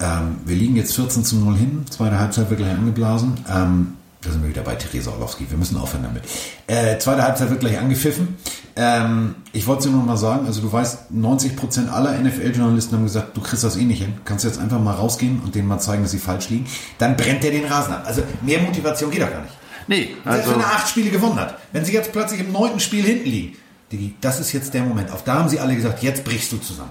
[0.00, 3.44] Ähm, wir liegen jetzt 14 zu 0 hin, zweite Halbzeit wird gleich angeblasen.
[3.52, 6.24] Ähm, da sind wir wieder bei Theresa Orlowski, wir müssen aufhören damit.
[6.66, 8.36] Äh, zweite Halbzeit wird gleich angepfiffen.
[8.76, 13.04] Ähm, ich wollte es dir nur mal sagen, also du weißt, 90% aller NFL-Journalisten haben
[13.04, 14.14] gesagt, du kriegst das eh nicht hin.
[14.24, 16.66] Kannst du jetzt einfach mal rausgehen und denen mal zeigen, dass sie falsch liegen.
[16.98, 18.04] Dann brennt der den Rasen ab.
[18.06, 19.54] Also mehr Motivation geht doch gar nicht.
[19.86, 21.58] Nee, Selbst also wenn er acht Spiele gewonnen hat.
[21.72, 23.56] Wenn sie jetzt plötzlich im neunten Spiel hinten liegen.
[23.92, 25.10] Digi, das ist jetzt der Moment.
[25.12, 26.90] Auf da haben sie alle gesagt, jetzt brichst du zusammen.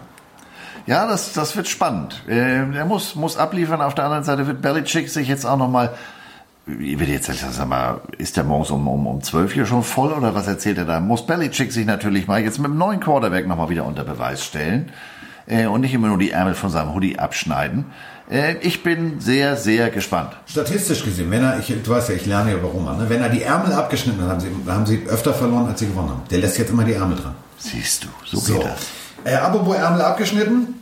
[0.86, 2.22] Ja, das, das wird spannend.
[2.28, 3.82] Äh, er muss, muss abliefern.
[3.82, 5.94] Auf der anderen Seite wird Belichick sich jetzt auch nochmal,
[6.66, 10.14] ich will jetzt sag mal, ist der morgens um, um, um 12 hier schon voll
[10.14, 11.00] oder was erzählt er da?
[11.00, 14.92] Muss Belichick sich natürlich mal jetzt mit dem neuen Quarterback nochmal wieder unter Beweis stellen.
[15.46, 17.86] äh, und nicht immer nur die Ärmel von seinem Hoodie abschneiden.
[18.30, 20.32] Äh, ich bin sehr, sehr gespannt.
[20.46, 23.06] Statistisch gesehen, wenn er, ich, du weißt ja, ich lerne ja warum, ne?
[23.10, 26.12] wenn er die Ärmel abgeschnitten hat, haben sie, haben sie öfter verloren, als sie gewonnen
[26.12, 26.22] haben.
[26.32, 27.36] Der lässt jetzt immer die Ärmel dran.
[27.58, 28.54] Siehst du, so, So.
[28.54, 28.88] geht das.
[29.26, 30.76] Äh, apropos Ärmel abgeschnitten.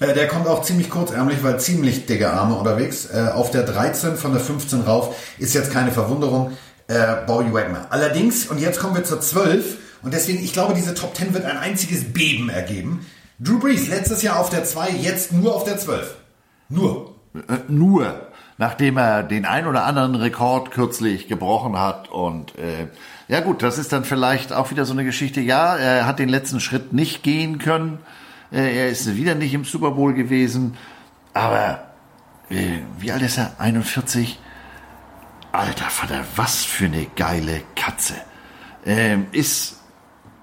[0.00, 3.06] Äh, der kommt auch ziemlich kurzärmlich, weil ziemlich dicke Arme unterwegs.
[3.06, 6.52] Äh, auf der 13 von der 15 rauf ist jetzt keine Verwunderung.
[6.86, 7.86] Äh, Bowie Wagner.
[7.90, 9.78] Allerdings, und jetzt kommen wir zur 12.
[10.02, 13.06] Und deswegen, ich glaube, diese Top 10 wird ein einziges Beben ergeben.
[13.38, 16.14] Drew Brees, letztes Jahr auf der 2, jetzt nur auf der 12.
[16.68, 17.14] Nur.
[17.34, 18.14] Äh, nur
[18.58, 22.86] nachdem er den ein oder anderen Rekord kürzlich gebrochen hat und äh,
[23.26, 25.40] ja gut, das ist dann vielleicht auch wieder so eine Geschichte.
[25.40, 27.98] Ja, er hat den letzten Schritt nicht gehen können.
[28.52, 30.76] Äh, er ist wieder nicht im Super Bowl gewesen.
[31.32, 31.84] Aber
[32.50, 33.52] äh, wie alt ist er?
[33.58, 34.38] 41?
[35.52, 38.14] Alter Vater, was für eine geile Katze.
[38.84, 39.76] Ähm, ist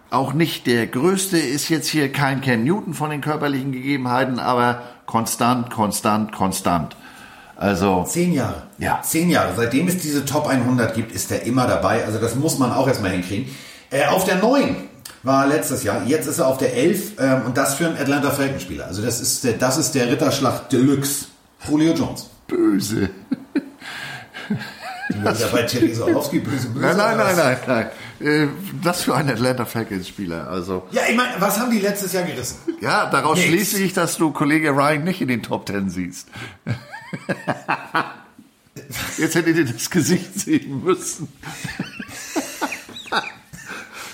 [0.10, 4.84] auch nicht der größte, ist jetzt hier kein Ken Newton von den körperlichen Gegebenheiten, aber
[5.06, 6.96] konstant, konstant, konstant.
[7.56, 8.64] Also, Zehn Jahre.
[8.78, 9.02] Ja.
[9.04, 9.54] Zehn Jahre.
[9.56, 12.04] Seitdem es diese Top 100 gibt, ist er immer dabei.
[12.06, 13.54] Also das muss man auch erstmal hinkriegen.
[13.92, 14.76] Äh, auf der 9
[15.24, 16.04] war letztes Jahr.
[16.06, 18.88] Jetzt ist er auf der 11 ähm, und das für einen Atlanta Falcons Spieler.
[18.88, 21.26] Also das ist der, das ist der Ritterschlag Deluxe.
[21.70, 22.30] Julio Jones.
[22.48, 23.10] böse.
[25.10, 26.86] Du bist ja bei Terry Orlowski böse, böse.
[26.86, 28.26] Nein, nein, nein, nein, nein.
[28.26, 28.48] Äh,
[28.82, 30.48] Das für einen Atlanta Falcons Spieler.
[30.50, 32.56] Also, Ja, ich meine, was haben die letztes Jahr gerissen?
[32.80, 33.50] ja, daraus Nix.
[33.50, 36.30] schließe ich, dass du Kollege Ryan nicht in den Top Ten siehst.
[39.18, 41.28] Jetzt hättet ihr das Gesicht sehen müssen.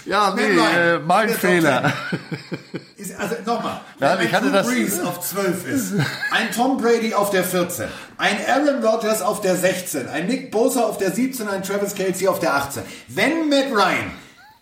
[0.07, 1.93] Ja, nee, äh, mein Fehler.
[2.97, 5.93] Ist, also nochmal, Ja, wenn ich ein hatte Drew das- Brees auf 12 ist,
[6.31, 7.85] ein Tom Brady auf der 14,
[8.17, 12.27] ein Aaron Rodgers auf der 16, ein Nick Bosa auf der 17, ein Travis Kelsey
[12.27, 12.81] auf der 18.
[13.09, 14.11] Wenn Matt Ryan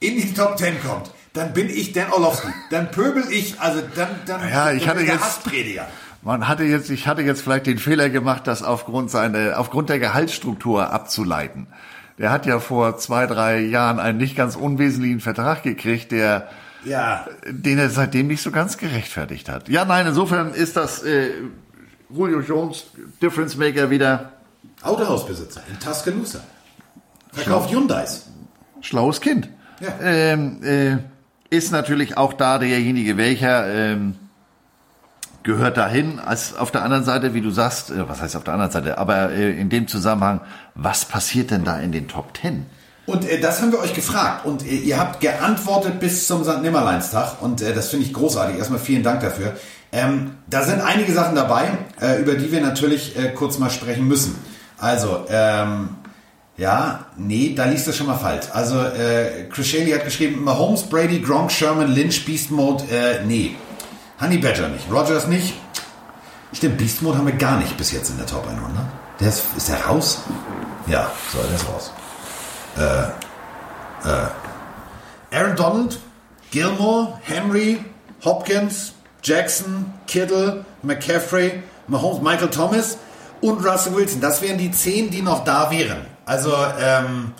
[0.01, 2.47] in die Top 10 kommt, dann bin ich Dan Orlovsky.
[2.71, 5.87] Dann pöbel ich, also dann, dann Ja, ich dann hatte bin der jetzt- Hassprediger.
[6.21, 9.99] Man hatte jetzt, ich hatte jetzt vielleicht den Fehler gemacht, das aufgrund seiner, aufgrund der
[9.99, 11.67] Gehaltsstruktur abzuleiten.
[12.17, 16.49] Der hat ja vor zwei, drei Jahren einen nicht ganz unwesentlichen Vertrag gekriegt, der,
[16.85, 19.67] Ja, den er seitdem nicht so ganz gerechtfertigt hat.
[19.67, 21.31] Ja, nein, insofern ist das äh,
[22.09, 22.85] Julio Jones
[23.21, 24.31] Difference Maker wieder
[24.81, 26.39] Autohausbesitzer in Tuscaloosa.
[27.33, 28.27] Verkauft Hyundais.
[28.81, 29.49] schlaues Kind.
[29.81, 29.89] Ja.
[30.01, 30.97] Ähm, äh,
[31.49, 34.15] ist natürlich auch da derjenige, welcher ähm,
[35.45, 36.19] gehört dahin.
[36.19, 38.97] Als auf der anderen Seite, wie du sagst, äh, was heißt auf der anderen Seite,
[38.97, 40.41] aber äh, in dem Zusammenhang,
[40.73, 42.65] was passiert denn da in den Top Ten?
[43.05, 46.61] Und äh, das haben wir euch gefragt und äh, ihr habt geantwortet bis zum St.
[46.61, 48.57] Nimmerleinstag und äh, das finde ich großartig.
[48.57, 49.53] Erstmal vielen Dank dafür.
[49.91, 51.69] Ähm, da sind einige Sachen dabei,
[52.01, 54.35] äh, über die wir natürlich kurz mal sprechen müssen.
[54.77, 55.89] Also, ähm,
[56.57, 58.47] ja, nee, da liest das schon mal falsch.
[58.51, 62.83] Also, äh, Chris Shaley hat geschrieben, Mahomes, Brady, Gronk, Sherman, Lynch, Beast Mode,
[63.25, 63.55] nee.
[64.19, 65.53] Honey Badger nicht, Rogers nicht.
[66.53, 68.71] Stimmt, Beast Mode haben wir gar nicht bis jetzt in der Top 100.
[69.19, 70.21] Der ist, ist der raus?
[70.87, 71.91] Ja, so, der ist raus.
[75.31, 75.99] Aaron Donald,
[76.51, 77.83] Gilmore, Henry,
[78.23, 78.93] Hopkins,
[79.23, 82.97] Jackson, Kittle, McCaffrey, Mahomes, Michael Thomas
[83.41, 84.21] und Russell Wilson.
[84.21, 86.05] Das wären die zehn, die noch da wären.
[86.25, 87.33] Also, ähm,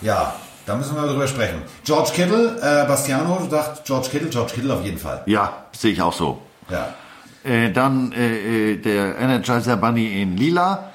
[0.00, 0.34] ja,
[0.70, 1.62] da müssen wir drüber sprechen.
[1.84, 5.22] George Kittle, äh, Bastiano sagt George Kittle, George Kittle auf jeden Fall.
[5.26, 6.40] Ja, sehe ich auch so.
[6.70, 6.94] Ja.
[7.42, 10.92] Äh, dann äh, äh, der Energizer Bunny in Lila,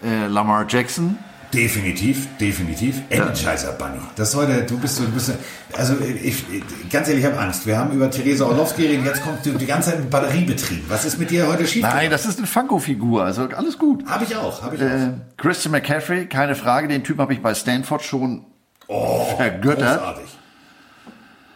[0.00, 1.18] äh, Lamar Jackson.
[1.52, 3.02] Definitiv, definitiv.
[3.10, 3.98] Energizer Bunny.
[4.14, 5.32] Das heute, du bist so, du bist,
[5.76, 6.44] also ich,
[6.90, 7.66] ganz ehrlich, ich habe Angst.
[7.66, 10.84] Wir haben über Theresa Orlowski geredet, jetzt kommt die, die ganze Zeit mit Batteriebetrieb.
[10.88, 11.82] Was ist mit dir heute schief?
[11.82, 14.06] Nein, das ist eine Funko-Figur, also alles gut.
[14.06, 14.86] Habe ich auch, habe ich auch.
[14.86, 18.44] Äh, Christian McCaffrey, keine Frage, den Typ habe ich bei Stanford schon
[18.88, 19.98] vergöttert.
[19.98, 20.38] Großartig.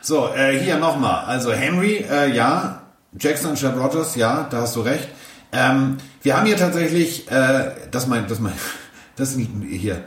[0.01, 1.25] So, äh, hier nochmal.
[1.27, 2.83] Also Henry, äh, ja.
[3.19, 5.09] Jackson Chad Rogers, ja, da hast du recht.
[5.53, 8.53] Ähm, wir haben hier tatsächlich, äh, das mein, das mein,
[9.17, 10.05] das sind hier,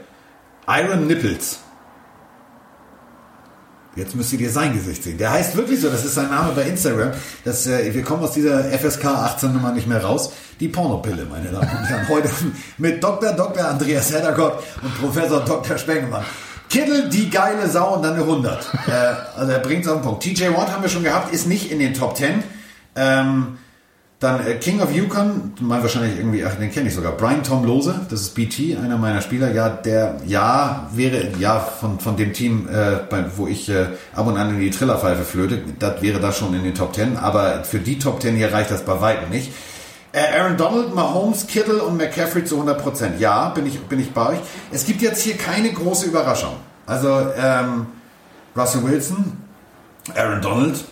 [0.66, 1.60] Iron Nipples.
[3.96, 5.18] Jetzt müsst ihr dir sein Gesicht sehen.
[5.18, 7.12] Der heißt wirklich so, das ist sein Name bei Instagram.
[7.44, 10.32] Das, äh, wir kommen aus dieser FSK 18 Nummer nicht mehr raus.
[10.58, 12.08] Die Pornopille, meine Damen und Herren.
[12.08, 12.28] Heute
[12.78, 13.32] mit Dr.
[13.34, 13.68] Dr.
[13.68, 15.78] Andreas Heddergott und Professor Dr.
[15.78, 16.24] Spengemann.
[16.74, 18.68] Kittel, die geile Sau und dann eine 100.
[18.88, 20.24] äh, also er bringt es auf den Punkt.
[20.24, 22.42] TJ Watt haben wir schon gehabt, ist nicht in den Top 10.
[22.96, 23.58] Ähm,
[24.18, 27.12] dann äh, King of Yukon, meinst wahrscheinlich irgendwie, ach, den kenne ich sogar.
[27.12, 29.52] Brian Tom Lose, das ist BT, einer meiner Spieler.
[29.52, 34.26] Ja, der, ja, wäre, ja, von, von dem Team, äh, bei, wo ich äh, ab
[34.26, 37.18] und an in die Trillerpfeife flöte, das wäre das schon in den Top 10.
[37.18, 39.52] Aber für die Top 10 hier reicht das bei weitem nicht.
[40.10, 43.20] Äh, Aaron Donald, Mahomes, Kittle und McCaffrey zu 100 Prozent.
[43.20, 44.38] Ja, bin ich, bin ich bei euch.
[44.72, 46.54] Es gibt jetzt hier keine große Überraschung.
[46.86, 47.86] Also, ähm,
[48.56, 49.36] Russell Wilson,
[50.14, 50.84] Aaron Donald,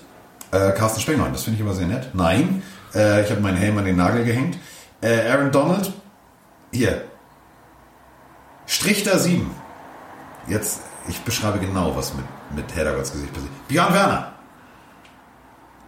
[0.52, 2.10] Äh, Carsten Spengler, das finde ich immer sehr nett.
[2.12, 2.62] Nein,
[2.94, 4.59] äh, ich habe meinen Helm an den Nagel gehängt.
[5.01, 5.90] Äh, Aaron Donald,
[6.70, 7.05] hier.
[8.66, 9.51] Strichter 7.
[10.48, 13.51] Jetzt, ich beschreibe genau, was mit, mit Heddergotts Gesicht passiert.
[13.69, 14.32] Björn Werner.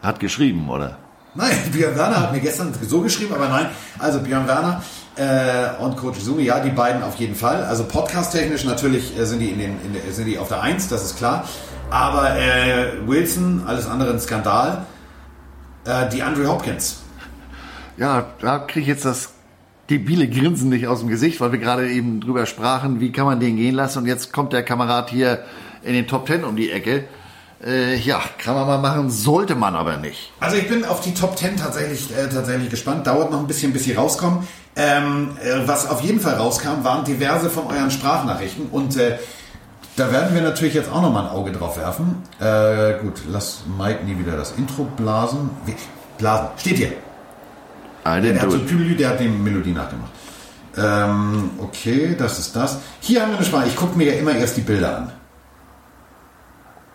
[0.02, 0.96] Hat geschrieben, oder?
[1.34, 3.66] Nein, Björn Werner hat mir gestern so geschrieben, aber nein.
[3.98, 4.82] Also Björn Werner
[5.16, 7.64] äh, und Coach Izumi, ja, die beiden auf jeden Fall.
[7.64, 10.88] Also podcast-technisch natürlich äh, sind, die in den, in der, sind die auf der Eins,
[10.88, 11.44] das ist klar.
[11.90, 14.86] Aber äh, Wilson, alles andere ein Skandal.
[15.84, 17.02] Äh, die Andre Hopkins.
[17.96, 19.34] Ja, da kriege ich jetzt das
[19.90, 23.38] debile Grinsen nicht aus dem Gesicht, weil wir gerade eben drüber sprachen, wie kann man
[23.38, 23.98] den gehen lassen.
[23.98, 25.44] Und jetzt kommt der Kamerad hier
[25.82, 27.04] in den Top Ten um die Ecke.
[27.64, 30.32] Äh, ja, kann man mal machen, sollte man aber nicht.
[30.38, 33.06] Also ich bin auf die Top Ten tatsächlich, äh, tatsächlich gespannt.
[33.06, 34.46] Dauert noch ein bisschen, bis sie rauskommen.
[34.76, 38.66] Ähm, äh, was auf jeden Fall rauskam, waren diverse von euren Sprachnachrichten.
[38.66, 39.18] Und äh,
[39.96, 42.22] da werden wir natürlich jetzt auch noch mal ein Auge drauf werfen.
[42.38, 45.48] Äh, gut, lass Mike nie wieder das Intro blasen.
[45.64, 45.74] Wie?
[46.18, 46.92] Blasen, steht hier.
[48.04, 50.10] Der didn't hat, so, der hat die Melodie nachgemacht.
[50.76, 52.78] Ähm, okay, das ist das.
[53.00, 53.68] Hier haben wir eine Sprache.
[53.68, 55.12] Ich gucke mir ja immer erst die Bilder an.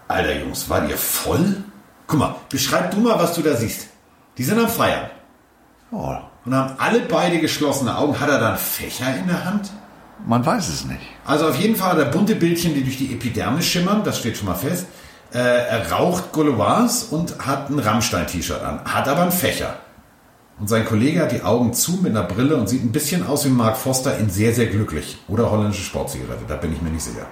[0.10, 1.64] Alter Jungs, wart ihr voll?
[2.08, 3.88] Guck mal, beschreib du mal, was du da siehst.
[4.38, 5.10] Die sind am Feiern.
[5.92, 6.16] Oh,
[6.46, 8.20] Und haben alle beide geschlossene Augen.
[8.20, 9.72] Hat er dann Fächer in der Hand?
[10.26, 11.00] man weiß es nicht.
[11.26, 14.04] Also auf jeden Fall hat er bunte Bildchen, die durch die Epidermis schimmern.
[14.04, 14.88] Das steht schon mal fest.
[15.32, 18.84] Äh, er raucht Gauloise und hat ein Rammstein-T-Shirt an.
[18.86, 19.76] Hat aber einen Fächer.
[20.60, 23.46] Und sein Kollege hat die Augen zu mit einer Brille und sieht ein bisschen aus
[23.46, 25.20] wie Mark Foster in sehr, sehr glücklich.
[25.28, 27.28] Oder holländische Sportzigarette, da bin ich mir nicht sicher.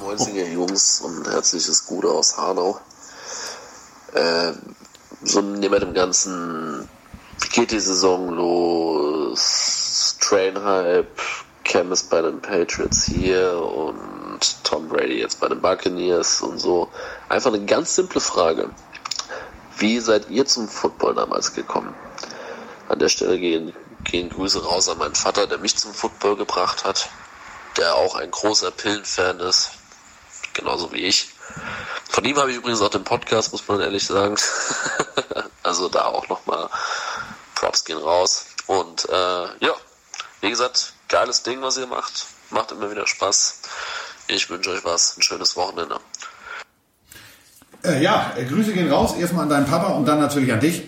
[0.00, 2.80] Moinsinger Jungs und herzliches Gute aus Hanau.
[4.12, 4.52] Äh,
[5.22, 6.88] so neben dem ganzen,
[7.40, 10.16] wie geht die Saison los?
[10.20, 11.20] Train Hype,
[11.64, 16.88] Cam ist bei den Patriots hier und Tom Brady jetzt bei den Buccaneers und so.
[17.28, 18.70] Einfach eine ganz simple Frage.
[19.78, 21.94] Wie seid ihr zum Football damals gekommen?
[22.88, 23.72] An der Stelle gehen,
[24.04, 27.08] gehen Grüße raus an meinen Vater, der mich zum Football gebracht hat,
[27.76, 29.72] der auch ein großer Pillenfan ist,
[30.56, 31.28] genauso wie ich.
[32.08, 34.36] Von ihm habe ich übrigens auch den Podcast, muss man ehrlich sagen.
[35.62, 36.68] also da auch nochmal
[37.54, 38.46] Props gehen raus.
[38.66, 39.74] Und äh, ja,
[40.40, 42.26] wie gesagt, geiles Ding, was ihr macht.
[42.50, 43.60] Macht immer wieder Spaß.
[44.28, 46.00] Ich wünsche euch was, ein schönes Wochenende.
[47.84, 49.14] Äh, ja, Grüße gehen raus.
[49.16, 50.82] Erstmal an deinen Papa und dann natürlich an dich.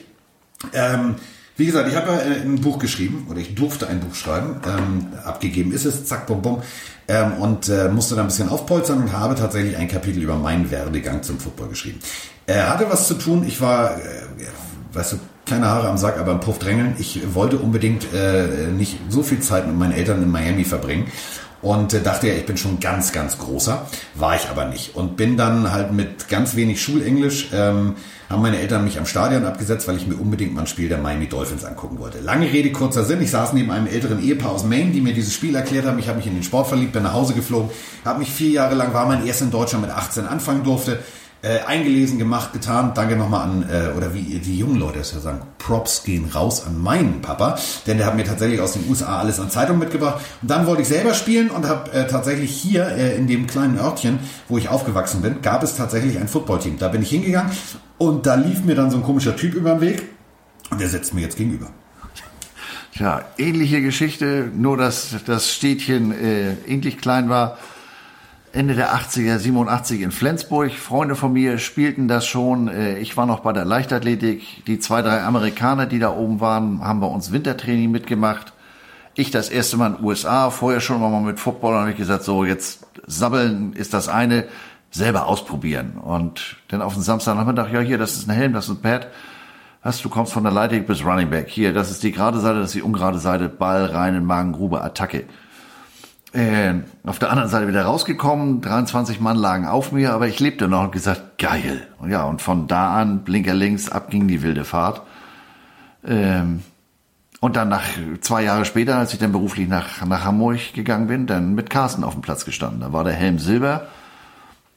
[0.72, 1.16] Ähm,
[1.58, 4.60] wie gesagt, ich habe ja äh, ein Buch geschrieben oder ich durfte ein Buch schreiben.
[4.64, 6.62] Ähm, abgegeben ist es, zack, bum, bum.
[7.08, 10.70] Ähm, und äh, musste da ein bisschen aufpolstern und habe tatsächlich ein Kapitel über meinen
[10.70, 11.98] Werdegang zum Football geschrieben.
[12.46, 13.44] Äh, hatte was zu tun.
[13.46, 14.00] Ich war, äh,
[14.92, 15.16] weißt du,
[15.46, 16.94] keine Haare am Sack, aber im Puff drängeln.
[16.98, 21.10] Ich wollte unbedingt äh, nicht so viel Zeit mit meinen Eltern in Miami verbringen
[21.60, 23.86] und äh, dachte ja, ich bin schon ganz, ganz großer.
[24.14, 24.94] War ich aber nicht.
[24.94, 27.96] Und bin dann halt mit ganz wenig Schulenglisch, ähm,
[28.30, 30.98] haben meine Eltern mich am Stadion abgesetzt, weil ich mir unbedingt mal ein Spiel der
[30.98, 32.20] Miami Dolphins angucken wollte.
[32.20, 33.22] Lange Rede, kurzer Sinn.
[33.22, 35.98] Ich saß neben einem älteren Ehepaar aus Maine, die mir dieses Spiel erklärt haben.
[35.98, 37.70] Ich habe mich in den Sport verliebt, bin nach Hause geflogen,
[38.04, 40.98] habe mich vier Jahre lang, war mein erst in Deutschland mit 18 anfangen durfte.
[41.40, 42.94] Äh, eingelesen, gemacht, getan.
[42.96, 46.66] Danke nochmal an, äh, oder wie die jungen Leute es ja sagen, Props gehen raus
[46.66, 47.56] an meinen Papa,
[47.86, 50.20] denn der hat mir tatsächlich aus den USA alles an Zeitung mitgebracht.
[50.42, 53.78] Und dann wollte ich selber spielen und habe äh, tatsächlich hier äh, in dem kleinen
[53.78, 56.76] Örtchen, wo ich aufgewachsen bin, gab es tatsächlich ein Footballteam.
[56.76, 57.52] Da bin ich hingegangen
[57.98, 60.08] und da lief mir dann so ein komischer Typ über den Weg
[60.72, 61.68] und der setzt mir jetzt gegenüber.
[62.94, 67.58] Tja, ähnliche Geschichte, nur dass das Städtchen äh, ähnlich klein war.
[68.52, 70.72] Ende der 80er, 87 in Flensburg.
[70.72, 72.68] Freunde von mir spielten das schon.
[72.68, 74.64] Äh, Ich war noch bei der Leichtathletik.
[74.66, 78.52] Die zwei, drei Amerikaner, die da oben waren, haben bei uns Wintertraining mitgemacht.
[79.14, 82.22] Ich das erste Mal in den USA, vorher schon mal mit Football, habe ich gesagt,
[82.22, 84.44] so jetzt sabbeln ist das eine,
[84.90, 85.98] selber ausprobieren.
[85.98, 89.08] Und dann auf den Samstagnachmittag, ja hier, das ist ein Helm, das ist ein Pad.
[89.82, 91.48] Was, du kommst von der Leitung bis Running Back.
[91.48, 94.82] Hier, das ist die gerade Seite, das ist die ungerade Seite, Ball rein in Magengrube,
[94.82, 95.24] Attacke.
[96.32, 96.74] Äh,
[97.04, 100.84] auf der anderen Seite wieder rausgekommen, 23 Mann lagen auf mir, aber ich lebte noch
[100.84, 101.86] und gesagt, geil.
[101.98, 105.02] Und ja, und von da an, Blinker links, ab ging die wilde Fahrt.
[106.06, 106.62] Ähm,
[107.40, 107.84] und dann nach
[108.20, 112.04] zwei Jahre später, als ich dann beruflich nach, nach Hamburg gegangen bin, dann mit Carsten
[112.04, 112.80] auf dem Platz gestanden.
[112.80, 113.86] Da war der Helm Silber.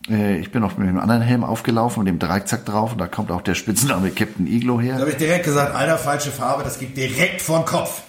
[0.09, 2.93] Äh, ich bin noch mit dem anderen Helm aufgelaufen, mit dem Dreizack drauf.
[2.93, 4.99] Und da kommt auch der Spitzname Captain Iglo Da her.
[4.99, 8.03] habe ich direkt gesagt, alter, falsche Farbe, das geht direkt vor den Kopf.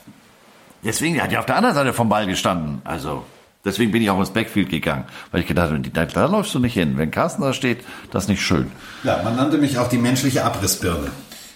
[0.84, 2.82] Deswegen, der hat ja auf der anderen Seite vom Ball gestanden.
[2.84, 3.24] Also,
[3.64, 5.04] deswegen bin ich auch ins Backfield gegangen.
[5.30, 6.94] Weil ich gedacht habe, da, da läufst du nicht hin.
[6.96, 8.70] Wenn Carsten da steht, das ist nicht schön.
[9.04, 11.10] Ja, man nannte mich auch die menschliche Abrissbirne.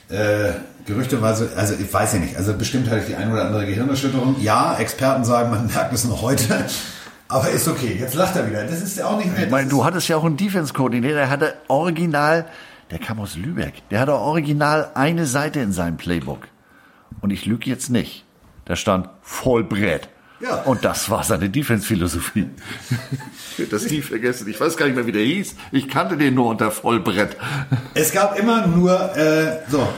[0.08, 0.52] Äh,
[0.84, 4.36] gerüchteweise, also ich weiß ja nicht, also bestimmt hatte ich die ein oder andere Gehirnerschütterung.
[4.40, 6.66] Ja, Experten sagen, man merkt es noch heute.
[7.28, 8.62] Aber ist okay, jetzt lacht er wieder.
[8.64, 9.46] Das ist ja auch nicht mehr.
[9.46, 12.46] Ich meine, du hattest ja auch einen Defense-Coordinator, der hatte original
[12.90, 13.82] der kam aus Lübeck.
[13.90, 16.48] Der hatte original eine Seite in seinem Playbook.
[17.20, 18.24] Und ich lüge jetzt nicht.
[18.66, 20.08] Da stand Vollbrett.
[20.40, 20.62] Ja.
[20.62, 22.50] Und das war seine Defense-Philosophie.
[23.70, 24.46] das nie vergessen.
[24.48, 25.54] Ich weiß gar nicht mehr, wie der hieß.
[25.72, 27.36] Ich kannte den nur unter Vollbrett.
[27.94, 29.88] Es gab immer nur, äh, so,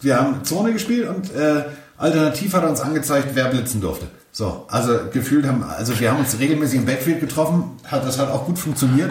[0.00, 1.64] wir haben Zone gespielt und äh,
[1.96, 4.08] alternativ hat er uns angezeigt, wer blitzen durfte.
[4.32, 8.30] So, also gefühlt haben, also wir haben uns regelmäßig im Backfield getroffen, hat das hat
[8.30, 9.10] auch gut funktioniert.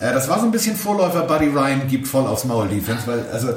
[0.00, 3.24] Äh, das war so ein bisschen Vorläufer, Buddy Ryan gibt voll aufs Maul Defense, weil,
[3.32, 3.54] also,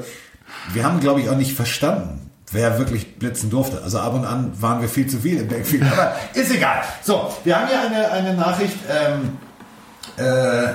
[0.74, 3.82] wir haben, glaube ich, auch nicht verstanden, wer wirklich blitzen durfte.
[3.84, 6.84] Also ab und an waren wir viel zu viel im Backfield, aber ist egal.
[7.02, 9.38] So, wir haben hier eine, eine Nachricht, ähm,
[10.18, 10.74] äh,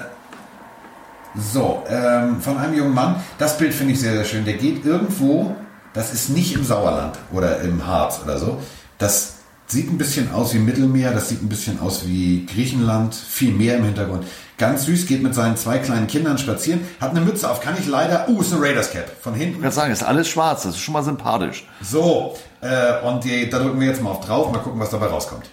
[1.39, 3.17] so, ähm, von einem jungen Mann.
[3.39, 4.45] Das Bild finde ich sehr, sehr schön.
[4.45, 5.55] Der geht irgendwo,
[5.93, 8.61] das ist nicht im Sauerland oder im Harz oder so.
[8.99, 9.35] Das
[9.67, 13.77] sieht ein bisschen aus wie Mittelmeer, das sieht ein bisschen aus wie Griechenland, viel mehr
[13.77, 14.25] im Hintergrund.
[14.59, 17.87] Ganz süß, geht mit seinen zwei kleinen Kindern spazieren, hat eine Mütze auf, kann ich
[17.87, 19.57] leider, uh, ist eine Raiders Cap, von hinten.
[19.57, 21.69] Ich kann sagen, ist alles schwarz, das ist schon mal sympathisch.
[21.83, 25.07] So, äh, und die, da drücken wir jetzt mal auf drauf, mal gucken, was dabei
[25.07, 25.51] rauskommt.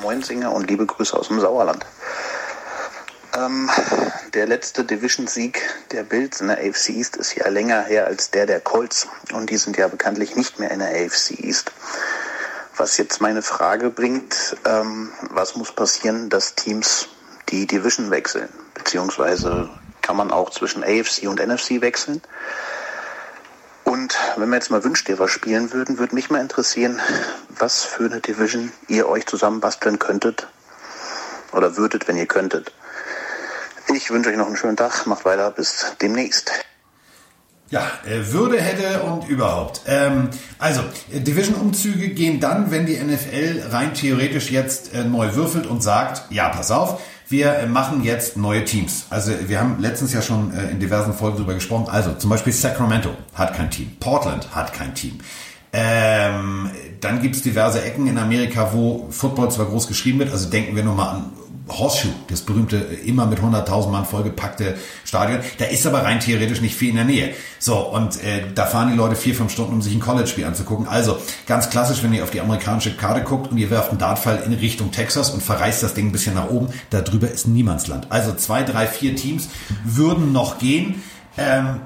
[0.00, 1.84] Moin Singer und liebe Grüße aus dem Sauerland.
[3.36, 3.68] Ähm,
[4.32, 5.60] der letzte Division-Sieg
[5.90, 9.50] der Bills in der AFC East ist ja länger her als der der Colts und
[9.50, 11.72] die sind ja bekanntlich nicht mehr in der AFC East.
[12.76, 17.08] Was jetzt meine Frage bringt, ähm, was muss passieren, dass Teams
[17.48, 18.48] die Division wechseln?
[18.74, 19.68] Beziehungsweise
[20.02, 22.22] kann man auch zwischen AFC und NFC wechseln?
[23.84, 27.00] Und wenn wir jetzt mal Wünscht ihr was spielen würden, würde mich mal interessieren,
[27.58, 30.48] was für eine Division ihr euch zusammenbasteln könntet
[31.52, 32.72] oder würdet, wenn ihr könntet.
[33.94, 36.50] Ich wünsche euch noch einen schönen Tag, macht weiter, bis demnächst.
[37.68, 39.80] Ja, äh, Würde hätte und überhaupt.
[39.86, 40.82] Ähm, also,
[41.12, 46.30] äh, Division-Umzüge gehen dann, wenn die NFL rein theoretisch jetzt äh, neu würfelt und sagt,
[46.30, 49.06] ja, pass auf, wir machen jetzt neue Teams.
[49.10, 51.88] Also wir haben letztens ja schon äh, in diversen Folgen darüber gesprochen.
[51.88, 55.18] Also zum Beispiel Sacramento hat kein Team, Portland hat kein Team.
[55.72, 56.70] Ähm,
[57.00, 60.84] dann gibt's diverse Ecken in Amerika, wo Football zwar groß geschrieben wird, also denken wir
[60.84, 61.32] nur mal an
[61.68, 65.40] Horseshoe, das berühmte, immer mit 100.000 Mann vollgepackte Stadion.
[65.58, 67.34] Da ist aber rein theoretisch nicht viel in der Nähe.
[67.58, 70.86] So, und äh, da fahren die Leute vier, fünf Stunden, um sich ein College-Spiel anzugucken.
[70.86, 74.42] Also, ganz klassisch, wenn ihr auf die amerikanische Karte guckt und ihr werft einen Dartpfeil
[74.46, 78.06] in Richtung Texas und verreißt das Ding ein bisschen nach oben, da drüber ist Niemandsland.
[78.10, 79.48] Also zwei, drei, vier Teams
[79.84, 81.02] würden noch gehen.
[81.36, 81.80] Ähm,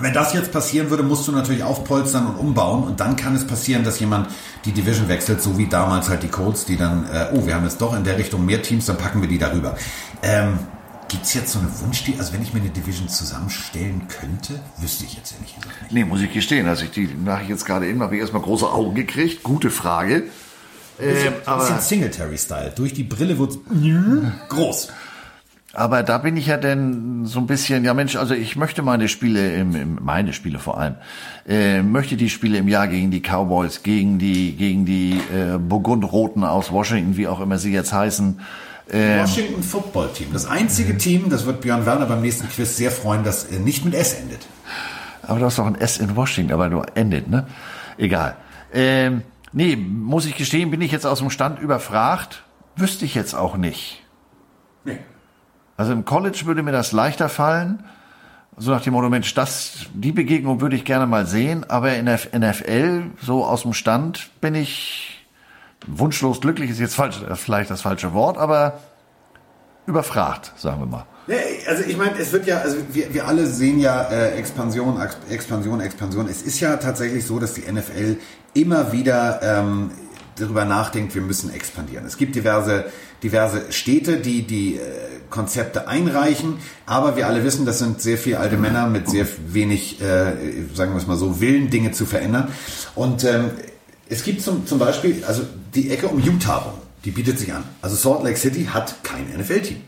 [0.00, 3.46] wenn das jetzt passieren würde, musst du natürlich aufpolstern und umbauen und dann kann es
[3.46, 4.28] passieren, dass jemand
[4.64, 7.64] die Division wechselt, so wie damals halt die Colts, die dann, äh, oh, wir haben
[7.64, 9.76] jetzt doch in der Richtung mehr Teams, dann packen wir die darüber.
[10.22, 10.58] Ähm,
[11.08, 15.04] Gibt es jetzt so eine Wunsch, also wenn ich mir eine Division zusammenstellen könnte, wüsste
[15.04, 15.92] ich jetzt ehrlich gesagt nicht.
[15.92, 18.70] Nee, muss ich gestehen, als ich die Nachricht jetzt gerade eben habe ich erstmal große
[18.70, 19.42] Augen gekriegt.
[19.42, 20.24] Gute Frage.
[20.98, 22.72] Bisschen, ähm, bisschen Singletary-Style.
[22.76, 23.58] Durch die Brille wird
[24.50, 24.88] groß.
[25.78, 29.06] Aber da bin ich ja denn so ein bisschen, ja Mensch, also ich möchte meine
[29.06, 30.96] Spiele, im, im meine Spiele vor allem,
[31.46, 36.42] äh, möchte die Spiele im Jahr gegen die Cowboys, gegen die, gegen die äh, Burgund-Roten
[36.42, 38.40] aus Washington, wie auch immer sie jetzt heißen.
[38.90, 40.32] Äh, Washington Football Team.
[40.32, 40.98] Das einzige mhm.
[40.98, 44.14] Team, das wird Björn Werner beim nächsten Quiz sehr freuen, das äh, nicht mit S
[44.14, 44.40] endet.
[45.22, 47.46] Aber du hast doch ein S in Washington, aber nur endet, ne?
[47.98, 48.36] Egal.
[48.74, 49.22] Ähm,
[49.52, 52.42] nee, muss ich gestehen, bin ich jetzt aus dem Stand überfragt.
[52.74, 54.02] Wüsste ich jetzt auch nicht.
[54.84, 54.98] Nee.
[55.78, 57.84] Also im College würde mir das leichter fallen.
[58.56, 62.06] So nach dem Motto, Mensch, das, die Begegnung würde ich gerne mal sehen, aber in
[62.06, 65.24] der NFL, so aus dem Stand, bin ich
[65.86, 68.80] wunschlos glücklich, ist jetzt falsch, vielleicht das falsche Wort, aber
[69.86, 71.06] überfragt, sagen wir mal.
[71.68, 75.00] Also ich meine, es wird ja, also wir, wir alle sehen ja äh, Expansion,
[75.30, 76.28] Expansion, Expansion.
[76.28, 78.16] Es ist ja tatsächlich so, dass die NFL
[78.54, 79.92] immer wieder ähm,
[80.38, 82.06] darüber nachdenkt, wir müssen expandieren.
[82.06, 82.86] Es gibt diverse,
[83.22, 84.80] diverse Städte, die die äh,
[85.30, 90.00] Konzepte einreichen, aber wir alle wissen, das sind sehr viele alte Männer mit sehr wenig,
[90.00, 90.32] äh,
[90.74, 92.48] sagen wir es mal so, Willen, Dinge zu verändern.
[92.94, 93.50] Und ähm,
[94.08, 95.42] es gibt zum, zum Beispiel, also
[95.74, 96.74] die Ecke um Utah rum,
[97.04, 97.64] die bietet sich an.
[97.82, 99.78] Also Salt Lake City hat kein NFL-Team.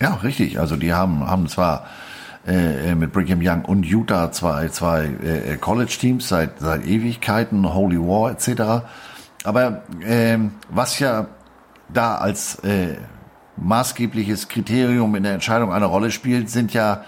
[0.00, 0.58] Ja, richtig.
[0.58, 1.86] Also die haben, haben zwar
[2.46, 8.32] äh, mit Brigham Young und Utah zwei, zwei äh, College-Teams seit, seit Ewigkeiten, Holy War
[8.32, 8.84] etc.
[9.44, 10.38] Aber äh,
[10.70, 11.26] was ja
[11.88, 12.96] da als äh,
[13.56, 17.04] maßgebliches Kriterium in der Entscheidung eine Rolle spielt, sind ja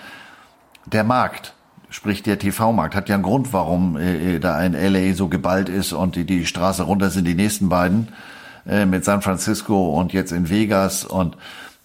[0.86, 1.54] der Markt.
[1.88, 5.92] Sprich, der TV-Markt hat ja einen Grund, warum äh, da ein LA so geballt ist
[5.92, 8.08] und die, die Straße runter sind die nächsten beiden
[8.66, 11.04] äh, mit San Francisco und jetzt in Vegas.
[11.04, 11.36] Und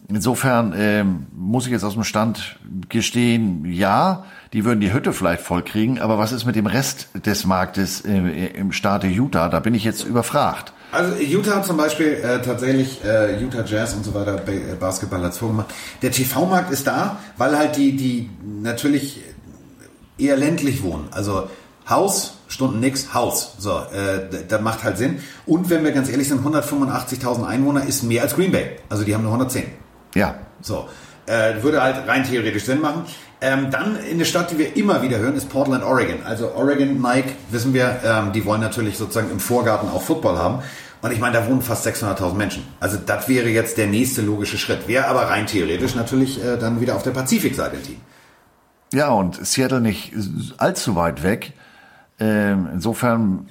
[0.07, 2.57] insofern äh, muss ich jetzt aus dem Stand
[2.89, 4.23] gestehen, ja,
[4.53, 8.47] die würden die Hütte vielleicht vollkriegen, aber was ist mit dem Rest des Marktes äh,
[8.47, 9.49] im Staate Utah?
[9.49, 10.73] Da bin ich jetzt überfragt.
[10.91, 15.37] Also Utah zum Beispiel äh, tatsächlich äh, Utah Jazz und so weiter äh, Basketball als
[15.37, 15.67] vorgemacht.
[16.01, 19.21] Der TV-Markt ist da, weil halt die die natürlich
[20.17, 21.47] eher ländlich wohnen, also
[21.87, 23.55] Haus, Stunden nix, Haus.
[23.57, 25.19] So, äh, das macht halt Sinn.
[25.45, 28.77] Und wenn wir ganz ehrlich sind, 185.000 Einwohner ist mehr als Green Bay.
[28.89, 29.63] Also die haben nur 110.
[30.13, 30.35] Ja.
[30.61, 30.87] So,
[31.25, 33.05] äh, würde halt rein theoretisch Sinn machen.
[33.41, 36.23] Ähm, dann in der Stadt, die wir immer wieder hören, ist Portland, Oregon.
[36.25, 40.61] Also Oregon, Nike, wissen wir, ähm, die wollen natürlich sozusagen im Vorgarten auch Football haben.
[41.01, 42.63] Und ich meine, da wohnen fast 600.000 Menschen.
[42.81, 44.87] Also das wäre jetzt der nächste logische Schritt.
[44.89, 48.01] Wäre aber rein theoretisch natürlich äh, dann wieder auf der Pazifikseite ein Team.
[48.91, 50.13] Ja, und Seattle nicht
[50.57, 51.53] allzu weit weg.
[52.19, 53.47] Ähm, insofern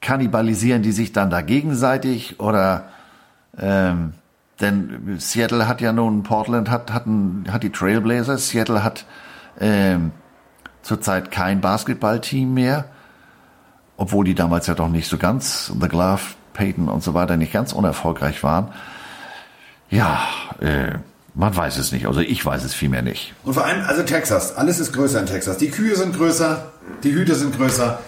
[0.00, 2.88] kannibalisieren die sich dann da gegenseitig oder
[3.58, 4.12] ähm,
[4.60, 9.06] denn Seattle hat ja nun, Portland hat, hat, ein, hat die Trailblazers, Seattle hat
[9.58, 10.12] ähm,
[10.82, 12.86] zurzeit kein Basketballteam mehr,
[13.96, 16.22] obwohl die damals ja doch nicht so ganz, The Glove,
[16.52, 18.72] Peyton und so weiter, nicht ganz unerfolgreich waren.
[19.88, 20.20] Ja,
[20.60, 20.98] äh,
[21.34, 22.06] man weiß es nicht.
[22.06, 23.34] Also ich weiß es vielmehr nicht.
[23.44, 25.56] Und vor allem, also Texas, alles ist größer in Texas.
[25.58, 26.72] Die Kühe sind größer,
[27.02, 27.98] die Hüte sind größer.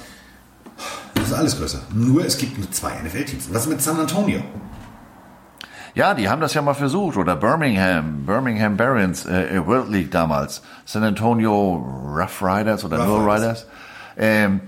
[1.14, 1.80] Das ist alles größer.
[1.94, 3.48] Nur es gibt nur zwei NFL-Teams.
[3.52, 4.42] Was ist mit San Antonio?
[5.94, 7.16] Ja, die haben das ja mal versucht.
[7.16, 10.62] Oder Birmingham, Birmingham Barons, äh, äh World League damals.
[10.84, 11.76] San Antonio
[12.16, 13.66] Rough Riders oder Rough Null Riders.
[14.16, 14.60] Ähm,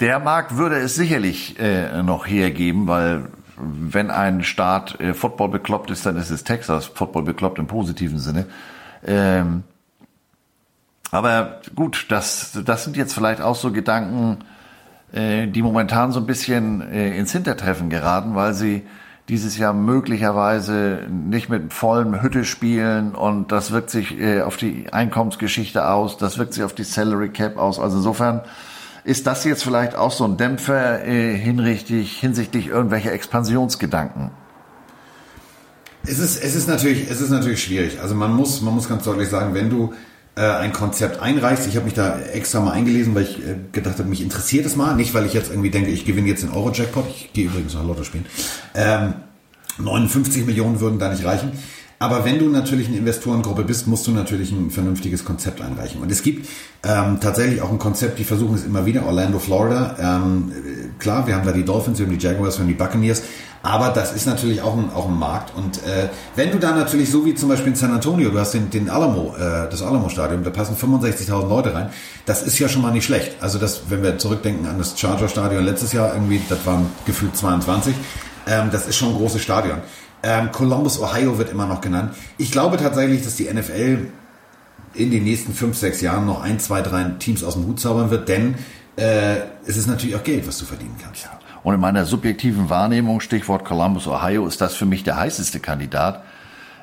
[0.00, 3.24] der Markt würde es sicherlich äh, noch hergeben, weil
[3.56, 8.20] wenn ein Staat äh, Football bekloppt ist, dann ist es Texas Football bekloppt im positiven
[8.20, 8.46] Sinne.
[9.04, 9.64] Ähm,
[11.10, 14.38] aber gut, das, das sind jetzt vielleicht auch so Gedanken,
[15.12, 18.86] äh, die momentan so ein bisschen äh, ins Hintertreffen geraten, weil sie
[19.28, 24.92] dieses Jahr möglicherweise nicht mit vollem Hütte spielen und das wirkt sich äh, auf die
[24.92, 27.78] Einkommensgeschichte aus, das wirkt sich auf die Salary Cap aus.
[27.78, 28.40] Also insofern
[29.04, 34.30] ist das jetzt vielleicht auch so ein Dämpfer äh, hinrichtig, hinsichtlich irgendwelcher Expansionsgedanken?
[36.04, 38.00] Es ist, es ist natürlich, es ist natürlich schwierig.
[38.00, 39.92] Also man muss, man muss ganz deutlich sagen, wenn du
[40.40, 44.08] ein Konzept einreichst, ich habe mich da extra mal eingelesen, weil ich äh, gedacht habe,
[44.08, 47.04] mich interessiert es mal, nicht weil ich jetzt irgendwie denke, ich gewinne jetzt den Euro-Jackpot,
[47.08, 48.26] ich gehe übrigens noch Lotto spielen.
[48.74, 49.14] Ähm,
[49.78, 51.52] 59 Millionen würden da nicht reichen.
[52.00, 56.00] Aber wenn du natürlich eine Investorengruppe bist, musst du natürlich ein vernünftiges Konzept einreichen.
[56.00, 56.48] Und es gibt
[56.84, 59.96] ähm, tatsächlich auch ein Konzept, die versuchen es immer wieder, Orlando, Florida.
[59.98, 60.52] Ähm,
[61.00, 63.22] klar, wir haben da die Dolphins, wir haben die Jaguars, wir haben die Buccaneers.
[63.62, 65.54] Aber das ist natürlich auch ein, auch ein Markt.
[65.56, 68.54] Und äh, wenn du da natürlich, so wie zum Beispiel in San Antonio, du hast
[68.54, 71.90] den, den Alamo, äh, das Alamo-Stadion, da passen 65.000 Leute rein,
[72.24, 73.32] das ist ja schon mal nicht schlecht.
[73.40, 77.94] Also das, wenn wir zurückdenken an das Charger-Stadion letztes Jahr irgendwie, das waren gefühlt 22,
[78.46, 79.78] ähm, das ist schon ein großes Stadion.
[80.22, 82.14] Ähm, Columbus, Ohio wird immer noch genannt.
[82.38, 84.06] Ich glaube tatsächlich, dass die NFL
[84.94, 88.10] in den nächsten fünf, sechs Jahren noch ein, zwei, drei Teams aus dem Hut zaubern
[88.10, 88.54] wird, denn
[88.96, 89.36] äh,
[89.66, 91.28] es ist natürlich auch Geld, was du verdienen kannst.
[91.68, 96.24] Und in meiner subjektiven Wahrnehmung, Stichwort Columbus, Ohio, ist das für mich der heißeste Kandidat.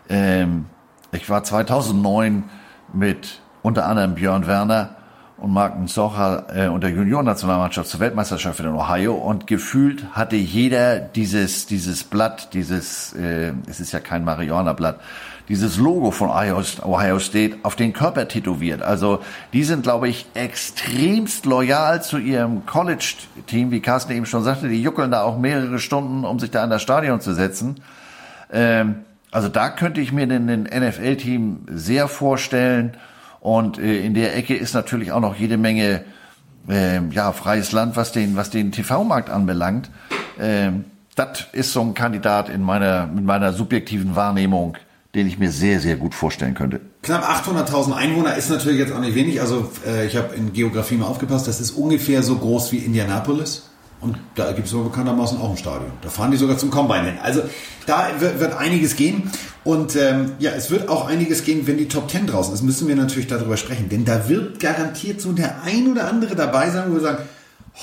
[0.07, 0.68] Ähm,
[1.12, 2.44] ich war 2009
[2.94, 4.98] mit unter anderem Björn Werner
[5.38, 10.99] und Marken Socher äh, und der Juniorennationalmannschaft zur Weltmeisterschaft in Ohio und gefühlt hatte jeder
[10.99, 14.99] dieses dieses Blatt, dieses äh, es ist ja kein Marihuana-Blatt,
[15.50, 18.82] dieses Logo von Ohio, State auf den Körper tätowiert.
[18.82, 19.20] Also
[19.54, 24.68] die sind, glaube ich, extremst loyal zu ihrem College-Team, wie Carsten eben schon sagte.
[24.68, 27.82] Die juckeln da auch mehrere Stunden, um sich da in das Stadion zu setzen.
[28.52, 32.94] Ähm, also da könnte ich mir den, NFL-Team sehr vorstellen.
[33.40, 36.04] Und äh, in der Ecke ist natürlich auch noch jede Menge
[36.68, 39.90] äh, ja, freies Land, was den, was den TV-Markt anbelangt.
[40.40, 40.86] Ähm,
[41.16, 44.78] das ist so ein Kandidat in meiner, in meiner subjektiven Wahrnehmung,
[45.16, 46.82] den ich mir sehr, sehr gut vorstellen könnte.
[47.02, 49.42] Knapp 800.000 Einwohner ist natürlich jetzt auch nicht wenig.
[49.42, 53.70] Also äh, ich habe in Geografie mal aufgepasst, das ist ungefähr so groß wie Indianapolis.
[54.02, 55.92] Und da gibt es aber bekanntermaßen auch ein Stadion.
[56.02, 57.16] Da fahren die sogar zum Combine hin.
[57.24, 57.42] Also
[57.88, 59.32] da wird, wird einiges gehen.
[59.64, 62.62] Und ähm, ja, es wird auch einiges gehen, wenn die Top Ten draußen ist.
[62.62, 63.90] Müssen wir natürlich darüber sprechen.
[63.90, 67.24] Denn da wird garantiert so der ein oder andere dabei sein, wo wir sagen,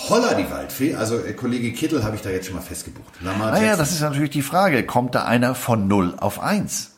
[0.09, 0.95] Holla die Waldfee.
[0.95, 3.15] Also äh, Kollege Kittel habe ich da jetzt schon mal festgebucht.
[3.23, 4.85] Lamar naja, das ist natürlich die Frage.
[4.85, 6.92] Kommt da einer von 0 auf 1?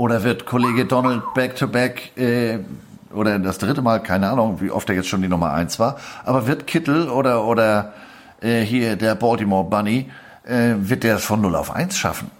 [0.00, 2.58] Oder wird Kollege Donald back-to-back -back, äh,
[3.12, 5.98] oder das dritte Mal, keine Ahnung, wie oft er jetzt schon die Nummer 1 war,
[6.24, 7.92] aber wird Kittel oder, oder
[8.40, 10.10] äh, hier der Baltimore Bunny,
[10.44, 12.30] äh, wird der es von 0 auf 1 schaffen?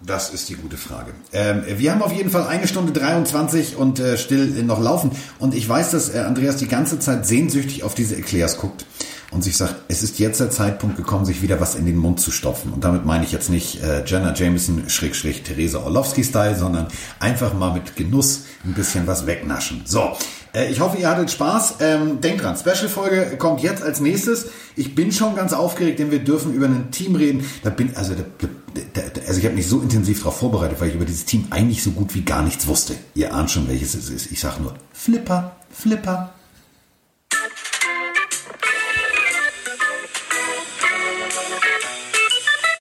[0.00, 1.12] Das ist die gute Frage.
[1.34, 5.10] Ähm, wir haben auf jeden Fall eine Stunde 23 und äh, still noch laufen.
[5.38, 8.86] Und ich weiß, dass äh, Andreas die ganze Zeit sehnsüchtig auf diese Eclairs guckt
[9.30, 12.20] und sich sagt, es ist jetzt der Zeitpunkt gekommen, sich wieder was in den Mund
[12.20, 12.72] zu stopfen.
[12.72, 16.88] Und damit meine ich jetzt nicht äh, Jenna Jameson Schrägstrich Theresa Orlowski-Style, sondern
[17.20, 19.82] einfach mal mit Genuss ein bisschen was wegnaschen.
[19.84, 20.16] So,
[20.52, 21.76] äh, ich hoffe, ihr hattet Spaß.
[21.80, 24.46] Ähm, denkt dran, Special-Folge kommt jetzt als nächstes.
[24.76, 27.44] Ich bin schon ganz aufgeregt, denn wir dürfen über ein Team reden.
[27.62, 28.50] Da bin, also, da,
[28.94, 31.82] da, also ich habe mich so intensiv darauf vorbereitet, weil ich über dieses Team eigentlich
[31.82, 32.94] so gut wie gar nichts wusste.
[33.14, 34.32] Ihr ahnt schon, welches es ist.
[34.32, 36.32] Ich sage nur Flipper, Flipper,